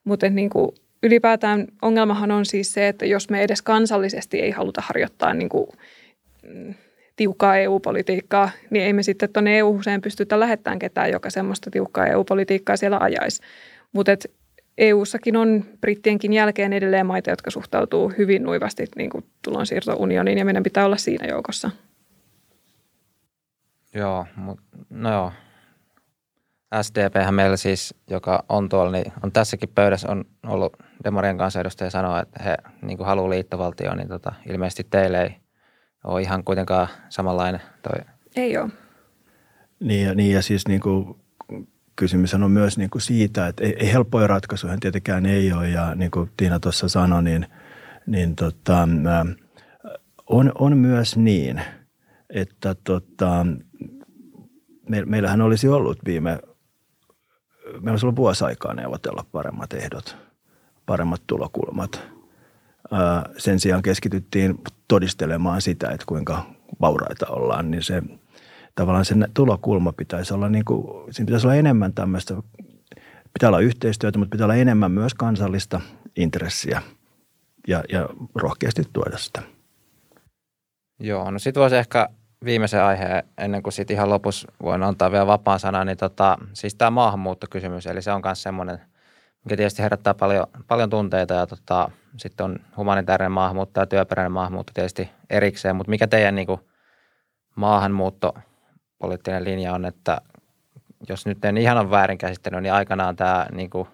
Mutta 0.04 0.30
niin 0.30 0.50
kuin 0.50 0.72
ylipäätään 1.04 1.68
ongelmahan 1.82 2.32
on 2.32 2.46
siis 2.46 2.74
se, 2.74 2.88
että 2.88 3.06
jos 3.06 3.30
me 3.30 3.44
edes 3.44 3.62
kansallisesti 3.62 4.40
ei 4.40 4.52
haluta 4.52 4.82
harjoittaa 4.86 5.34
niin 5.34 5.50
kuin 5.50 5.68
mm, 6.54 6.74
tiukkaa 7.16 7.58
EU-politiikkaa, 7.58 8.50
niin 8.70 8.86
ei 8.86 8.94
me 8.94 9.04
sitten 9.04 9.30
tuonne 9.34 9.58
EU-huseen 9.58 10.02
pystytä 10.02 10.40
lähettämään 10.40 10.80
ketään, 10.80 11.12
joka 11.12 11.30
semmoista 11.30 11.72
tiukkaa 11.72 12.08
EU-politiikkaa 12.08 12.78
siellä 12.78 12.98
ajaisi. 12.98 13.42
Mutta 13.94 14.12
EU-sakin 14.78 15.38
on 15.38 15.66
brittienkin 15.82 16.34
jälkeen 16.34 16.74
edelleen 16.74 17.06
maita, 17.06 17.30
jotka 17.30 17.52
suhtautuu 17.52 18.14
hyvin 18.18 18.44
nuivasti 18.44 18.86
niin 18.96 19.10
kuin 19.10 19.26
tulonsiirtounioniin 19.42 20.38
ja 20.38 20.46
meidän 20.46 20.64
pitää 20.64 20.86
olla 20.86 20.98
siinä 20.98 21.28
joukossa. 21.28 21.72
Joo, 23.94 24.26
mutta 24.36 24.64
no 24.90 25.12
joo. 25.12 25.32
SDPhän 26.82 27.34
meillä 27.34 27.58
siis, 27.58 27.96
joka 28.10 28.44
on 28.50 28.70
tuolla, 28.70 28.92
niin 28.92 29.14
on 29.24 29.32
tässäkin 29.32 29.70
pöydässä 29.76 30.12
on 30.12 30.26
ollut 30.48 30.74
Demarien 31.04 31.38
kansanedustaja 31.38 31.90
sanoa, 31.90 32.22
että 32.22 32.44
he 32.44 32.58
niin 32.82 32.98
kuin 32.98 33.08
haluaa 33.08 33.30
liittovaltioon, 33.30 33.98
niin 33.98 34.08
tota, 34.08 34.34
ilmeisesti 34.50 34.88
teille 34.90 35.24
ei 35.24 35.36
ole 36.04 36.22
ihan 36.22 36.44
kuitenkaan 36.44 36.88
samanlainen 37.10 37.62
toi. 37.82 38.06
Ei 38.36 38.58
ole. 38.58 38.70
Niin 39.80 40.06
ja, 40.06 40.16
niin 40.16 40.34
ja 40.34 40.42
siis 40.42 40.68
niin 40.68 40.82
kuin 40.82 41.16
kysymys 41.96 42.34
on 42.34 42.52
myös 42.52 42.78
niin 42.78 42.90
kuin 42.90 43.02
siitä, 43.02 43.48
että 43.48 43.64
ei, 43.64 43.76
ei 43.80 43.92
helppoja 43.94 44.28
ratkaisuja 44.28 44.78
tietenkään 44.80 45.26
ei 45.26 45.54
ole. 45.54 45.70
Ja 45.70 45.96
niin 45.96 46.12
kuin 46.12 46.32
Tiina 46.38 46.60
tuossa 46.60 46.90
sanoi, 46.90 47.24
niin, 47.24 47.48
niin 48.08 48.36
tota, 48.36 48.88
on, 50.30 50.52
on 50.60 50.78
myös 50.78 51.18
niin, 51.18 51.62
että 52.30 52.76
tota, 52.84 53.46
me, 54.90 55.06
meillähän 55.06 55.42
olisi 55.42 55.68
ollut 55.68 56.00
viime, 56.06 56.40
meillä 57.66 57.92
olisi 57.92 58.06
ollut 58.06 58.16
vuosi 58.16 58.46
aikaa 58.46 58.74
neuvotella 58.74 59.26
paremmat 59.32 59.74
ehdot, 59.74 60.18
paremmat 60.86 61.22
tulokulmat. 61.28 62.02
Sen 63.38 63.60
sijaan 63.60 63.82
keskityttiin 63.82 64.60
todistelemaan 64.88 65.62
sitä, 65.62 65.90
että 65.90 66.06
kuinka 66.06 66.46
vauraita 66.82 67.28
ollaan, 67.28 67.72
niin 67.72 67.84
se– 67.84 68.04
tavallaan 68.76 69.06
sen 69.06 69.28
tulokulma 69.34 69.94
pitäisi 69.94 70.34
olla, 70.34 70.50
niin 70.50 70.66
kuin, 70.66 71.14
siinä 71.14 71.26
pitäisi 71.26 71.48
olla 71.48 71.56
enemmän 71.56 71.94
tämmöistä, 71.94 72.36
pitää 73.34 73.50
olla 73.50 73.60
yhteistyötä, 73.60 74.18
mutta 74.18 74.32
pitää 74.32 74.46
olla 74.46 74.56
enemmän 74.56 74.92
myös 74.92 75.14
kansallista 75.14 75.82
intressiä 76.16 76.82
ja, 77.68 77.84
ja 77.92 78.10
rohkeasti 78.36 78.84
tuoda 78.94 79.18
sitä. 79.18 79.42
Joo, 81.00 81.32
no 81.32 81.40
sitten 81.40 81.62
voisi 81.62 81.76
ehkä 81.76 82.10
viimeisen 82.46 82.84
aiheen, 82.84 83.24
ennen 83.38 83.64
kuin 83.64 83.74
sitten 83.74 83.96
ihan 83.96 84.10
lopussa 84.10 84.48
voin 84.64 84.84
antaa 84.84 85.12
vielä 85.12 85.28
vapaan 85.28 85.60
sanan, 85.60 85.88
niin 85.88 85.98
tota, 85.98 86.38
siis 86.54 86.76
tämä 86.76 86.92
maahanmuuttokysymys, 86.92 87.86
eli 87.86 88.02
se 88.02 88.12
on 88.12 88.22
myös 88.26 88.44
semmoinen, 88.44 88.82
mikä 89.44 89.58
tietysti 89.58 89.84
herättää 89.84 90.14
paljon, 90.14 90.48
paljon 90.68 90.90
tunteita 90.90 91.34
ja 91.34 91.48
tota, 91.48 91.92
sitten 92.18 92.44
on 92.44 92.60
humanitaarinen 92.78 93.32
maahanmuutto 93.32 93.80
ja 93.80 93.86
työperäinen 93.86 94.32
maahanmuutto 94.32 94.72
tietysti 94.74 95.10
erikseen, 95.30 95.76
mutta 95.76 95.90
mikä 95.90 96.08
teidän 96.08 96.36
niin 96.36 96.48
kuin, 96.48 96.60
maahanmuutto 97.56 98.34
poliittinen 99.00 99.44
linja 99.44 99.74
on, 99.74 99.86
että 99.86 100.22
jos 101.10 101.26
nyt 101.26 101.46
en 101.46 101.58
ihan 101.58 101.78
ole 101.78 101.90
väärin 101.90 102.18
käsittänyt, 102.18 102.64
niin 102.64 102.74
aikanaan 102.74 103.16
tämä 103.16 103.46
niin 103.52 103.70
kuin 103.70 103.88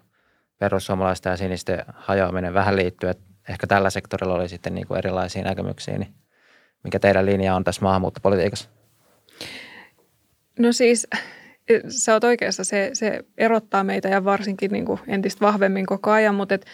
perussuomalaisten 0.59 1.29
ja 1.29 1.37
sinisten 1.37 1.85
hajoaminen 1.93 2.53
vähän 2.53 2.75
liittyy, 2.75 3.09
että 3.09 3.23
ehkä 3.49 3.67
tällä 3.67 3.89
sektorilla 3.89 4.35
oli 4.35 4.49
sitten 4.49 4.75
niin 4.75 4.87
kuin 4.87 4.97
erilaisia 4.97 5.43
näkemyksiä, 5.43 5.97
niin 5.97 6.13
mikä 6.83 6.99
teidän 6.99 7.25
linja 7.25 7.55
on 7.55 7.63
tässä 7.63 7.81
maahanmuuttopolitiikassa? 7.81 8.69
No 10.59 10.71
siis 10.71 11.07
sä 11.87 12.13
oot 12.13 12.23
oikeassa, 12.23 12.63
se, 12.63 12.89
se 12.93 13.19
erottaa 13.37 13.83
meitä 13.83 14.07
ja 14.07 14.23
varsinkin 14.23 14.71
niin 14.71 14.85
kuin 14.85 14.99
entistä 15.07 15.45
vahvemmin 15.45 15.85
koko 15.85 16.11
ajan, 16.11 16.35
mutta 16.35 16.55
et 16.55 16.65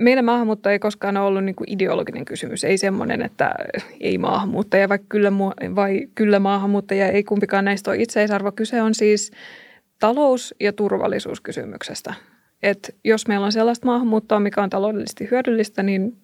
meidän 0.00 0.24
maahanmuutto 0.24 0.70
ei 0.70 0.78
koskaan 0.78 1.16
ole 1.16 1.26
ollut 1.26 1.44
niin 1.44 1.54
kuin 1.54 1.72
ideologinen 1.72 2.24
kysymys. 2.24 2.64
Ei 2.64 2.78
semmoinen, 2.78 3.22
että 3.22 3.54
ei 4.00 4.18
maahanmuuttaja 4.18 4.88
vai 4.88 4.98
kyllä, 5.08 5.32
vai 5.74 6.08
kyllä 6.14 6.38
maahanmuuttaja, 6.38 7.08
ei 7.08 7.24
kumpikaan 7.24 7.64
näistä 7.64 7.90
ole 7.90 8.02
itseisarvo. 8.02 8.52
Kyse 8.52 8.82
on 8.82 8.94
siis 8.94 9.30
talous- 9.98 10.54
ja 10.60 10.72
turvallisuuskysymyksestä. 10.72 12.14
Et 12.62 12.96
jos 13.04 13.28
meillä 13.28 13.46
on 13.46 13.52
sellaista 13.52 13.86
maahanmuuttoa, 13.86 14.40
mikä 14.40 14.62
on 14.62 14.70
taloudellisesti 14.70 15.28
hyödyllistä, 15.30 15.82
niin 15.82 16.16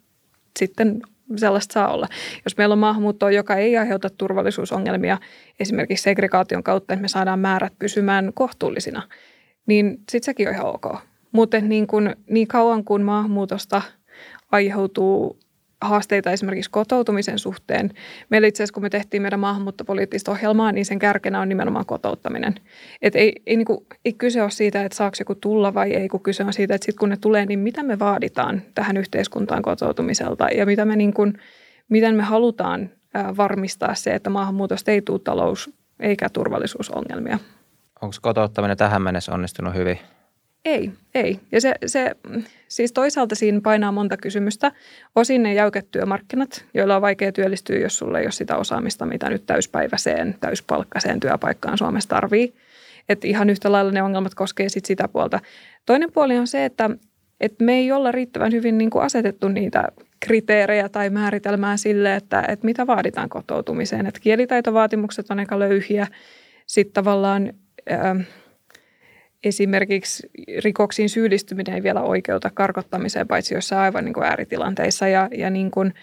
sitten 0.58 1.00
sellaista 1.36 1.72
saa 1.72 1.92
olla. 1.92 2.06
Jos 2.44 2.56
meillä 2.56 2.72
on 2.72 2.78
maahanmuuttoa, 2.78 3.30
joka 3.30 3.54
ei 3.54 3.76
aiheuta 3.76 4.10
turvallisuusongelmia 4.10 5.18
esimerkiksi 5.60 6.02
segregaation 6.02 6.62
kautta, 6.62 6.94
että 6.94 7.02
me 7.02 7.08
saadaan 7.08 7.38
määrät 7.38 7.72
pysymään 7.78 8.30
kohtuullisina, 8.34 9.02
niin 9.66 9.90
sitten 9.90 10.24
sekin 10.24 10.48
on 10.48 10.54
ihan 10.54 10.66
ok. 10.66 10.86
Mutta 11.36 11.60
niin, 11.60 11.86
niin 12.30 12.48
kauan 12.48 12.84
kuin 12.84 13.02
maahanmuutosta 13.02 13.82
aiheutuu 14.52 15.38
haasteita 15.80 16.30
esimerkiksi 16.30 16.70
kotoutumisen 16.70 17.38
suhteen. 17.38 17.90
Meillä 18.30 18.48
itse 18.48 18.62
asiassa, 18.62 18.74
kun 18.74 18.82
me 18.82 18.90
tehtiin 18.90 19.22
meidän 19.22 19.40
maahanmuuttopoliittista 19.40 20.30
ohjelmaa, 20.30 20.72
niin 20.72 20.86
sen 20.86 20.98
kärkenä 20.98 21.40
on 21.40 21.48
nimenomaan 21.48 21.86
kotouttaminen. 21.86 22.54
Et 23.02 23.16
ei, 23.16 23.32
ei, 23.46 23.56
niin 23.56 23.66
kuin, 23.66 23.86
ei 24.04 24.12
kyse 24.12 24.42
ole 24.42 24.50
siitä, 24.50 24.84
että 24.84 24.96
saako 24.96 25.16
joku 25.18 25.34
tulla 25.34 25.74
vai 25.74 25.92
ei, 25.92 26.08
kun 26.08 26.22
kyse 26.22 26.44
on 26.44 26.52
siitä, 26.52 26.74
että 26.74 26.84
sitten 26.84 26.98
kun 26.98 27.08
ne 27.08 27.16
tulee, 27.16 27.46
niin 27.46 27.58
mitä 27.58 27.82
me 27.82 27.98
vaaditaan 27.98 28.62
tähän 28.74 28.96
yhteiskuntaan 28.96 29.62
kotoutumiselta 29.62 30.48
ja 30.48 30.66
mitä 30.66 30.84
me, 30.84 30.96
niin 30.96 31.14
kuin, 31.14 31.38
miten 31.88 32.14
me 32.14 32.22
halutaan 32.22 32.90
varmistaa 33.36 33.94
se, 33.94 34.14
että 34.14 34.30
maahanmuutosta 34.30 34.90
ei 34.90 35.02
tule 35.02 35.20
talous- 35.24 35.70
eikä 36.00 36.28
turvallisuusongelmia. 36.28 37.38
Onko 38.02 38.16
kotouttaminen 38.22 38.76
tähän 38.76 39.02
mennessä 39.02 39.32
onnistunut 39.32 39.74
hyvin? 39.74 39.98
Ei, 40.66 40.90
ei. 41.14 41.40
Ja 41.52 41.60
se, 41.60 41.74
se, 41.86 42.16
siis 42.68 42.92
toisaalta 42.92 43.34
siinä 43.34 43.60
painaa 43.60 43.92
monta 43.92 44.16
kysymystä. 44.16 44.72
Osin 45.16 45.42
ne 45.42 45.54
jäykät 45.54 45.86
työmarkkinat, 45.90 46.64
joilla 46.74 46.96
on 46.96 47.02
vaikea 47.02 47.32
työllistyä, 47.32 47.78
jos 47.78 47.98
sulle 47.98 48.18
ei 48.18 48.24
ole 48.24 48.32
sitä 48.32 48.56
osaamista, 48.56 49.06
mitä 49.06 49.30
nyt 49.30 49.46
täyspäiväiseen, 49.46 50.34
täyspalkkaiseen 50.40 51.20
työpaikkaan 51.20 51.78
Suomessa 51.78 52.08
tarvii. 52.08 52.54
Että 53.08 53.26
ihan 53.26 53.50
yhtä 53.50 53.72
lailla 53.72 53.92
ne 53.92 54.02
ongelmat 54.02 54.34
koskee 54.34 54.68
sit 54.68 54.84
sitä 54.84 55.08
puolta. 55.08 55.40
Toinen 55.86 56.12
puoli 56.12 56.38
on 56.38 56.46
se, 56.46 56.64
että, 56.64 56.90
että 57.40 57.64
me 57.64 57.74
ei 57.74 57.92
olla 57.92 58.12
riittävän 58.12 58.52
hyvin 58.52 58.78
niin 58.78 58.90
kuin 58.90 59.04
asetettu 59.04 59.48
niitä 59.48 59.88
kriteerejä 60.20 60.88
tai 60.88 61.10
määritelmää 61.10 61.76
sille, 61.76 62.14
että, 62.14 62.44
että 62.48 62.66
mitä 62.66 62.86
vaaditaan 62.86 63.28
kotoutumiseen. 63.28 64.06
Että 64.06 64.20
kielitaitovaatimukset 64.20 65.30
on 65.30 65.38
aika 65.38 65.58
löyhiä. 65.58 66.06
Sitten 66.66 66.94
tavallaan... 66.94 67.52
Ää, 67.88 68.16
esimerkiksi 69.48 70.28
rikoksiin 70.64 71.08
syyllistyminen 71.08 71.74
ei 71.74 71.82
vielä 71.82 72.02
oikeuta 72.02 72.50
karkottamiseen, 72.54 73.28
paitsi 73.28 73.54
jossain 73.54 73.80
aivan 73.80 74.04
niin 74.04 74.14
kuin 74.14 74.26
ääritilanteissa. 74.26 75.08
Ja, 75.08 75.28
ja 75.32 75.50
niin 75.50 75.70
kuin, 75.70 75.94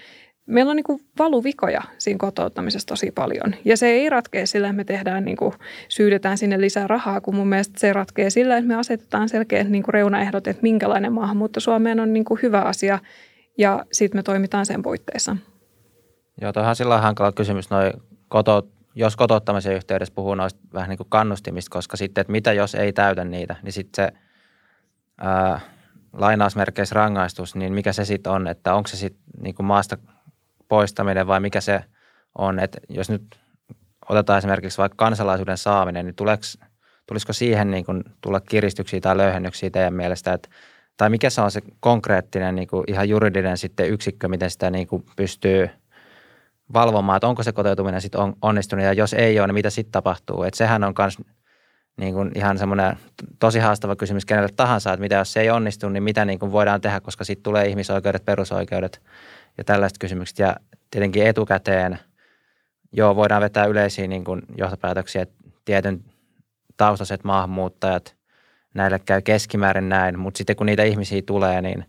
meillä 0.46 0.70
on 0.70 0.76
niin 0.76 0.84
kuin 0.84 1.02
valuvikoja 1.20 1.82
siinä 1.98 2.18
kotouttamisessa 2.18 2.88
tosi 2.88 3.12
paljon. 3.12 3.56
Ja 3.66 3.78
se 3.78 3.88
ei 3.88 4.10
ratkea 4.10 4.48
sillä, 4.48 4.68
että 4.68 4.78
me 4.78 4.84
tehdään, 4.84 5.26
niin 5.26 5.38
kuin, 5.38 5.54
syydetään 5.90 6.38
sinne 6.38 6.62
lisää 6.62 6.88
rahaa, 6.88 7.22
kun 7.22 7.36
mun 7.36 7.48
mielestä 7.48 7.80
se 7.80 7.94
ratkee 7.94 8.30
sillä, 8.30 8.58
että 8.58 8.68
me 8.68 8.76
asetetaan 8.76 9.30
selkeät 9.30 9.70
niin 9.70 9.84
kuin 9.84 9.94
reunaehdot, 9.94 10.48
että 10.48 10.64
minkälainen 10.64 11.14
maahanmuutto 11.14 11.60
Suomeen 11.60 12.00
on 12.00 12.14
niin 12.14 12.26
kuin 12.26 12.40
hyvä 12.42 12.62
asia, 12.62 13.00
ja 13.58 13.86
sitten 13.92 14.20
me 14.20 14.24
toimitaan 14.24 14.66
sen 14.66 14.84
puitteissa. 14.84 15.38
Joo, 16.42 16.54
tuohan 16.54 16.76
sillä 16.76 17.02
hankala 17.02 17.32
kysymys, 17.32 17.70
noin 17.70 17.94
kotout, 18.28 18.70
jos 18.96 19.16
kotouttamisen 19.16 19.76
yhteydessä 19.76 20.14
puhuu 20.16 20.36
noista 20.36 20.60
vähän 20.74 20.90
niin 20.90 20.98
kuin 20.98 21.10
kannustimista, 21.10 21.74
koska 21.74 21.98
sitten, 21.98 22.22
että 22.22 22.32
mitä 22.32 22.54
jos 22.54 22.76
ei 22.76 22.94
täytä 22.94 23.24
niitä, 23.24 23.56
niin 23.64 23.74
sitten 23.74 24.06
se 24.06 24.20
ää, 25.18 25.60
lainausmerkeissä 26.14 26.96
rangaistus, 26.96 27.56
niin 27.56 27.74
mikä 27.74 27.94
se 27.94 28.06
sitten 28.06 28.32
on, 28.32 28.48
että 28.48 28.76
onko 28.76 28.88
se 28.88 28.98
sitten 28.98 29.24
niin 29.42 29.56
kuin 29.56 29.66
maasta 29.66 29.98
poistaminen 30.68 31.28
vai 31.28 31.40
mikä 31.40 31.62
se 31.62 31.84
on, 32.38 32.60
että 32.60 32.78
jos 32.90 33.10
nyt 33.10 33.40
otetaan 34.10 34.38
esimerkiksi 34.38 34.78
vaikka 34.78 34.96
kansalaisuuden 34.96 35.58
saaminen, 35.58 36.06
niin 36.06 36.16
tuleeko, 36.16 36.44
tulisiko 37.08 37.34
siihen 37.34 37.72
niin 37.72 37.86
kuin 37.86 38.04
tulla 38.22 38.40
kiristyksiä 38.40 39.00
tai 39.00 39.18
löyhennyksiä 39.18 39.70
teidän 39.70 39.94
mielestä, 39.94 40.34
että 40.34 40.50
tai 40.98 41.10
mikä 41.10 41.30
se 41.30 41.42
on 41.42 41.52
se 41.52 41.62
konkreettinen 41.80 42.56
niin 42.56 42.68
kuin 42.68 42.84
ihan 42.88 43.10
juridinen 43.10 43.58
sitten 43.58 43.90
yksikkö, 43.90 44.28
miten 44.28 44.50
sitä 44.50 44.70
niin 44.70 44.88
kuin 44.88 45.06
pystyy– 45.16 45.70
valvomaan, 46.74 47.18
että 47.18 47.28
onko 47.28 47.44
se 47.44 47.52
kotoutuminen 47.52 48.02
sitten 48.02 48.22
on, 48.22 48.34
onnistunut 48.42 48.86
ja 48.86 48.94
jos 48.94 49.14
ei 49.14 49.40
ole, 49.40 49.48
niin 49.48 49.54
mitä 49.54 49.70
sitten 49.70 49.92
tapahtuu. 49.92 50.44
Että 50.44 50.58
sehän 50.58 50.84
on 50.84 50.94
myös 50.98 51.18
niin 51.98 52.32
ihan 52.36 52.58
semmoinen 52.58 52.98
tosi 53.40 53.60
haastava 53.60 53.96
kysymys 53.96 54.26
kenelle 54.26 54.50
tahansa, 54.56 54.94
että 54.94 55.02
mitä 55.02 55.16
jos 55.16 55.34
se 55.34 55.42
ei 55.42 55.50
onnistu, 55.50 55.90
niin 55.90 56.04
mitä 56.04 56.26
niin 56.26 56.40
voidaan 56.40 56.82
tehdä, 56.82 57.00
koska 57.00 57.24
sitten 57.24 57.44
tulee 57.44 57.68
ihmisoikeudet, 57.68 58.26
perusoikeudet 58.26 59.02
ja 59.58 59.64
tällaiset 59.64 59.98
kysymykset. 59.98 60.40
Ja 60.40 60.56
tietenkin 60.92 61.28
etukäteen, 61.28 62.00
joo, 62.92 63.16
voidaan 63.16 63.42
vetää 63.42 63.66
yleisiä 63.66 64.08
niin 64.08 64.24
johtopäätöksiä, 64.58 65.22
että 65.22 65.36
tietyn 65.66 66.04
taustaiset 66.78 67.24
maahanmuuttajat, 67.24 68.16
näille 68.74 69.00
käy 69.00 69.22
keskimäärin 69.22 69.90
näin, 69.90 70.20
mutta 70.20 70.38
sitten 70.38 70.56
kun 70.56 70.66
niitä 70.66 70.84
ihmisiä 70.84 71.22
tulee, 71.26 71.62
niin 71.62 71.86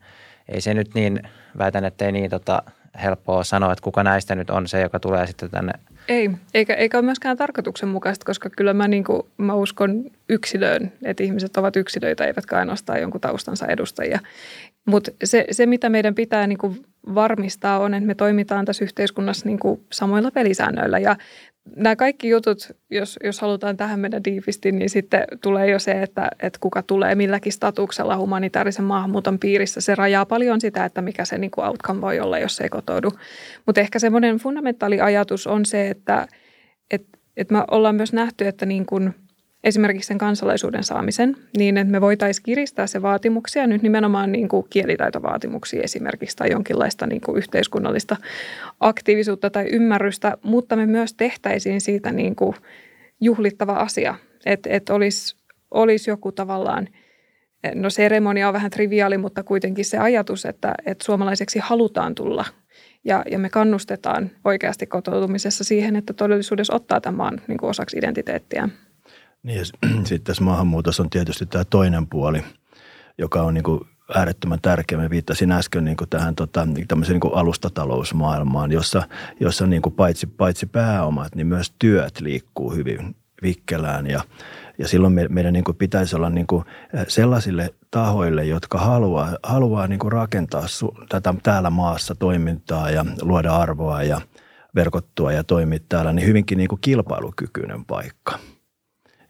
ei 0.49 0.61
se 0.61 0.75
nyt 0.75 0.95
niin, 0.95 1.23
väitän, 1.59 1.85
että 1.85 2.05
ei 2.05 2.13
niin 2.13 2.31
tota, 2.31 2.63
helppoa 3.03 3.45
sanoa, 3.45 3.73
että 3.73 3.83
kuka 3.83 4.03
näistä 4.03 4.35
nyt 4.35 4.51
on 4.51 4.69
se, 4.69 4.81
joka 4.81 5.01
tulee 5.01 5.27
sitten 5.27 5.51
tänne. 5.51 5.73
Ei, 6.09 6.31
eikä, 6.55 6.75
eikä 6.75 6.99
ole 6.99 7.05
myöskään 7.05 7.37
tarkoituksenmukaista, 7.37 8.27
koska 8.27 8.51
kyllä 8.51 8.75
mä, 8.75 8.89
niin 8.89 9.05
kuin, 9.05 9.23
mä 9.37 9.55
uskon 9.55 10.05
yksilöön, 10.29 10.93
että 11.05 11.23
ihmiset 11.23 11.57
ovat 11.57 11.77
yksilöitä, 11.77 12.25
eivätkä 12.25 12.57
ainoastaan 12.57 13.01
jonkun 13.01 13.21
taustansa 13.21 13.67
edustajia. 13.67 14.19
Mutta 14.87 15.11
se, 15.25 15.47
se, 15.51 15.67
mitä 15.67 15.89
meidän 15.89 16.15
pitää 16.15 16.47
niin 16.47 16.59
kuin 16.59 16.87
varmistaa 17.15 17.79
on, 17.79 17.95
että 17.95 18.07
me 18.07 18.15
toimitaan 18.15 18.65
tässä 18.65 18.85
yhteiskunnassa 18.85 19.47
niin 19.47 19.59
kuin 19.59 19.81
samoilla 19.93 20.31
pelisäännöillä. 20.31 20.99
Ja 20.99 21.17
nämä 21.77 21.97
kaikki 21.97 22.29
jutut, 22.29 22.77
jos, 22.91 23.19
jos 23.25 23.41
halutaan 23.41 23.77
tähän 23.77 24.01
mennä 24.01 24.21
diivisti, 24.25 24.73
niin 24.73 24.91
sitten 24.91 25.25
tulee 25.43 25.71
jo 25.71 25.79
se, 25.79 26.03
että, 26.03 26.29
että 26.43 26.59
kuka 26.61 26.83
tulee 26.83 27.15
milläkin 27.15 27.53
statuksella 27.53 28.17
humanitaarisen 28.17 28.85
maahanmuuton 28.85 29.39
piirissä. 29.39 29.81
Se 29.81 29.95
rajaa 29.95 30.27
paljon 30.27 30.61
sitä, 30.61 30.85
että 30.85 31.03
mikä 31.03 31.25
se 31.25 31.39
niin 31.39 31.51
kuin 31.51 31.67
outcome 31.67 32.01
voi 32.01 32.21
olla, 32.21 32.39
jos 32.39 32.61
ei 32.61 32.69
kotoudu. 32.69 33.11
Mutta 33.67 33.81
ehkä 33.81 33.99
semmoinen 33.99 34.39
fundamentaali 34.39 35.01
ajatus 35.01 35.47
on 35.47 35.67
se, 35.67 35.91
että, 35.91 36.29
että, 36.91 37.19
että 37.37 37.55
me 37.55 37.65
ollaan 37.71 37.95
myös 37.95 38.13
nähty, 38.13 38.47
että 38.47 38.67
niin 38.67 38.87
kuin– 38.87 39.15
esimerkiksi 39.65 40.09
sen 40.09 40.19
kansalaisuuden 40.19 40.85
saamisen, 40.85 41.37
niin 41.57 41.77
että 41.77 41.93
me 41.93 42.01
voitaisiin 42.01 42.43
kiristää 42.43 42.87
se 42.87 43.03
vaatimuksia 43.03 43.67
nyt 43.67 43.83
nimenomaan 43.83 44.33
niin 44.33 44.49
kuin 44.49 44.67
kielitaitovaatimuksia 44.71 45.83
esimerkiksi 45.83 46.37
tai 46.37 46.51
jonkinlaista 46.51 47.07
niin 47.07 47.21
kuin 47.21 47.39
yhteiskunnallista 47.39 48.17
aktiivisuutta 48.81 49.51
tai 49.51 49.67
ymmärrystä, 49.73 50.39
mutta 50.43 50.77
me 50.77 50.87
myös 50.87 51.15
tehtäisiin 51.15 51.81
siitä 51.81 52.13
niin 52.13 52.37
kuin 52.37 52.57
juhlittava 53.21 53.73
asia, 53.73 54.15
että, 54.47 54.71
että 54.73 54.95
olisi, 54.95 55.37
olisi 55.71 56.11
joku 56.11 56.33
tavallaan– 56.33 56.89
No 57.75 57.91
seremonia 57.91 58.49
on 58.49 58.55
vähän 58.55 58.71
triviaali, 58.71 59.19
mutta 59.19 59.43
kuitenkin 59.43 59.85
se 59.85 59.99
ajatus, 59.99 60.45
että, 60.45 60.75
että 60.87 61.05
suomalaiseksi 61.05 61.59
halutaan 61.59 62.15
tulla 62.15 62.45
ja, 63.05 63.25
ja 63.31 63.39
me 63.39 63.51
kannustetaan 63.51 64.31
oikeasti 64.45 64.87
kotoutumisessa 64.87 65.65
siihen, 65.65 65.97
että 65.97 66.13
todellisuudessa 66.13 66.75
ottaa 66.75 67.01
tämän 67.01 67.17
maan 67.17 67.41
niin 67.49 67.65
osaksi 67.65 67.99
identiteettiä. 67.99 68.69
Niin 69.45 69.59
ja 69.59 69.65
sitten 70.05 70.21
tässä 70.25 70.45
maahanmuutossa 70.45 71.03
on 71.03 71.11
tietysti 71.11 71.47
tämä 71.47 71.65
toinen 71.65 72.07
puoli, 72.07 72.43
joka 73.19 73.43
on 73.43 73.55
niin 73.55 73.65
kuin 73.65 73.81
äärettömän 74.15 74.61
tärkeä. 74.63 74.99
Mä 74.99 75.11
viittasin 75.11 75.53
äsken 75.53 75.85
niin 75.85 75.97
kuin 75.97 76.11
tähän 76.11 76.35
tota, 76.35 76.69
tämmöiseen 76.89 77.15
niin 77.15 77.21
kuin 77.21 77.35
alustatalousmaailmaan, 77.35 78.73
jossa, 78.73 79.03
jossa 79.41 79.67
niin 79.67 79.83
kuin 79.83 79.93
paitsi, 79.93 80.27
paitsi 80.27 80.67
pääomat, 80.67 81.35
niin 81.35 81.47
myös 81.47 81.75
työt 81.79 82.21
liikkuu 82.21 82.71
hyvin 82.71 83.17
vikkelään 83.43 84.07
ja, 84.07 84.23
ja 84.79 84.89
silloin 84.89 85.13
me, 85.13 85.27
meidän 85.29 85.53
niin 85.53 85.65
kuin 85.65 85.77
pitäisi 85.77 86.17
olla 86.17 86.31
niin 86.31 86.47
kuin 86.47 86.65
sellaisille 87.09 87.75
tahoille, 87.91 88.45
jotka 88.45 88.79
haluaa, 88.79 89.39
haluaa 89.43 89.87
niin 89.87 89.99
kuin 89.99 90.13
rakentaa 90.13 90.67
su, 90.67 90.95
tätä 91.09 91.35
täällä 91.43 91.71
maassa 91.71 92.15
toimintaa 92.15 92.91
ja 92.91 93.07
luoda 93.23 93.57
arvoa 93.57 94.03
ja 94.03 94.21
verkottua 94.75 95.33
ja 95.33 95.45
toimia 95.45 95.79
täällä, 95.89 96.13
niin 96.13 96.27
hyvinkin 96.27 96.59
niin 96.59 96.69
kuin 96.69 96.81
kilpailukykyinen 96.81 97.85
paikka– 97.85 98.39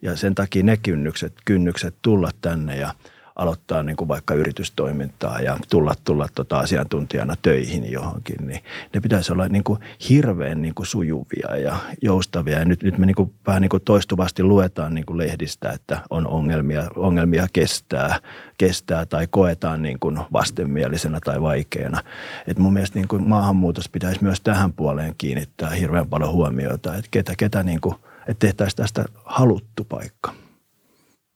ja 0.04 0.16
sen 0.16 0.34
takia 0.34 0.62
ne 0.62 0.76
kynnykset, 0.76 1.32
kynnykset 1.44 1.94
tulla 2.02 2.30
tänne 2.40 2.76
ja 2.76 2.94
aloittaa 3.36 3.82
niin 3.82 3.96
kuin 3.96 4.08
vaikka 4.08 4.34
yritystoimintaa 4.34 5.40
ja 5.40 5.58
tulla, 5.70 5.94
tulla 6.04 6.28
tota 6.34 6.58
asiantuntijana 6.58 7.36
töihin 7.42 7.92
johonkin, 7.92 8.46
niin 8.46 8.60
ne 8.94 9.00
pitäisi 9.00 9.32
olla 9.32 9.48
niin 9.48 9.64
kuin 9.64 9.78
hirveän 10.08 10.62
niin 10.62 10.74
kuin 10.74 10.86
sujuvia 10.86 11.56
ja 11.56 11.76
joustavia. 12.02 12.58
Ja 12.58 12.64
nyt, 12.64 12.82
nyt 12.82 12.98
me 12.98 13.06
niin 13.06 13.14
kuin 13.14 13.34
vähän 13.46 13.62
niin 13.62 13.68
kuin 13.68 13.82
toistuvasti 13.84 14.42
luetaan 14.42 14.94
niin 14.94 15.06
kuin 15.06 15.18
lehdistä, 15.18 15.70
että 15.70 16.00
on 16.10 16.26
ongelmia, 16.26 16.90
ongelmia 16.96 17.46
kestää, 17.52 18.18
kestää 18.58 19.06
tai 19.06 19.26
koetaan 19.30 19.82
niin 19.82 19.98
kuin 20.00 20.18
vastenmielisenä 20.32 21.18
tai 21.24 21.42
vaikeana. 21.42 22.00
Et 22.46 22.58
mun 22.58 22.72
mielestä 22.72 22.98
niin 22.98 23.08
kuin 23.08 23.28
maahanmuutos 23.28 23.88
pitäisi 23.88 24.22
myös 24.22 24.40
tähän 24.40 24.72
puoleen 24.72 25.14
kiinnittää 25.18 25.70
hirveän 25.70 26.08
paljon 26.08 26.32
huomiota, 26.32 26.94
että 26.94 27.08
ketä, 27.10 27.32
ketä 27.36 27.62
niin 27.62 27.80
kuin, 27.80 27.94
että 28.28 28.46
tehtäisiin 28.46 28.76
tästä 28.76 29.04
haluttu 29.24 29.84
paikka. 29.84 30.32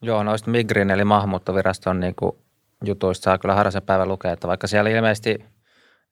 Joo, 0.03 0.22
noista 0.22 0.51
Migrin 0.51 0.91
eli 0.91 1.05
maahanmuuttoviraston 1.05 2.01
niin 2.01 2.14
kuin 2.14 2.32
jutuista 2.84 3.24
saa 3.24 3.39
kyllä 3.39 3.55
harrasen 3.55 3.82
päivä 3.82 4.07
lukea, 4.07 4.32
että 4.32 4.49
vaikka 4.49 4.66
siellä 4.66 4.91
ilmeisesti 4.91 5.45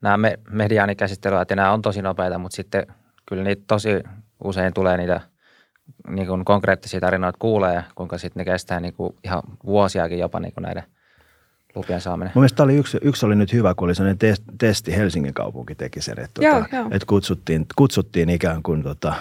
nämä 0.03 0.17
me, 0.17 0.39
mediaanikäsittelyt 0.51 1.51
ja 1.51 1.57
nämä 1.57 1.73
on 1.73 1.83
tosi 1.83 2.03
nopeita, 2.03 2.39
mutta 2.39 2.57
sitten 2.57 2.87
kyllä 3.29 3.43
niitä 3.43 3.63
tosi 3.67 3.91
usein 4.45 4.75
tulee 4.75 4.97
niitä 4.97 5.21
niin 6.09 6.27
kuin 6.27 6.45
konkreettisia 6.45 7.01
tarinoita 7.01 7.39
kuulee, 7.39 7.85
kuinka 7.95 8.19
sitten 8.19 8.41
ne 8.41 8.45
kestää 8.45 8.81
niin 8.81 8.95
kuin 8.95 9.17
ihan 9.25 9.43
vuosiakin 9.67 10.19
jopa 10.19 10.41
niin 10.41 10.53
kuin 10.53 10.63
näiden 10.63 10.83
lupien 11.75 12.01
saaminen. 12.01 12.33
Mun 12.35 12.41
mielestä 12.43 12.63
oli 12.63 12.77
yksi, 12.77 12.99
yksi 13.03 13.27
oli 13.27 13.37
nyt 13.37 13.53
hyvä, 13.53 13.75
kun 13.75 13.87
oli 13.89 13.95
sellainen 13.95 14.37
testi, 14.59 14.97
Helsingin 14.97 15.35
kaupunki 15.35 15.75
teki 15.75 16.01
sen, 16.01 16.21
että, 16.21 16.45
joo, 16.45 16.63
tota, 16.63 16.77
joo. 16.77 16.87
että 16.91 17.07
kutsuttiin, 17.07 17.67
kutsuttiin 17.77 18.31
ikään 18.31 18.63
kuin 18.63 18.83
tota, 18.83 19.15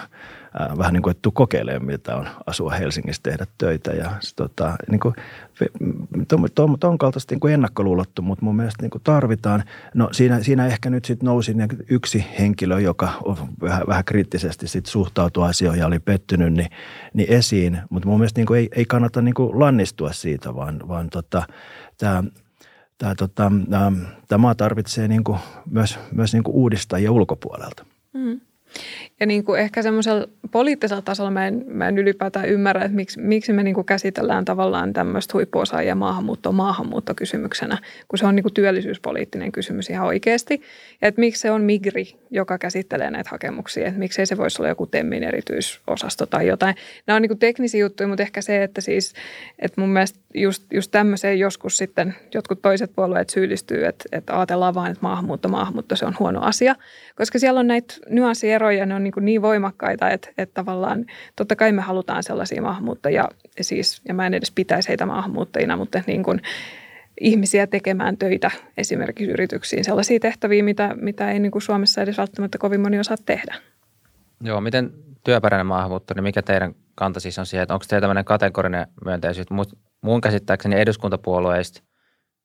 äh, 0.60 0.78
vähän 0.78 0.92
niin 0.92 1.02
kuin, 1.02 1.10
että 1.10 1.30
kokeilemaan, 1.32 1.84
miltä 1.84 2.16
on 2.16 2.28
asua 2.46 2.70
Helsingissä, 2.70 3.22
tehdä 3.22 3.46
töitä. 3.58 3.90
Ja 3.90 4.10
tota, 4.36 4.76
niin 4.90 5.00
kuin, 5.00 5.14
ton, 6.28 6.48
ton, 6.54 6.78
ton 6.78 6.98
kaltaista 6.98 7.34
niin 7.34 7.40
kuin 7.40 7.54
ennakkoluulottu, 7.54 8.22
mutta 8.22 8.44
mun 8.44 8.56
mielestä 8.56 8.82
niin 8.82 8.90
kuin 8.90 9.02
tarvitaan. 9.04 9.64
No 9.94 10.08
siinä, 10.12 10.42
siinä 10.42 10.66
ehkä 10.66 10.90
nyt 10.90 11.04
sitten 11.04 11.26
nousi 11.26 11.54
yksi 11.90 12.26
henkilö, 12.38 12.80
joka 12.80 13.12
vähän, 13.60 13.82
vähän 13.86 14.04
kriittisesti 14.04 14.68
sit 14.68 14.86
suhtautui 14.86 15.48
asioihin 15.48 15.80
ja 15.80 15.86
oli 15.86 15.98
pettynyt, 15.98 16.52
niin, 16.52 16.70
niin 17.14 17.32
esiin. 17.32 17.78
Mutta 17.90 18.08
mun 18.08 18.18
mielestä 18.18 18.40
niin 18.40 18.46
kuin 18.46 18.58
ei, 18.58 18.68
ei 18.76 18.84
kannata 18.84 19.22
niin 19.22 19.34
kuin 19.34 19.60
lannistua 19.60 20.12
siitä, 20.12 20.54
vaan, 20.54 20.88
vaan 20.88 21.10
tota, 21.10 21.42
tämä 21.98 22.24
tämä, 22.98 23.14
tota, 23.14 23.52
tämä 24.28 24.38
maa 24.38 24.54
tarvitsee 24.54 25.08
niin 25.08 25.24
kuin 25.24 25.38
myös, 25.70 25.98
myös 26.12 26.32
niin 26.32 26.42
kuin 26.42 26.54
uudistajia 26.54 27.12
ulkopuolelta. 27.12 27.86
Mm. 28.12 28.40
Ja 29.20 29.26
niin 29.26 29.44
kuin 29.44 29.60
ehkä 29.60 29.82
semmoisella 29.82 30.26
poliittisella 30.50 31.02
tasolla 31.02 31.30
mä 31.30 31.46
en, 31.46 31.64
mä 31.68 31.88
en 31.88 31.98
ylipäätään 31.98 32.48
ymmärrä, 32.48 32.84
että 32.84 32.96
miksi, 32.96 33.20
miksi 33.20 33.52
me 33.52 33.62
niin 33.62 33.74
kuin 33.74 33.84
käsitellään 33.84 34.44
tavallaan 34.44 34.92
tämmöistä 34.92 35.32
huippuosaajia 35.34 35.94
maahanmuuttoa 35.94 36.52
maahanmuuttokysymyksenä, 36.52 37.78
kun 38.08 38.18
se 38.18 38.26
on 38.26 38.36
niin 38.36 38.42
kuin 38.42 38.54
työllisyyspoliittinen 38.54 39.52
kysymys 39.52 39.90
ihan 39.90 40.06
oikeasti. 40.06 40.62
Ja 41.02 41.08
että 41.08 41.20
miksi 41.20 41.40
se 41.40 41.50
on 41.50 41.62
Migri, 41.62 42.16
joka 42.30 42.58
käsittelee 42.58 43.10
näitä 43.10 43.30
hakemuksia, 43.30 43.86
että 43.86 43.98
miksei 43.98 44.26
se 44.26 44.36
voisi 44.36 44.62
olla 44.62 44.68
joku 44.68 44.86
TEMMin 44.86 45.22
erityisosasto 45.22 46.26
tai 46.26 46.46
jotain. 46.46 46.74
Nämä 47.06 47.16
on 47.16 47.22
niin 47.22 47.30
kuin 47.30 47.38
teknisiä 47.38 47.80
juttuja, 47.80 48.08
mutta 48.08 48.22
ehkä 48.22 48.42
se, 48.42 48.62
että 48.62 48.80
siis, 48.80 49.14
että 49.58 49.80
mun 49.80 49.90
mielestä 49.90 50.18
just, 50.36 50.72
just 50.72 50.90
tämmöiseen 50.90 51.38
joskus 51.38 51.76
sitten 51.76 52.14
jotkut 52.34 52.62
toiset 52.62 52.92
puolueet 52.96 53.30
syyllistyy, 53.30 53.86
että, 53.86 54.04
että 54.12 54.36
ajatellaan 54.36 54.74
vain, 54.74 54.92
että 54.92 55.02
maahanmuutto, 55.02 55.48
maahanmuutto 55.48 55.96
se 55.96 56.06
on 56.06 56.16
huono 56.18 56.40
asia, 56.40 56.74
koska 57.16 57.38
siellä 57.38 57.60
on 57.60 57.66
näitä 57.66 57.94
nyanssieroja, 58.08 58.86
ne 58.86 58.94
on 58.94 59.04
niin, 59.04 59.12
niin 59.20 59.42
voimakkaita, 59.42 60.10
että, 60.10 60.28
että 60.38 60.54
tavallaan 60.54 61.06
totta 61.36 61.56
kai 61.56 61.72
me 61.72 61.82
halutaan 61.82 62.22
sellaisia 62.22 62.62
maahanmuuttajia 62.62 63.28
siis, 63.60 64.02
ja 64.08 64.14
mä 64.14 64.26
en 64.26 64.34
edes 64.34 64.50
pitäisi 64.50 64.88
heitä 64.88 65.06
maahanmuuttajina, 65.06 65.76
mutta 65.76 66.02
niin 66.06 66.22
kuin 66.22 66.42
ihmisiä 67.20 67.66
tekemään 67.66 68.16
töitä 68.16 68.50
esimerkiksi 68.76 69.30
yrityksiin, 69.32 69.84
sellaisia 69.84 70.20
tehtäviä, 70.20 70.62
mitä, 70.62 70.94
mitä 71.00 71.30
ei 71.30 71.38
niin 71.38 71.52
kuin 71.52 71.62
Suomessa 71.62 72.02
edes 72.02 72.18
välttämättä 72.18 72.58
kovin 72.58 72.80
moni 72.80 72.98
osaa 72.98 73.16
tehdä. 73.26 73.54
Joo, 74.40 74.60
miten 74.60 74.92
työperäinen 75.24 75.66
maahanmuutto, 75.66 76.14
niin 76.14 76.22
mikä 76.22 76.42
teidän 76.42 76.74
kanta 76.96 77.20
siis 77.20 77.38
on 77.38 77.46
siihen, 77.46 77.62
että 77.62 77.74
onko 77.74 77.84
teillä 77.88 78.00
tämmöinen 78.00 78.24
kategorinen 78.24 78.86
myönteisyys? 79.04 79.46
Mun 80.02 80.20
käsittääkseni 80.20 80.80
eduskuntapuolueista 80.80 81.82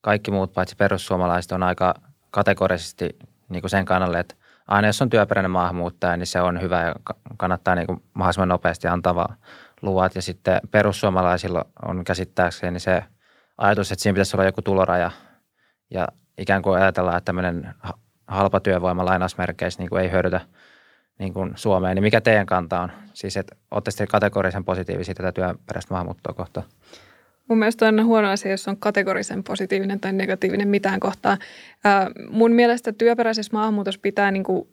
kaikki 0.02 0.32
muut 0.32 0.54
paitsi 0.54 0.76
perussuomalaiset 0.76 1.52
on 1.52 1.64
aika 1.64 1.94
kategorisesti 2.32 3.10
niin 3.50 3.62
kuin 3.62 3.70
sen 3.70 3.86
kannalle, 3.86 4.20
että 4.20 4.36
aina 4.68 4.88
jos 4.88 5.02
on 5.02 5.10
työperäinen 5.10 5.52
maahanmuuttaja, 5.52 6.18
niin 6.18 6.28
se 6.28 6.42
on 6.42 6.62
hyvä 6.62 6.82
ja 6.82 6.96
kannattaa 7.38 7.76
niin 7.76 7.88
kuin 7.88 8.04
mahdollisimman 8.14 8.50
nopeasti 8.50 8.88
antaa 8.88 9.38
luvat. 9.82 10.16
Ja 10.16 10.22
sitten 10.22 10.62
perussuomalaisilla 10.72 11.66
on 11.86 12.04
käsittääkseni 12.04 12.80
se 12.80 13.04
ajatus, 13.58 13.92
että 13.92 14.04
siinä 14.04 14.14
pitäisi 14.14 14.36
olla 14.36 14.46
joku 14.46 14.62
tuloraja 14.62 15.12
ja 15.90 16.08
ikään 16.38 16.62
kuin 16.62 16.82
ajatellaan, 16.82 17.18
että 17.18 17.26
tämmöinen 17.26 17.76
halpa 18.28 18.60
työvoima 18.60 19.06
lainausmerkeissä 19.06 19.82
niin 19.82 19.90
kuin 19.90 20.02
ei 20.02 20.12
hyödytä 20.12 20.42
niin 21.20 21.34
kuin 21.34 21.52
Suomeen. 21.56 21.96
Niin 21.96 22.04
mikä 22.04 22.22
teidän 22.22 22.46
kanta 22.46 22.82
on? 22.82 22.92
Siis, 23.14 23.38
että 23.38 23.56
olette 23.72 23.92
sitten 23.92 24.08
kategorisen 24.08 24.64
positiivisia 24.64 25.16
tätä 25.16 25.32
työperäistä 25.32 25.94
maahanmuuttoa 25.94 26.34
kohtaan? 26.34 26.68
Mun 27.48 27.58
mielestä 27.60 27.88
on 27.88 28.06
huono 28.06 28.30
asia, 28.30 28.52
jos 28.52 28.68
on 28.68 28.78
kategorisen 28.78 29.44
positiivinen 29.44 30.00
tai 30.00 30.14
negatiivinen 30.14 30.68
mitään 30.68 31.00
kohtaa. 31.00 31.38
mun 32.30 32.52
mielestä 32.52 32.92
työperäisessä 32.92 33.54
maahanmuutossa 33.54 34.00
pitää 34.02 34.32
niin 34.32 34.44
kuin 34.44 34.68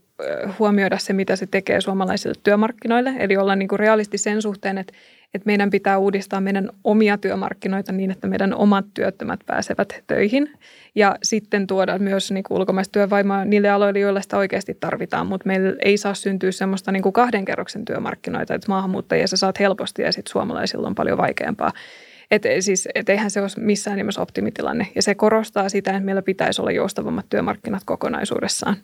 huomioida 0.59 0.99
se, 0.99 1.13
mitä 1.13 1.37
se 1.37 1.47
tekee 1.47 1.81
suomalaisille 1.81 2.35
työmarkkinoille. 2.43 3.15
Eli 3.19 3.37
olla 3.37 3.57
niin 3.57 3.69
kuin 3.69 3.79
realisti 3.79 4.19
sen 4.19 4.43
suhteen, 4.43 4.79
että, 4.79 4.93
että 5.35 5.47
meidän 5.47 5.71
pitää 5.71 5.99
uudistaa 5.99 6.41
meidän 6.41 6.71
omia 6.85 7.19
työmarkkinoita 7.19 7.93
niin, 7.93 8.11
että 8.11 8.27
meidän 8.27 8.55
omat 8.55 8.87
työttömät 8.95 9.41
pääsevät 9.47 10.03
töihin. 10.07 10.51
Ja 10.95 11.17
sitten 11.23 11.67
tuoda 11.67 11.99
myös 11.99 12.31
niin 12.31 12.45
kuin 12.45 12.59
ulkomaista 12.59 12.93
työvoimaa 12.93 13.45
niille 13.45 13.69
aloille, 13.69 13.99
joilla 13.99 14.21
sitä 14.21 14.37
oikeasti 14.37 14.77
tarvitaan. 14.81 15.27
Mutta 15.27 15.47
meillä 15.47 15.77
ei 15.85 15.97
saa 15.97 16.15
syntyä 16.15 16.53
semmoista 16.53 16.93
niin 16.93 17.03
kuin 17.03 17.13
kahden 17.13 17.45
kerroksen 17.45 17.85
työmarkkinoita, 17.85 18.55
että 18.55 18.69
maahanmuuttajia 18.69 19.27
sä 19.27 19.37
saat 19.37 19.61
helposti 19.61 20.03
ja 20.03 20.13
sitten 20.13 20.33
suomalaisilla 20.33 20.87
on 20.89 20.95
paljon 20.95 21.19
vaikeampaa. 21.19 21.73
Et, 22.31 22.43
siis, 22.61 22.89
et 22.95 23.09
eihän 23.09 23.31
se 23.31 23.41
ole 23.41 23.49
missään 23.57 23.97
nimessä 23.97 24.23
optimitilanne. 24.23 24.87
Ja 24.95 25.03
se 25.03 25.15
korostaa 25.15 25.69
sitä, 25.69 25.91
että 25.91 26.03
meillä 26.03 26.23
pitäisi 26.23 26.61
olla 26.61 26.71
joustavammat 26.71 27.27
työmarkkinat 27.29 27.83
kokonaisuudessaan. 27.85 28.77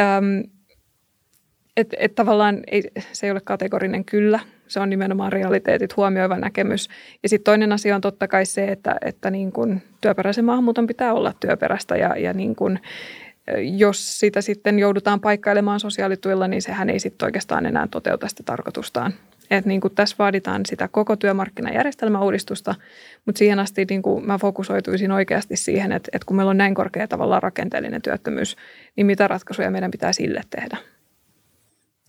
Öm, 0.00 0.57
et, 1.78 1.94
et 1.98 2.14
tavallaan 2.14 2.60
ei, 2.70 2.82
se 3.12 3.26
ei 3.26 3.30
ole 3.30 3.40
kategorinen 3.40 4.04
kyllä, 4.04 4.40
se 4.66 4.80
on 4.80 4.90
nimenomaan 4.90 5.32
realiteetit 5.32 5.96
huomioiva 5.96 6.36
näkemys. 6.36 6.88
Ja 7.22 7.28
sitten 7.28 7.44
toinen 7.44 7.72
asia 7.72 7.94
on 7.94 8.00
totta 8.00 8.28
kai 8.28 8.46
se, 8.46 8.64
että, 8.64 8.96
että 9.04 9.30
niin 9.30 9.52
kun 9.52 9.80
työperäisen 10.00 10.44
maahanmuuton 10.44 10.86
pitää 10.86 11.14
olla 11.14 11.34
työperäistä 11.40 11.96
ja, 11.96 12.16
ja 12.16 12.32
niin 12.32 12.56
kun, 12.56 12.78
jos 13.60 14.20
sitä 14.20 14.40
sitten 14.40 14.78
joudutaan 14.78 15.20
paikkailemaan 15.20 15.80
sosiaalituilla, 15.80 16.48
niin 16.48 16.62
sehän 16.62 16.90
ei 16.90 16.98
sitten 16.98 17.26
oikeastaan 17.26 17.66
enää 17.66 17.88
toteuta 17.90 18.28
sitä 18.28 18.42
tarkoitustaan. 18.42 19.12
Et 19.50 19.66
niin 19.66 19.80
kuin 19.80 19.94
tässä 19.94 20.16
vaaditaan 20.18 20.66
sitä 20.66 20.88
koko 20.88 21.16
työmarkkinajärjestelmäuudistusta, 21.16 22.74
mutta 23.24 23.38
siihen 23.38 23.58
asti 23.58 23.86
niin 23.90 24.02
kuin 24.02 24.26
mä 24.26 24.38
fokusoituisin 24.38 25.12
oikeasti 25.12 25.56
siihen, 25.56 25.92
että, 25.92 26.08
että 26.12 26.26
kun 26.26 26.36
meillä 26.36 26.50
on 26.50 26.56
näin 26.56 26.74
korkea 26.74 27.08
tavalla 27.08 27.40
rakenteellinen 27.40 28.02
työttömyys, 28.02 28.56
niin 28.96 29.06
mitä 29.06 29.28
ratkaisuja 29.28 29.70
meidän 29.70 29.90
pitää 29.90 30.12
sille 30.12 30.42
tehdä? 30.50 30.76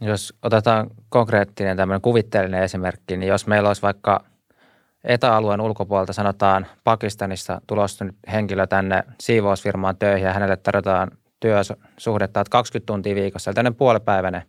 Jos 0.02 0.34
otetaan 0.44 0.90
konkreettinen 1.10 1.78
tämmöinen 1.78 2.02
kuvitteellinen 2.02 2.64
esimerkki, 2.64 3.18
niin 3.18 3.28
jos 3.28 3.48
meillä 3.48 3.70
olisi 3.70 3.82
vaikka 3.82 4.24
etäalueen 5.04 5.62
ulkopuolelta 5.62 6.14
sanotaan 6.14 6.68
Pakistanissa 6.84 7.62
tulostunut 7.68 8.16
henkilö 8.32 8.68
tänne 8.68 9.04
siivousfirmaan 9.20 9.98
töihin 9.98 10.26
ja 10.28 10.34
hänelle 10.34 10.58
tarjotaan 10.58 11.12
työsuhdetta, 11.40 12.42
että 12.42 12.52
20 12.52 12.86
tuntia 12.86 13.16
viikossa, 13.16 13.50
eli 13.52 13.56
tämmöinen 13.56 13.76
puolipäiväinen 13.76 14.44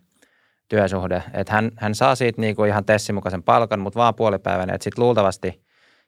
työsuhde. 0.69 1.23
Että 1.33 1.53
hän, 1.53 1.71
hän 1.75 1.95
saa 1.95 2.15
siitä 2.15 2.41
niin 2.41 2.55
kuin 2.55 2.69
ihan 2.69 2.85
tessin 2.85 3.15
mukaisen 3.15 3.43
palkan, 3.43 3.79
mutta 3.79 3.99
vaan 3.99 4.15
puolipäiväinen. 4.15 4.75
Että 4.75 4.83
sitten 4.83 5.03
luultavasti 5.03 5.61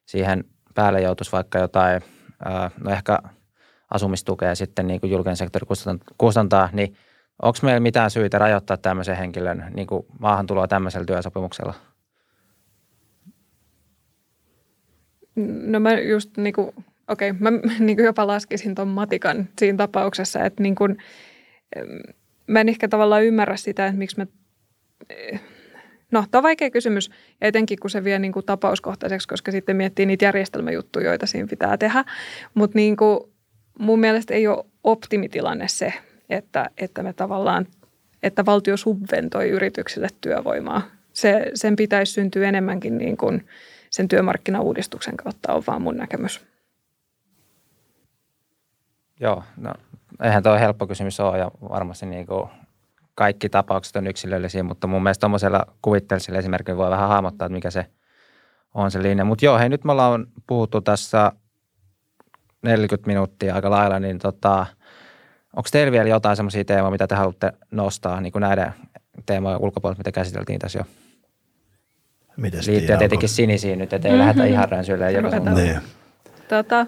siihen 0.05 0.43
päälle 0.75 1.01
joutuisi 1.01 1.31
vaikka 1.31 1.59
jotain, 1.59 2.01
no 2.79 2.91
ehkä 2.91 3.19
asumistukea 3.93 4.55
sitten 4.55 4.87
niin 4.87 4.99
kuin 4.99 5.11
julkinen 5.11 5.37
sektori 5.37 5.65
kustantaa, 6.17 6.69
niin 6.71 6.95
onko 7.41 7.59
meillä 7.63 7.79
mitään 7.79 8.11
syitä 8.11 8.39
rajoittaa 8.39 8.77
tämmöisen 8.77 9.17
henkilön 9.17 9.65
niin 9.75 9.87
kuin 9.87 10.05
maahantuloa 10.19 10.67
tämmöisellä 10.67 11.05
työsopimuksella? 11.05 11.73
No 15.65 15.79
mä 15.79 15.93
just 15.93 16.37
niin 16.37 16.53
kuin, 16.53 16.67
okei, 17.07 17.29
okay, 17.29 17.41
mä 17.41 17.51
niin 17.79 17.97
kuin 17.97 18.05
jopa 18.05 18.27
laskisin 18.27 18.75
tuon 18.75 18.87
matikan 18.87 19.49
siinä 19.59 19.77
tapauksessa, 19.77 20.43
että 20.43 20.63
niin 20.63 20.75
kuin, 20.75 20.97
mä 22.47 22.61
en 22.61 22.69
ehkä 22.69 22.87
tavallaan 22.87 23.23
ymmärrä 23.23 23.55
sitä, 23.55 23.87
että 23.87 23.97
miksi 23.97 24.17
me 24.17 24.27
No, 26.11 26.25
tämä 26.31 26.39
on 26.39 26.43
vaikea 26.43 26.69
kysymys, 26.69 27.11
etenkin 27.41 27.79
kun 27.79 27.89
se 27.89 28.03
vie 28.03 28.19
niin 28.19 28.31
kuin 28.31 28.45
tapauskohtaiseksi, 28.45 29.27
koska 29.27 29.51
sitten 29.51 29.75
miettii 29.75 30.05
niitä 30.05 30.25
järjestelmäjuttuja, 30.25 31.09
joita 31.09 31.25
siinä 31.25 31.47
pitää 31.47 31.77
tehdä. 31.77 32.05
Mutta 32.53 32.77
niin 32.77 32.97
kuin 32.97 33.19
mun 33.79 33.99
mielestä 33.99 34.33
ei 34.33 34.47
ole 34.47 34.65
optimitilanne 34.83 35.67
se, 35.67 35.93
että, 36.29 36.69
että 36.77 37.03
me 37.03 37.13
tavallaan, 37.13 37.67
että 38.23 38.45
valtio 38.45 38.77
subventoi 38.77 39.49
yrityksille 39.49 40.07
työvoimaa. 40.21 40.81
Se, 41.13 41.51
sen 41.53 41.75
pitäisi 41.75 42.13
syntyä 42.13 42.49
enemmänkin 42.49 42.97
niin 42.97 43.17
kuin 43.17 43.47
sen 43.89 44.07
työmarkkinauudistuksen 44.07 45.17
kautta, 45.17 45.53
on 45.53 45.63
vaan 45.67 45.81
mun 45.81 45.97
näkemys. 45.97 46.45
Joo, 49.19 49.43
no 49.57 49.73
eihän 50.23 50.43
tuo 50.43 50.59
helppo 50.59 50.87
kysymys 50.87 51.19
ole 51.19 51.37
ja 51.37 51.51
varmasti 51.69 52.05
niin 52.05 52.25
kuin 52.25 52.49
kaikki 53.15 53.49
tapaukset 53.49 53.95
on 53.95 54.07
yksilöllisiä, 54.07 54.63
mutta 54.63 54.87
mun 54.87 55.03
mielestä 55.03 55.19
tuommoisella 55.19 55.65
kuvitteellisella 55.81 56.39
esimerkiksi 56.39 56.77
voi 56.77 56.89
vähän 56.89 57.09
hahmottaa, 57.09 57.45
että 57.45 57.53
mikä 57.53 57.71
se 57.71 57.85
on 58.73 58.91
se 58.91 59.01
linja. 59.01 59.25
Mutta 59.25 59.45
joo, 59.45 59.57
hei 59.57 59.69
nyt 59.69 59.83
me 59.83 59.91
ollaan 59.91 60.27
puhuttu 60.47 60.81
tässä 60.81 61.31
40 62.61 63.07
minuuttia 63.07 63.55
aika 63.55 63.69
lailla, 63.69 63.99
niin 63.99 64.19
tota, 64.19 64.65
onko 65.55 65.69
teillä 65.71 65.91
vielä 65.91 66.09
jotain 66.09 66.35
semmoisia 66.35 66.65
teemoja, 66.65 66.91
mitä 66.91 67.07
te 67.07 67.15
haluatte 67.15 67.51
nostaa 67.71 68.21
niin 68.21 68.31
kuin 68.31 68.41
näiden 68.41 68.73
teemojen 69.25 69.61
ulkopuolelta, 69.61 69.99
mitä 69.99 70.11
käsiteltiin 70.11 70.59
tässä 70.59 70.79
jo? 70.79 70.85
Mites 72.37 72.67
Liittyen 72.67 72.99
tietenkin 72.99 73.29
sinisiin 73.29 73.79
nyt, 73.79 73.93
ettei 73.93 74.11
mm-hmm. 74.11 74.19
lähdetä 74.19 74.45
ihan 74.45 74.69
ränsyille 74.69 75.11
niin. 75.55 75.79
tota, 76.49 76.85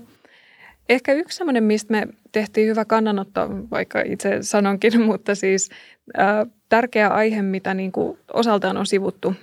Ehkä 0.89 1.13
yksi 1.13 1.37
sellainen, 1.37 1.63
mistä 1.63 1.91
me 1.91 2.07
tehtiin 2.31 2.67
hyvä 2.67 2.85
kannanotto, 2.85 3.49
vaikka 3.71 4.01
itse 4.01 4.37
sanonkin, 4.41 5.01
mutta 5.05 5.35
siis 5.35 5.69
ää, 6.17 6.45
tärkeä 6.69 7.07
aihe, 7.07 7.41
mitä 7.41 7.73
niin 7.73 7.91
kuin 7.91 8.17
osaltaan 8.33 8.77
on 8.77 8.85
sivuttu, 8.85 9.35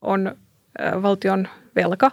on 0.00 0.36
ää, 0.78 1.02
valtion 1.02 1.48
velka 1.76 2.10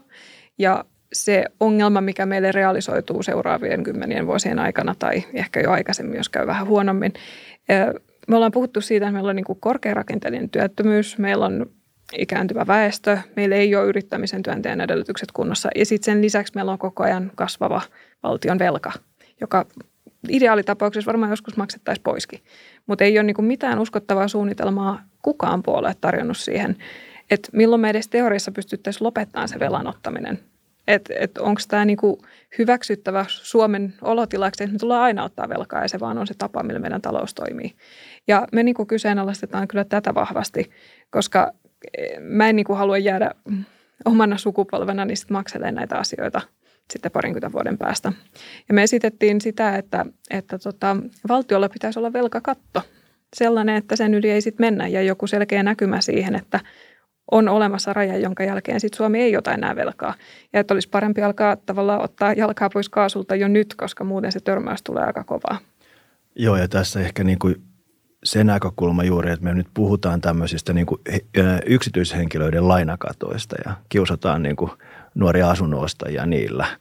ja 0.57 0.85
se 1.13 1.45
ongelma, 1.59 2.01
mikä 2.01 2.25
meille 2.25 2.51
realisoituu 2.51 3.23
seuraavien 3.23 3.83
kymmenien 3.83 4.27
vuosien 4.27 4.59
aikana 4.59 4.95
tai 4.99 5.23
ehkä 5.33 5.59
jo 5.59 5.71
aikaisemmin, 5.71 6.17
jos 6.17 6.29
käy 6.29 6.47
vähän 6.47 6.67
huonommin. 6.67 7.13
Me 8.27 8.35
ollaan 8.35 8.51
puhuttu 8.51 8.81
siitä, 8.81 9.05
että 9.05 9.13
meillä 9.13 9.29
on 9.29 9.35
niin 9.35 9.45
korkearakenteellinen 9.59 10.49
työttömyys, 10.49 11.17
meillä 11.17 11.45
on 11.45 11.65
ikääntyvä 12.17 12.67
väestö, 12.67 13.17
meillä 13.35 13.55
ei 13.55 13.75
ole 13.75 13.85
yrittämisen 13.85 14.43
työnteen 14.43 14.81
edellytykset 14.81 15.31
kunnossa 15.31 15.69
ja 15.75 15.85
sitten 15.85 16.13
sen 16.13 16.21
lisäksi 16.21 16.53
meillä 16.55 16.71
on 16.71 16.77
koko 16.77 17.03
ajan 17.03 17.31
kasvava 17.35 17.81
valtion 18.23 18.59
velka, 18.59 18.91
joka 19.41 19.65
ideaalitapauksessa 20.29 21.07
varmaan 21.07 21.29
joskus 21.29 21.57
maksettaisiin 21.57 22.03
poiskin. 22.03 22.39
Mutta 22.87 23.03
ei 23.03 23.19
ole 23.19 23.23
niin 23.23 23.45
mitään 23.45 23.79
uskottavaa 23.79 24.27
suunnitelmaa 24.27 25.03
kukaan 25.21 25.63
puolue 25.63 25.95
tarjonnut 26.01 26.37
siihen, 26.37 26.77
että 27.31 27.49
milloin 27.53 27.81
me 27.81 27.89
edes 27.89 28.07
teoriassa 28.07 28.51
pystyttäisiin 28.51 29.05
lopettamaan 29.05 29.47
se 29.47 29.59
velanottaminen 29.59 30.39
että 30.89 31.13
et, 31.19 31.37
onko 31.37 31.61
tämä 31.67 31.85
niinku 31.85 32.21
hyväksyttävä 32.57 33.25
Suomen 33.27 33.93
olotilaksi, 34.01 34.63
että 34.63 34.73
me 34.73 34.79
tullaan 34.79 35.01
aina 35.01 35.23
ottaa 35.23 35.49
velkaa 35.49 35.81
ja 35.81 35.89
se 35.89 35.99
vaan 35.99 36.17
on 36.17 36.27
se 36.27 36.33
tapa, 36.33 36.63
millä 36.63 36.79
meidän 36.79 37.01
talous 37.01 37.33
toimii. 37.33 37.73
Ja 38.27 38.47
me 38.51 38.63
niinku 38.63 38.85
kyseenalaistetaan 38.85 39.67
kyllä 39.67 39.83
tätä 39.83 40.15
vahvasti, 40.15 40.71
koska 41.09 41.51
eh, 41.97 42.19
mä 42.19 42.49
en 42.49 42.55
niinku 42.55 42.73
halua 42.73 42.97
jäädä 42.97 43.31
omana 44.05 44.37
sukupolvena 44.37 45.05
niin 45.05 45.17
sit 45.17 45.29
makselee 45.29 45.71
näitä 45.71 45.97
asioita 45.97 46.41
sitten 46.93 47.11
parinkymmentä 47.11 47.51
vuoden 47.51 47.77
päästä. 47.77 48.13
Ja 48.67 48.73
me 48.73 48.83
esitettiin 48.83 49.41
sitä, 49.41 49.75
että, 49.75 50.05
että 50.29 50.57
tota, 50.59 50.97
valtiolla 51.29 51.69
pitäisi 51.69 51.99
olla 51.99 52.13
velkakatto. 52.13 52.81
Sellainen, 53.35 53.75
että 53.75 53.95
sen 53.95 54.13
yli 54.13 54.31
ei 54.31 54.41
sitten 54.41 54.65
mennä 54.65 54.87
ja 54.87 55.01
joku 55.01 55.27
selkeä 55.27 55.63
näkymä 55.63 56.01
siihen, 56.01 56.35
että– 56.35 56.59
on 57.31 57.49
olemassa 57.49 57.93
raja, 57.93 58.17
jonka 58.17 58.43
jälkeen 58.43 58.79
sitten 58.79 58.97
Suomi 58.97 59.21
ei 59.21 59.37
ota 59.37 59.53
enää 59.53 59.75
velkaa. 59.75 60.13
Ja 60.53 60.59
että 60.59 60.73
olisi 60.73 60.89
parempi 60.89 61.23
alkaa 61.23 61.55
tavallaan 61.55 62.01
ottaa 62.01 62.33
jalkaa 62.33 62.69
pois 62.69 62.89
kaasulta 62.89 63.35
jo 63.35 63.47
nyt, 63.47 63.75
koska 63.75 64.03
muuten 64.03 64.31
se 64.31 64.39
törmäys 64.39 64.83
tulee 64.83 65.03
aika 65.03 65.23
kovaa. 65.23 65.57
Joo, 66.35 66.57
ja 66.57 66.67
tässä 66.67 66.99
ehkä 66.99 67.23
niin 67.23 67.39
kuin 67.39 67.55
se 68.23 68.43
näkökulma 68.43 69.03
juuri, 69.03 69.31
että 69.31 69.45
me 69.45 69.53
nyt 69.53 69.67
puhutaan 69.73 70.21
tämmöisistä 70.21 70.73
niin 70.73 70.85
kuin 70.85 71.01
yksityishenkilöiden 71.65 72.67
lainakatoista 72.67 73.55
ja 73.65 73.73
kiusataan 73.89 74.43
niin 74.43 74.55
kuin 74.55 74.71
nuoria 75.15 75.49
asunnonostajia 75.49 76.25
niillä– 76.25 76.67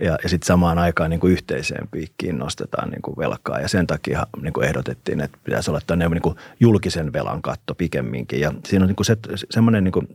ja, 0.00 0.18
ja 0.22 0.28
sitten 0.28 0.46
samaan 0.46 0.78
aikaan 0.78 1.10
niin 1.10 1.20
kuin 1.20 1.32
yhteiseen 1.32 1.88
piikkiin 1.88 2.38
nostetaan 2.38 2.90
niin 2.90 3.02
kuin 3.02 3.16
velkaa 3.16 3.60
ja 3.60 3.68
sen 3.68 3.86
takia 3.86 4.26
niin 4.42 4.52
kuin 4.52 4.66
ehdotettiin, 4.66 5.20
että 5.20 5.38
pitäisi 5.44 5.70
olla 5.70 5.80
tämmöinen 5.86 6.10
niin 6.10 6.22
kuin 6.22 6.36
julkisen 6.60 7.12
velan 7.12 7.42
katto 7.42 7.74
pikemminkin. 7.74 8.40
Ja 8.40 8.52
siinä 8.64 8.84
on 8.84 8.88
niin 8.88 8.96
kuin 8.96 9.06
se, 9.06 9.16
semmoinen 9.50 9.84
niin 9.84 9.92
kuin 9.92 10.08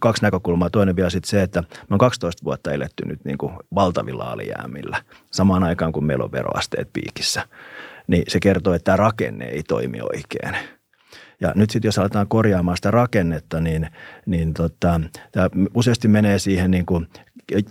kaksi 0.00 0.22
näkökulmaa. 0.22 0.70
Toinen 0.70 0.96
vielä 0.96 1.10
sitten 1.10 1.30
se, 1.30 1.42
että 1.42 1.60
me 1.60 1.94
on 1.94 1.98
12 1.98 2.44
vuotta 2.44 2.72
eletty 2.72 3.04
nyt 3.06 3.24
niin 3.24 3.38
kuin 3.38 3.52
valtavilla 3.74 4.24
alijäämillä 4.24 5.02
samaan 5.30 5.64
aikaan, 5.64 5.92
kun 5.92 6.04
meillä 6.04 6.24
on 6.24 6.32
veroasteet 6.32 6.88
piikissä. 6.92 7.48
Niin 8.06 8.24
se 8.28 8.40
kertoo, 8.40 8.74
että 8.74 8.84
tämä 8.84 8.96
rakenne 8.96 9.44
ei 9.44 9.62
toimi 9.62 9.98
oikein. 10.00 10.56
Ja 11.40 11.52
nyt 11.54 11.70
sitten 11.70 11.88
jos 11.88 11.98
aletaan 11.98 12.28
korjaamaan 12.28 12.76
sitä 12.76 12.90
rakennetta, 12.90 13.60
niin, 13.60 13.88
niin 14.26 14.54
tota, 14.54 15.00
tämä 15.32 15.50
useasti 15.74 16.08
menee 16.08 16.38
siihen 16.38 16.70
niin 16.70 16.86
kuin 16.86 17.08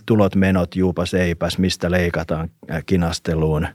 tulot, 0.06 0.34
menot, 0.34 0.76
juupas, 0.76 1.14
eipäs, 1.14 1.58
mistä 1.58 1.90
leikataan 1.90 2.50
äh, 2.70 2.82
kinasteluun. 2.86 3.64
Äh, 3.64 3.74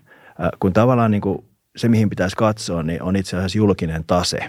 kun 0.60 0.74
tavallaan 0.74 1.12
niin 1.12 1.22
kuin 1.22 1.46
se, 1.76 1.88
mihin 1.88 2.10
pitäisi 2.10 2.36
katsoa, 2.36 2.84
niin 2.84 3.04
on 3.04 3.16
itse 3.16 3.38
asiassa 3.38 3.58
julkinen 3.58 4.04
tase. 4.08 4.40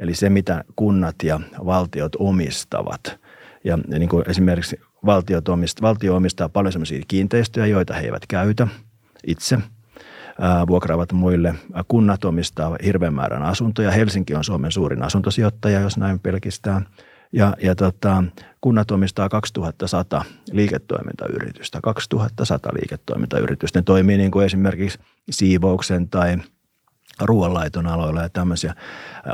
Eli 0.00 0.14
se, 0.14 0.30
mitä 0.30 0.64
kunnat 0.76 1.14
ja 1.22 1.40
valtiot 1.64 2.12
omistavat. 2.18 3.18
Ja 3.64 3.76
niin 3.76 4.08
kuin 4.08 4.30
esimerkiksi 4.30 4.80
valtiot 5.06 5.48
omistaa, 5.48 5.88
valtio 5.88 6.16
omistaa 6.16 6.48
paljon 6.48 6.72
sellaisia 6.72 7.02
kiinteistöjä, 7.08 7.66
joita 7.66 7.94
he 7.94 8.00
eivät 8.00 8.26
käytä 8.28 8.68
itse 9.26 9.54
äh,– 9.54 10.66
vuokraavat 10.68 11.12
muille. 11.12 11.54
Kunnat 11.88 12.24
omistaa 12.24 12.76
hirveän 12.84 13.14
määrän 13.14 13.42
asuntoja. 13.42 13.90
Helsinki 13.90 14.34
on 14.34 14.44
Suomen 14.44 14.72
suurin 14.72 15.02
asuntosijoittaja, 15.02 15.80
jos 15.80 15.96
näin 15.96 16.20
pelkistään– 16.20 16.86
ja, 17.32 17.54
ja 17.62 17.74
tota, 17.74 18.24
kunnat 18.60 18.90
omistaa 18.90 19.28
2100 19.28 20.24
liiketoimintayritystä, 20.52 21.80
2100 21.82 22.72
liiketoimintayritystä. 22.74 23.78
Ne 23.78 23.82
toimii 23.82 24.16
niin 24.16 24.30
kuin 24.30 24.46
esimerkiksi 24.46 24.98
siivouksen 25.30 26.08
tai 26.08 26.36
ruoanlaiton 27.20 27.86
aloilla 27.86 28.22
ja 28.22 28.28
tämmöisiä. 28.28 28.74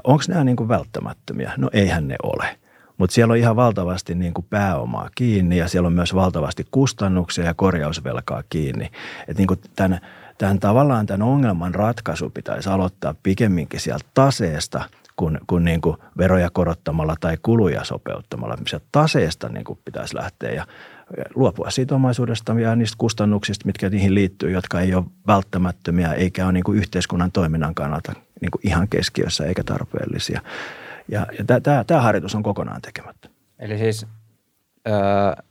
Onko 0.05 0.25
nämä 0.29 0.45
niin 0.45 0.57
kuin 0.57 0.69
välttämättömiä? 0.69 1.53
No 1.57 1.71
eihän 1.73 2.09
ne 2.09 2.17
ole. 2.23 2.59
Mutta 2.99 3.15
siellä 3.15 3.33
on 3.33 3.39
ihan 3.39 3.57
valtavasti 3.57 4.15
niin 4.15 4.35
kuin 4.35 4.47
pääomaa 4.51 5.11
kiinni 5.15 5.57
ja 5.57 5.69
siellä 5.69 5.87
on 5.87 5.93
myös 5.93 6.15
valtavasti 6.15 6.67
kustannuksia 6.71 7.45
ja 7.45 7.55
korjausvelkaa 7.55 8.43
kiinni. 8.49 8.91
Et 9.29 9.39
niin 9.39 9.47
kuin 9.47 9.61
tämän, 9.77 10.01
tämän 10.39 10.61
tavallaan 10.61 11.07
tämän 11.07 11.23
ongelman 11.23 11.75
ratkaisu 11.75 12.31
pitäisi 12.31 12.69
aloittaa 12.69 13.15
pikemminkin 13.23 13.81
sieltä 13.81 14.07
taseesta– 14.15 14.85
kuin, 15.17 15.39
kuin, 15.47 15.65
niin 15.65 15.81
kuin 15.81 15.97
veroja 16.19 16.51
korottamalla 16.53 17.17
tai 17.21 17.39
kuluja 17.43 17.85
sopeuttamalla. 17.85 18.57
Sieltä 18.69 18.87
taseesta 18.93 19.49
niin 19.49 19.65
kuin 19.65 19.79
pitäisi 19.85 20.17
lähteä 20.17 20.51
ja 20.51 20.67
luopua 21.35 21.71
siitä 21.71 21.95
omaisuudesta 21.95 22.53
ja 22.53 22.77
niistä 22.77 22.95
kustannuksista, 22.99 23.67
mitkä 23.67 23.91
niihin 23.91 24.15
liittyy, 24.15 24.51
jotka 24.51 24.81
ei 24.81 24.95
ole 24.95 25.05
välttämättömiä 25.27 26.13
eikä 26.13 26.45
ole 26.45 26.53
niin 26.53 26.65
kuin 26.65 26.79
yhteiskunnan 26.79 27.33
toiminnan 27.33 27.75
kannalta 27.75 28.13
niin 28.41 28.51
kuin 28.51 28.67
ihan 28.67 28.89
keskiössä 28.89 29.45
eikä 29.45 29.65
tarpeellisia. 29.65 30.41
Ja, 31.09 31.27
ja 31.39 31.45
tämä 31.87 32.01
harjoitus 32.01 32.35
on 32.35 32.43
kokonaan 32.43 32.83
tekemättä. 32.83 33.29
Eli 33.59 33.79
siis 33.79 34.07
öö, 34.89 35.45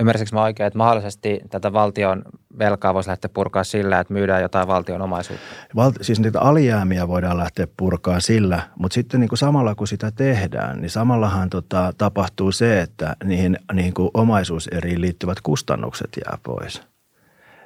Ymmärsikö 0.00 0.30
mä 0.32 0.42
oikein, 0.42 0.66
että 0.66 0.78
mahdollisesti 0.78 1.40
tätä 1.50 1.72
valtion 1.72 2.22
velkaa 2.58 2.94
voisi 2.94 3.08
lähteä 3.08 3.30
purkaa 3.34 3.64
sillä, 3.64 4.00
että 4.00 4.12
myydään 4.12 4.42
jotain 4.42 4.68
valtion 4.68 5.02
omaisuutta? 5.02 5.44
Val- 5.76 5.92
siis 6.00 6.20
niitä 6.20 6.40
alijäämiä 6.40 7.08
voidaan 7.08 7.38
lähteä 7.38 7.66
purkaa 7.76 8.20
sillä, 8.20 8.62
mutta 8.76 8.94
sitten 8.94 9.20
niin 9.20 9.28
kuin 9.28 9.38
samalla 9.38 9.74
kun 9.74 9.86
sitä 9.86 10.10
tehdään, 10.10 10.80
niin 10.80 10.90
samallahan 10.90 11.50
tota, 11.50 11.92
tapahtuu 11.98 12.52
se, 12.52 12.80
että 12.80 13.16
niihin 13.24 13.58
niin 13.72 13.94
kuin 13.94 14.10
omaisuuseriin 14.14 15.00
liittyvät 15.00 15.40
kustannukset 15.40 16.10
jää 16.24 16.38
pois. 16.42 16.82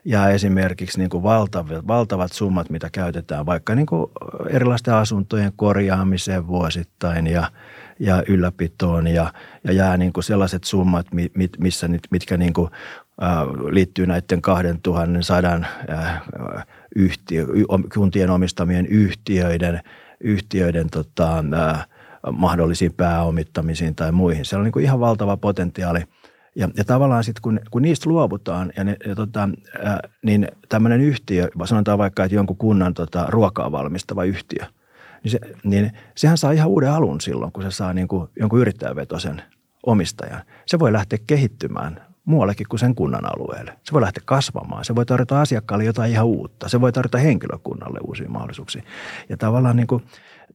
Ja 0.05 0.29
esimerkiksi 0.29 0.99
niin 0.99 1.11
kuin 1.11 1.23
valtavat, 1.23 1.87
valtavat 1.87 2.33
summat, 2.33 2.71
mitä 2.71 2.89
käytetään 2.93 3.47
vaikka 3.47 3.75
niin 3.75 3.87
kuin 3.87 4.11
erilaisten 4.51 4.95
asuntojen 4.95 5.53
korjaamiseen 5.57 6.47
vuosittain 6.47 7.27
ja– 7.27 7.47
ja 7.99 8.23
ylläpitoon 8.29 9.07
ja, 9.07 9.33
ja 9.65 9.73
jää 9.73 9.97
niin 9.97 10.13
kuin 10.13 10.25
sellaiset 10.25 10.65
summat, 10.65 11.07
missä, 11.59 11.89
mitkä 12.11 12.37
niin 12.37 12.53
kuin, 12.53 12.71
liittyy 13.71 14.07
näiden 14.07 14.43
2100 14.43 15.61
äh, 15.91 16.23
yhtiö, 16.97 17.47
kuntien 17.95 18.31
omistamien 18.31 18.87
yhtiöiden, 18.87 19.81
yhtiöiden 20.21 20.91
tota, 20.91 21.45
mahdollisiin 22.33 22.93
pääomittamisiin 22.93 23.95
tai 23.95 24.13
muihin. 24.13 24.45
Siellä 24.45 24.61
on 24.61 24.65
niin 24.65 24.73
kuin 24.73 24.85
ihan 24.85 25.01
valtava 25.01 25.37
potentiaali. 25.37 26.01
Ja, 26.57 26.69
ja 26.77 26.85
tavallaan 26.85 27.25
sitten 27.25 27.43
kun, 27.43 27.61
kun 27.71 27.83
niistä 27.83 28.11
luovutaan, 28.11 28.73
ja, 28.77 28.85
ne, 28.85 28.97
ja 29.07 29.15
tota, 29.15 29.49
äh, 29.87 29.99
niin 30.23 30.49
tämmöinen 30.69 31.01
yhtiö, 31.01 31.49
sanotaan 31.65 31.99
vaikka, 31.99 32.25
että 32.25 32.35
jonkun 32.35 32.57
kunnan 32.57 32.95
tota, 32.95 33.27
ruokaa 33.29 33.73
valmistava 33.73 34.25
yhtiö– 34.25 34.67
niin, 35.25 35.31
se, 35.31 35.39
niin 35.65 35.93
sehän 36.15 36.39
saa 36.39 36.53
ihan 36.53 36.69
uuden 36.69 36.91
alun 36.91 37.21
silloin, 37.21 37.53
kun 37.53 37.63
se 37.63 37.71
saa 37.71 37.93
niin 37.93 38.09
kuin 38.09 38.29
jonkun 38.41 38.61
yrittäjävetoisen 38.61 39.43
omistajan. 39.87 40.43
Se 40.67 40.79
voi 40.79 40.93
lähteä 40.93 41.19
kehittymään 41.27 42.01
muuallekin 42.25 42.67
kuin 42.69 42.81
sen 42.81 42.95
kunnan 42.95 43.25
alueelle. 43.25 43.79
Se 43.83 43.93
voi 43.93 44.01
lähteä 44.01 44.23
kasvamaan. 44.27 44.85
Se 44.85 44.95
voi 44.95 45.07
tarjota 45.07 45.41
asiakkaalle 45.41 45.85
jotain 45.85 46.13
ihan 46.13 46.27
uutta. 46.27 46.69
Se 46.69 46.81
voi 46.81 46.93
tarjota 46.93 47.19
henkilökunnalle 47.19 47.99
uusia 48.07 48.29
mahdollisuuksia. 48.29 48.83
Ja 49.29 49.37
tavallaan 49.37 49.77
niin 49.77 49.87
kuin, 49.87 50.05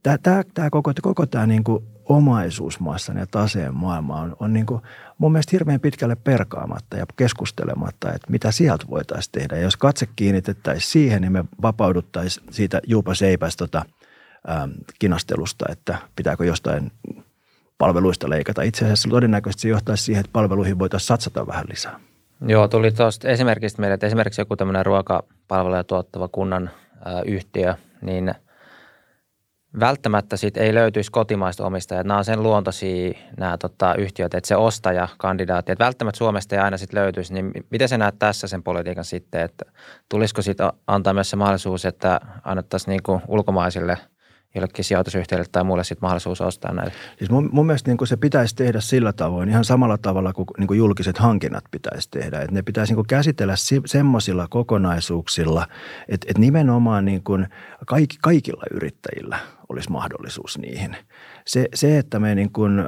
tämä, 0.02 0.18
tämä, 0.18 0.42
tämä 0.54 0.70
koko, 0.70 0.92
koko 1.02 1.26
tämä 1.26 1.46
niin 1.46 1.64
kuin 1.64 1.84
omaisuusmassan 2.04 3.16
ja 3.16 3.26
taseen 3.26 3.74
maailma 3.74 4.20
on, 4.20 4.36
on 4.40 4.52
niin 4.52 4.66
kuin 4.66 4.82
mun 5.18 5.32
mielestä 5.32 5.50
hirveän 5.52 5.80
pitkälle 5.80 6.16
perkaamatta 6.16 6.96
ja 6.96 7.06
keskustelematta, 7.16 8.12
että 8.12 8.30
mitä 8.30 8.52
sieltä 8.52 8.84
voitaisiin 8.90 9.32
tehdä. 9.32 9.56
Ja 9.56 9.62
jos 9.62 9.76
katse 9.76 10.08
kiinnitettäisiin 10.16 10.90
siihen, 10.90 11.22
niin 11.22 11.32
me 11.32 11.44
vapauduttaisiin 11.62 12.46
siitä 12.50 12.80
juupa 12.86 13.14
seipäs 13.14 13.56
tota, 13.56 13.84
kinastelusta, 14.98 15.64
että 15.68 15.98
pitääkö 16.16 16.44
jostain 16.44 16.92
palveluista 17.78 18.30
leikata. 18.30 18.62
Itse 18.62 18.84
asiassa 18.84 19.08
todennäköisesti 19.08 19.62
se 19.62 19.68
johtaisi 19.68 20.04
siihen, 20.04 20.20
että 20.20 20.32
palveluihin 20.32 20.78
voitaisiin 20.78 21.06
satsata 21.06 21.46
vähän 21.46 21.64
lisää. 21.68 22.00
Joo, 22.46 22.68
tuli 22.68 22.92
tuosta 22.92 23.28
esimerkiksi 23.28 23.80
meille, 23.80 23.94
että 23.94 24.06
esimerkiksi 24.06 24.40
joku 24.40 24.56
tämmöinen 24.56 24.86
ruokapalveluja 24.86 25.84
tuottava 25.84 26.28
kunnan 26.28 26.70
ä, 27.06 27.22
yhtiö, 27.26 27.74
niin 28.02 28.34
välttämättä 29.80 30.36
siitä 30.36 30.60
ei 30.60 30.74
löytyisi 30.74 31.10
kotimaista 31.12 31.66
omistajaa. 31.66 32.02
Nämä 32.02 32.18
on 32.18 32.24
sen 32.24 32.42
luontoisia 32.42 33.12
nämä 33.38 33.58
tota, 33.58 33.94
yhtiöt, 33.94 34.34
että 34.34 34.48
se 34.48 34.56
ostaja, 34.56 35.08
kandidaatti, 35.18 35.72
että 35.72 35.84
välttämättä 35.84 36.18
Suomesta 36.18 36.54
ei 36.54 36.60
aina 36.60 36.76
sitten 36.76 37.00
löytyisi. 37.00 37.34
Niin 37.34 37.52
miten 37.70 37.88
sä 37.88 37.98
näet 37.98 38.14
tässä 38.18 38.48
sen 38.48 38.62
politiikan 38.62 39.04
sitten, 39.04 39.40
että 39.40 39.64
tulisiko 40.08 40.42
siitä 40.42 40.72
antaa 40.86 41.14
myös 41.14 41.30
se 41.30 41.36
mahdollisuus, 41.36 41.84
että 41.84 42.20
annettaisiin 42.44 42.90
niin 42.90 43.20
ulkomaisille– 43.28 43.98
jollekin 44.58 44.84
sijoitusyhtiölle 44.84 45.44
tai 45.52 45.64
muille 45.64 45.84
sitten 45.84 46.06
mahdollisuus 46.06 46.40
ostaa 46.40 46.72
näitä. 46.72 46.92
Siis 47.18 47.30
mun, 47.30 47.48
mun 47.52 47.66
mielestä 47.66 47.90
niin 47.90 48.06
se 48.06 48.16
pitäisi 48.16 48.56
tehdä 48.56 48.80
sillä 48.80 49.12
tavoin, 49.12 49.48
ihan 49.48 49.64
samalla 49.64 49.98
tavalla 49.98 50.32
kuin, 50.32 50.46
niin 50.58 50.66
kuin 50.66 50.78
julkiset 50.78 51.18
hankinnat 51.18 51.64
pitäisi 51.70 52.10
tehdä. 52.10 52.40
Että 52.40 52.54
ne 52.54 52.62
pitäisi 52.62 52.94
niin 52.94 53.06
käsitellä 53.06 53.56
si, 53.56 53.80
semmoisilla 53.86 54.46
kokonaisuuksilla, 54.50 55.66
että, 56.08 56.26
että 56.30 56.40
nimenomaan 56.40 57.04
niin 57.04 57.22
kaikki, 57.86 58.16
kaikilla 58.22 58.62
yrittäjillä 58.70 59.38
olisi 59.68 59.90
mahdollisuus 59.90 60.58
niihin– 60.58 60.96
se, 61.48 61.68
se 61.74 61.98
että 61.98 62.18
me 62.18 62.34
niin 62.34 62.52
kuin, 62.52 62.78
äh, 62.78 62.86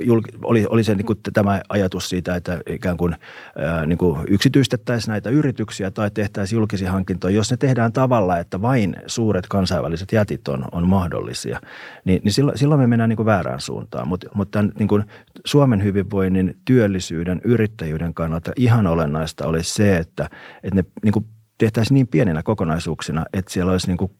julk, 0.00 0.24
oli, 0.44 0.66
oli 0.68 0.84
se 0.84 0.94
niin 0.94 1.06
kuin 1.06 1.18
tämä 1.32 1.60
ajatus 1.68 2.08
siitä, 2.08 2.36
että 2.36 2.60
ikään 2.68 2.96
kuin, 2.96 3.12
äh, 3.12 3.86
niin 3.86 3.98
kuin 3.98 4.20
yksityistettäisiin 4.28 5.12
näitä 5.12 5.30
yrityksiä 5.30 5.90
tai 5.90 6.10
tehtäisiin 6.10 6.56
julkisia 6.56 6.92
hankintoja, 6.92 7.36
jos 7.36 7.50
ne 7.50 7.56
tehdään 7.56 7.92
tavalla, 7.92 8.38
että 8.38 8.62
vain 8.62 8.96
suuret 9.06 9.46
kansainväliset 9.48 10.12
jätit 10.12 10.48
on, 10.48 10.64
on 10.72 10.88
mahdollisia, 10.88 11.60
niin, 12.04 12.20
niin 12.24 12.32
silloin, 12.32 12.58
silloin 12.58 12.80
me 12.80 12.86
mennään 12.86 13.08
niin 13.08 13.16
kuin 13.16 13.26
väärään 13.26 13.60
suuntaan. 13.60 14.08
Mut, 14.08 14.24
mutta 14.34 14.58
tämän, 14.58 14.72
niin 14.78 14.88
kuin 14.88 15.04
Suomen 15.44 15.82
hyvinvoinnin, 15.84 16.56
työllisyyden, 16.64 17.40
yrittäjyyden 17.44 18.14
kannalta 18.14 18.52
ihan 18.56 18.86
olennaista 18.86 19.46
olisi 19.46 19.74
se, 19.74 19.96
että, 19.96 20.30
että 20.62 20.74
ne 20.74 20.84
niin 21.02 21.12
kuin 21.12 21.26
tehtäisiin 21.58 21.94
niin 21.94 22.08
pieninä 22.08 22.42
kokonaisuuksina, 22.42 23.24
että 23.32 23.52
siellä 23.52 23.72
olisi 23.72 23.86
niin 23.86 23.98
kuin 23.98 24.12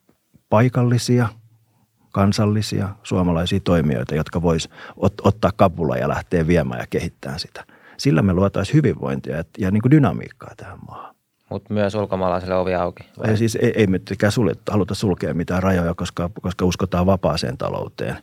paikallisia– 0.49 1.29
kansallisia 2.11 2.89
suomalaisia 3.03 3.61
toimijoita, 3.61 4.15
jotka 4.15 4.43
vois 4.43 4.69
ot- 4.91 5.23
ottaa 5.25 5.51
kapula 5.57 5.97
ja 5.97 6.09
lähteä 6.09 6.47
viemään 6.47 6.81
ja 6.81 6.87
kehittämään 6.91 7.39
sitä. 7.39 7.65
Sillä 7.97 8.23
me 8.23 8.33
luotaisiin 8.33 8.75
hyvinvointia 8.75 9.37
ja, 9.37 9.45
ja 9.59 9.71
niin 9.71 9.83
kuin 9.83 9.91
dynamiikkaa 9.91 10.53
tähän 10.57 10.79
maahan. 10.89 11.15
Mutta 11.51 11.75
myös 11.75 11.95
ulkomaalaisille 11.95 12.55
ovi 12.55 12.75
auki. 12.75 13.05
Vai? 13.19 13.37
siis 13.37 13.57
ei, 13.57 13.73
ei 13.77 13.87
me 13.87 14.01
haluta 14.71 14.95
sulkea 14.95 15.35
mitään 15.35 15.63
rajoja, 15.63 15.95
koska, 15.95 16.31
koska 16.43 16.65
uskotaan 16.65 17.07
vapaaseen 17.07 17.59
talouteen. 17.59 18.17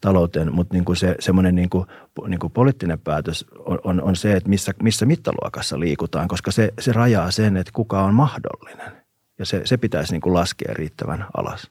talouteen 0.00 0.54
mutta 0.54 0.74
niin 0.74 0.84
kuin 0.84 0.96
se, 0.96 1.16
semmoinen 1.20 1.54
niin 1.54 1.70
kuin, 1.70 1.86
niin 2.28 2.40
kuin 2.40 2.52
poliittinen 2.52 2.98
päätös 2.98 3.46
on, 3.58 3.78
on, 3.84 4.02
on 4.02 4.16
se, 4.16 4.32
että 4.32 4.48
missä, 4.48 4.72
missä 4.82 5.06
mittaluokassa 5.06 5.80
liikutaan, 5.80 6.28
koska 6.28 6.50
se, 6.50 6.72
se 6.78 6.92
rajaa 6.92 7.30
sen, 7.30 7.56
että 7.56 7.72
kuka 7.74 8.02
on 8.02 8.14
mahdollinen. 8.14 8.92
Ja 9.38 9.46
se, 9.46 9.60
se 9.64 9.76
pitäisi 9.76 10.12
niin 10.12 10.20
kuin 10.20 10.34
laskea 10.34 10.74
riittävän 10.74 11.26
alas. 11.36 11.70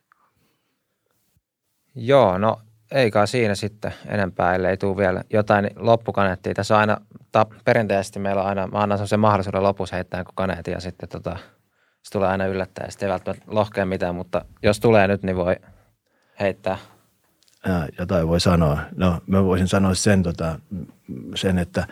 Joo, 1.95 2.37
no 2.37 2.61
eikä 2.91 3.25
siinä 3.25 3.55
sitten 3.55 3.93
enempää, 4.07 4.55
ellei 4.55 4.77
tule 4.77 4.97
vielä 4.97 5.23
jotain 5.29 5.69
loppukaneettia. 5.75 6.53
Tässä 6.53 6.75
on 6.75 6.79
aina, 6.79 6.97
ta, 7.31 7.45
perinteisesti 7.65 8.19
meillä 8.19 8.41
on 8.41 8.47
aina, 8.47 8.67
mä 8.67 8.79
annan 8.79 8.97
sellaisen 8.97 9.19
mahdollisuuden 9.19 9.63
lopussa 9.63 9.95
heittää 9.95 10.23
kuin 10.23 10.35
kaneetin 10.35 10.71
ja 10.71 10.79
sitten 10.79 11.09
tota, 11.09 11.37
se 12.03 12.11
tulee 12.11 12.29
aina 12.29 12.45
yllättäen. 12.45 12.91
Sitten 12.91 13.07
ei 13.07 13.11
välttämättä 13.11 13.45
lohkea 13.47 13.85
mitään, 13.85 14.15
mutta 14.15 14.45
jos 14.63 14.79
tulee 14.79 15.07
nyt, 15.07 15.23
niin 15.23 15.35
voi 15.35 15.55
heittää. 16.39 16.77
Ja, 17.65 17.87
jotain 17.99 18.27
voi 18.27 18.39
sanoa. 18.39 18.79
No 18.95 19.21
mä 19.27 19.43
voisin 19.43 19.67
sanoa 19.67 19.93
sen, 19.93 20.23
tota, 20.23 20.59
sen 21.35 21.57
että 21.57 21.87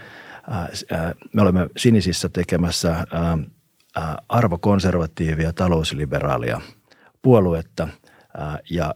ää, 0.49 0.69
me 1.33 1.41
olemme 1.41 1.67
sinisissä 1.77 2.29
tekemässä 2.29 3.05
ää, 3.11 3.37
arvokonservatiivia 4.29 5.53
talousliberaalia 5.53 6.61
puoluetta 7.21 7.87
ja 8.69 8.95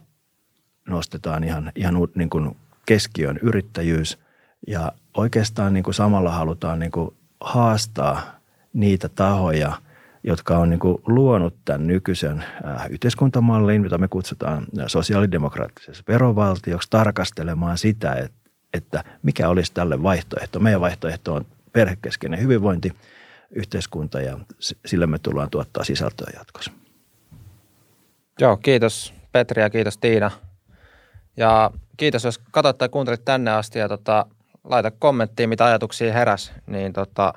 nostetaan 0.88 1.44
ihan, 1.44 1.72
ihan 1.74 1.94
niin 2.14 2.30
kuin 2.30 2.56
keskiön 2.86 3.38
yrittäjyys 3.42 4.18
ja 4.66 4.92
oikeastaan 5.16 5.74
niin 5.74 5.84
kuin 5.84 5.94
samalla 5.94 6.30
halutaan 6.30 6.78
niin 6.78 6.90
kuin 6.90 7.14
haastaa 7.40 8.22
niitä 8.72 9.08
tahoja, 9.08 9.72
jotka 10.24 10.58
on 10.58 10.70
niin 10.70 10.80
kuin 10.80 11.02
luonut 11.06 11.54
tämän 11.64 11.86
nykyisen 11.86 12.44
äh, 12.66 12.86
yhteiskuntamallin, 12.90 13.82
mitä 13.82 13.98
me 13.98 14.08
kutsutaan 14.08 14.66
sosiaalidemokraattisessa 14.86 16.04
verovaltioksi, 16.08 16.90
tarkastelemaan 16.90 17.78
sitä, 17.78 18.12
että, 18.12 18.50
että 18.74 19.04
mikä 19.22 19.48
olisi 19.48 19.72
tälle 19.74 20.02
vaihtoehto. 20.02 20.60
Meidän 20.60 20.80
vaihtoehto 20.80 21.34
on 21.34 21.46
perhekeskeinen 21.72 22.40
hyvinvointi, 22.40 22.92
yhteiskunta 23.50 24.20
ja 24.20 24.38
sillä 24.86 25.06
me 25.06 25.18
tullaan 25.18 25.50
tuottaa 25.50 25.84
sisältöä 25.84 26.30
jatkossa. 26.36 26.72
Joo, 28.40 28.56
kiitos 28.56 29.14
Petri 29.32 29.62
ja 29.62 29.70
kiitos 29.70 29.98
Tiina 29.98 30.30
ja 31.38 31.70
kiitos, 31.96 32.24
jos 32.24 32.38
katsoit 32.50 32.78
tai 32.78 32.88
kuuntelit 32.88 33.24
tänne 33.24 33.50
asti 33.50 33.78
ja 33.78 33.88
tota, 33.88 34.26
laita 34.64 34.90
kommenttiin, 34.90 35.48
mitä 35.48 35.64
ajatuksia 35.64 36.12
heräs, 36.12 36.52
niin 36.66 36.92
tota, 36.92 37.34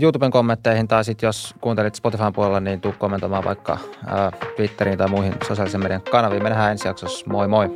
YouTuben 0.00 0.30
kommentteihin 0.30 0.88
tai 0.88 1.04
sitten 1.04 1.26
jos 1.26 1.54
kuuntelit 1.60 1.94
Spotifyn 1.94 2.32
puolella, 2.32 2.60
niin 2.60 2.80
tuu 2.80 2.94
kommentoimaan 2.98 3.44
vaikka 3.44 3.78
ää, 4.06 4.32
Twitteriin 4.56 4.98
tai 4.98 5.08
muihin 5.08 5.34
sosiaalisen 5.48 5.82
median 5.82 6.02
kanaviin. 6.02 6.42
Me 6.42 6.48
nähdään 6.48 6.72
ensi 6.72 6.88
jaksossa. 6.88 7.26
Moi 7.28 7.48
moi! 7.48 7.68